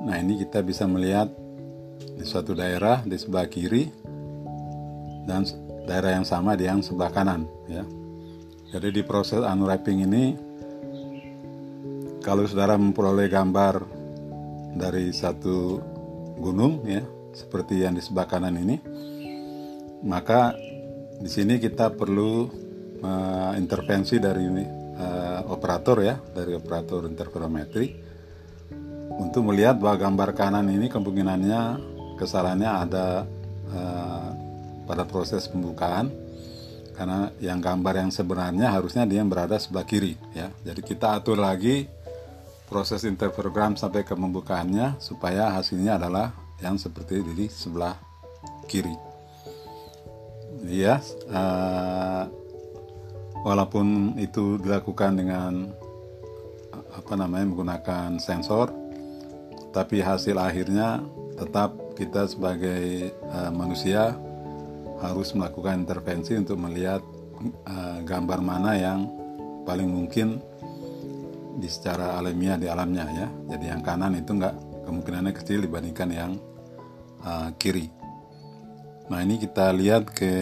[0.01, 1.29] Nah ini kita bisa melihat
[2.01, 3.87] di suatu daerah di sebelah kiri
[5.29, 5.45] dan
[5.85, 7.85] daerah yang sama di yang sebelah kanan ya.
[8.71, 10.23] Jadi di proses unwrapping ini
[12.23, 13.83] kalau saudara memperoleh gambar
[14.77, 15.81] dari satu
[16.39, 17.03] gunung ya
[17.35, 18.77] seperti yang di sebelah kanan ini
[20.01, 20.55] maka
[21.21, 22.49] di sini kita perlu
[23.03, 24.47] uh, intervensi dari
[24.97, 28.11] uh, operator ya dari operator interferometri
[29.19, 31.61] untuk melihat bahwa gambar kanan ini kemungkinannya
[32.15, 33.07] kesalahannya ada
[33.71, 34.29] uh,
[34.85, 36.09] pada proses pembukaan.
[36.91, 40.53] Karena yang gambar yang sebenarnya harusnya dia berada sebelah kiri ya.
[40.61, 41.89] Jadi kita atur lagi
[42.69, 47.97] proses interferogram sampai ke pembukaannya supaya hasilnya adalah yang seperti di sebelah
[48.69, 48.93] kiri.
[50.69, 51.01] Ya
[51.33, 52.29] uh,
[53.41, 55.53] walaupun itu dilakukan dengan
[56.91, 58.71] apa namanya menggunakan sensor
[59.71, 60.99] tapi hasil akhirnya
[61.39, 64.13] tetap kita sebagai uh, manusia
[65.01, 67.01] harus melakukan intervensi untuk melihat
[67.65, 69.09] uh, gambar mana yang
[69.65, 70.43] paling mungkin
[71.57, 73.27] di secara alamiah di alamnya ya.
[73.55, 74.55] Jadi yang kanan itu enggak
[74.85, 76.31] kemungkinannya kecil dibandingkan yang
[77.25, 77.89] uh, kiri.
[79.09, 80.33] Nah ini kita lihat ke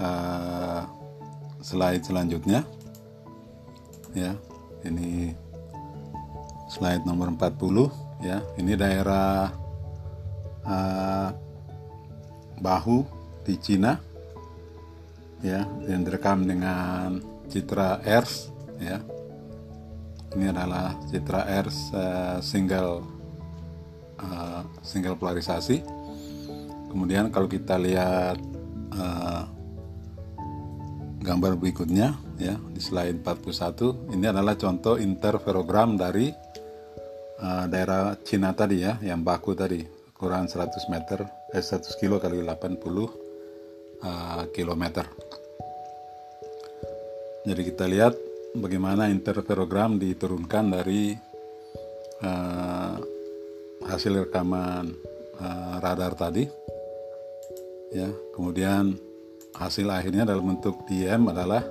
[0.00, 0.82] uh,
[1.66, 2.62] slide selanjutnya.
[4.14, 4.38] Ya
[4.86, 5.34] ini
[6.70, 8.38] slide nomor 40 ya.
[8.54, 9.50] Ini daerah
[10.62, 11.28] uh,
[12.62, 13.02] bahu
[13.42, 13.98] di Cina
[15.42, 17.18] ya yang direkam dengan
[17.50, 19.02] citra ERS ya.
[20.38, 23.02] Ini adalah citra ERS uh, single
[24.22, 25.82] uh, single polarisasi.
[26.94, 28.38] Kemudian kalau kita lihat
[28.96, 29.55] uh,
[31.26, 36.30] gambar berikutnya ya di slide 41 ini adalah contoh interferogram dari
[37.42, 39.82] uh, daerah Cina tadi ya yang baku tadi.
[40.14, 42.78] Kurang 100 meter eh 100 kilo kali 80
[44.06, 45.04] uh, kilometer.
[47.42, 48.14] Jadi kita lihat
[48.54, 51.10] bagaimana interferogram diturunkan dari
[52.22, 52.96] uh,
[53.82, 54.94] hasil rekaman
[55.42, 56.46] uh, radar tadi
[57.90, 58.08] ya.
[58.30, 59.05] Kemudian
[59.56, 61.64] hasil akhirnya dalam bentuk DM adalah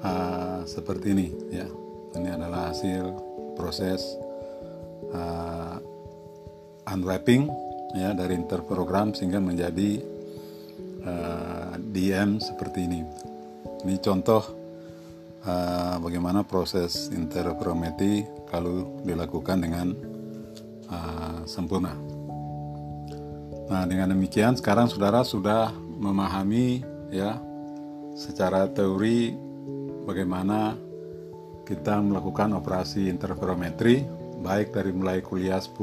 [0.00, 1.68] uh, seperti ini ya
[2.16, 3.04] ini adalah hasil
[3.54, 4.16] proses
[5.12, 5.76] uh,
[6.90, 7.46] unwrapping
[7.94, 10.02] ya dari interprogram sehingga menjadi
[11.04, 13.00] uh, DM seperti ini.
[13.86, 14.42] Ini contoh
[15.46, 19.94] uh, bagaimana proses interferometri kalau dilakukan dengan
[20.90, 21.94] uh, sempurna.
[23.70, 25.70] Nah, dengan demikian sekarang saudara sudah
[26.00, 26.80] memahami
[27.12, 27.36] ya
[28.16, 29.36] secara teori
[30.08, 30.74] bagaimana
[31.68, 34.02] kita melakukan operasi interferometri
[34.40, 35.76] baik dari mulai kuliah 10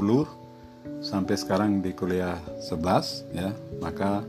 [0.99, 3.53] sampai sekarang di kuliah 11 ya.
[3.79, 4.25] Maka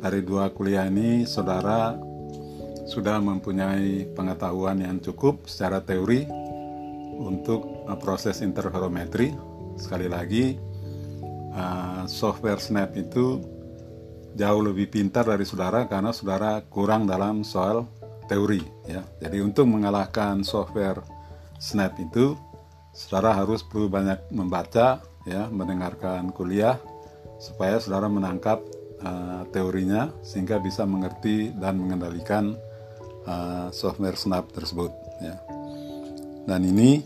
[0.00, 1.96] dari dua kuliah ini saudara
[2.86, 6.24] sudah mempunyai pengetahuan yang cukup secara teori
[7.16, 9.34] untuk uh, proses interferometri.
[9.76, 10.56] Sekali lagi
[11.52, 13.55] uh, software Snap itu
[14.36, 17.88] jauh lebih pintar dari saudara karena saudara kurang dalam soal
[18.28, 19.00] teori ya.
[19.18, 21.00] Jadi untuk mengalahkan software
[21.56, 22.36] Snap itu
[22.92, 26.76] saudara harus perlu banyak membaca ya mendengarkan kuliah
[27.40, 28.60] supaya saudara menangkap
[29.00, 32.60] uh, teorinya sehingga bisa mengerti dan mengendalikan
[33.24, 34.92] uh, software Snap tersebut
[35.24, 35.36] ya.
[36.44, 37.00] Dan ini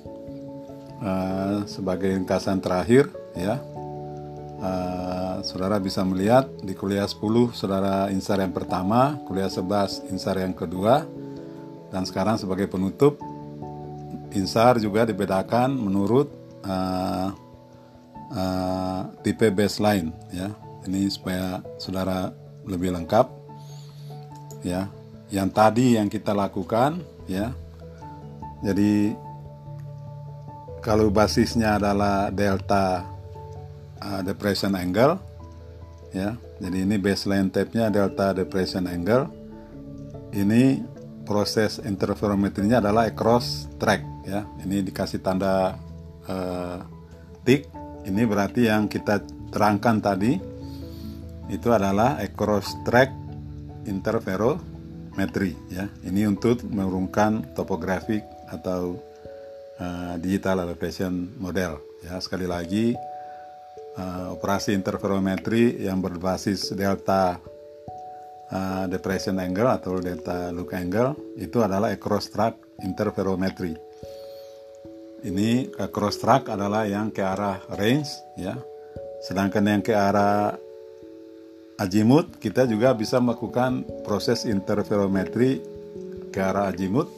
[0.99, 3.07] uh, sebagai ringkasan terakhir
[3.39, 3.63] ya
[4.61, 10.55] uh, saudara bisa melihat di kuliah 10 saudara insar yang pertama kuliah 11 insar yang
[10.55, 11.09] kedua.
[11.91, 13.19] Dan sekarang sebagai penutup
[14.31, 16.31] insar juga dibedakan menurut
[16.63, 17.35] uh,
[18.31, 20.55] uh, tipe baseline ya.
[20.87, 22.31] Ini supaya saudara
[22.65, 23.27] lebih lengkap
[24.63, 24.87] ya.
[25.35, 27.51] Yang tadi yang kita lakukan ya.
[28.61, 29.15] Jadi
[30.81, 33.20] kalau basisnya adalah delta
[34.03, 35.21] uh, depression angle
[36.11, 36.37] ya.
[36.61, 39.29] Jadi ini baseline tape-nya delta depression angle.
[40.31, 40.79] Ini
[41.25, 44.45] proses interferometrinya adalah across track ya.
[44.67, 45.79] Ini dikasih tanda
[46.29, 46.79] uh,
[47.47, 47.71] tik.
[48.05, 49.23] Ini berarti yang kita
[49.53, 50.41] terangkan tadi
[51.51, 53.11] itu adalah across track
[53.89, 55.89] interferometri ya.
[56.07, 58.99] Ini untuk menurunkan topografik atau
[59.81, 62.21] uh, digital elevation model ya.
[62.23, 62.95] Sekali lagi
[63.97, 67.41] uh, operasi interferometri yang berbasis delta
[68.53, 72.55] uh, depression angle atau delta look angle itu adalah across track
[72.85, 73.75] interferometry.
[75.21, 78.09] Ini across track adalah yang ke arah range
[78.41, 78.57] ya.
[79.21, 80.57] Sedangkan yang ke arah
[81.77, 85.61] azimuth kita juga bisa melakukan proses interferometri
[86.33, 87.13] ke arah azimuth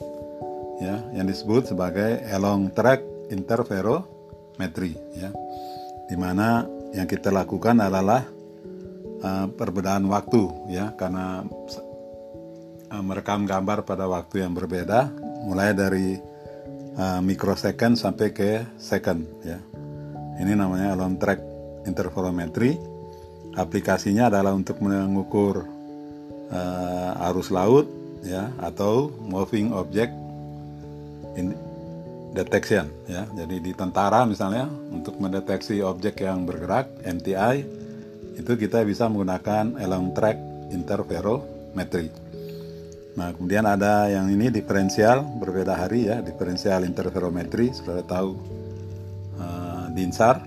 [0.82, 5.31] ya yang disebut sebagai along track interferometry ya.
[6.12, 8.20] Di mana yang kita lakukan adalah
[9.24, 10.93] uh, perbedaan waktu ya.
[10.93, 11.40] Karena
[12.93, 15.09] uh, merekam gambar pada waktu yang berbeda
[15.48, 16.20] mulai dari
[17.01, 19.56] uh, mikrosecond sampai ke second ya.
[20.36, 21.40] Ini namanya long track
[21.89, 22.76] interferometry.
[23.56, 25.64] Aplikasinya adalah untuk mengukur
[26.52, 27.89] uh, arus laut
[28.20, 30.12] ya atau moving object
[31.40, 31.56] in
[32.32, 33.28] detection ya.
[33.36, 37.56] Jadi di tentara misalnya untuk mendeteksi objek yang bergerak MTI
[38.40, 40.36] itu kita bisa menggunakan along track
[40.72, 42.09] interferometry.
[43.12, 48.40] Nah, kemudian ada yang ini diferensial berbeda hari ya, diferensial interferometri, saudara tahu
[49.36, 50.40] uh, dinsar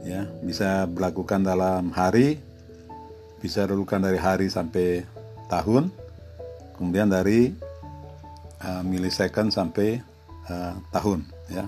[0.00, 2.40] ya, bisa berlakukan dalam hari,
[3.44, 5.04] bisa dilakukan dari hari sampai
[5.52, 5.92] tahun,
[6.80, 7.52] kemudian dari
[8.64, 10.00] uh, milisecond sampai
[10.50, 11.66] uh, tahun ya.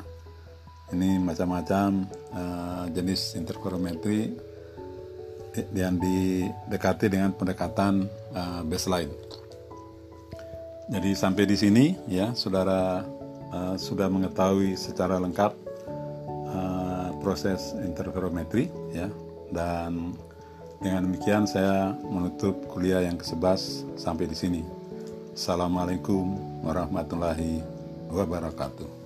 [0.89, 4.33] Ini macam-macam uh, jenis interferometri
[5.77, 9.13] yang didekati dengan pendekatan uh, baseline.
[10.89, 13.05] Jadi sampai di sini ya saudara
[13.53, 15.53] uh, sudah mengetahui secara lengkap
[16.49, 19.13] uh, proses interferometri ya
[19.53, 20.17] dan
[20.81, 23.61] dengan demikian saya menutup kuliah yang ke-11
[23.99, 24.63] sampai di sini.
[25.35, 27.78] Assalamualaikum warahmatullahi
[28.11, 28.98] wabarakatuh.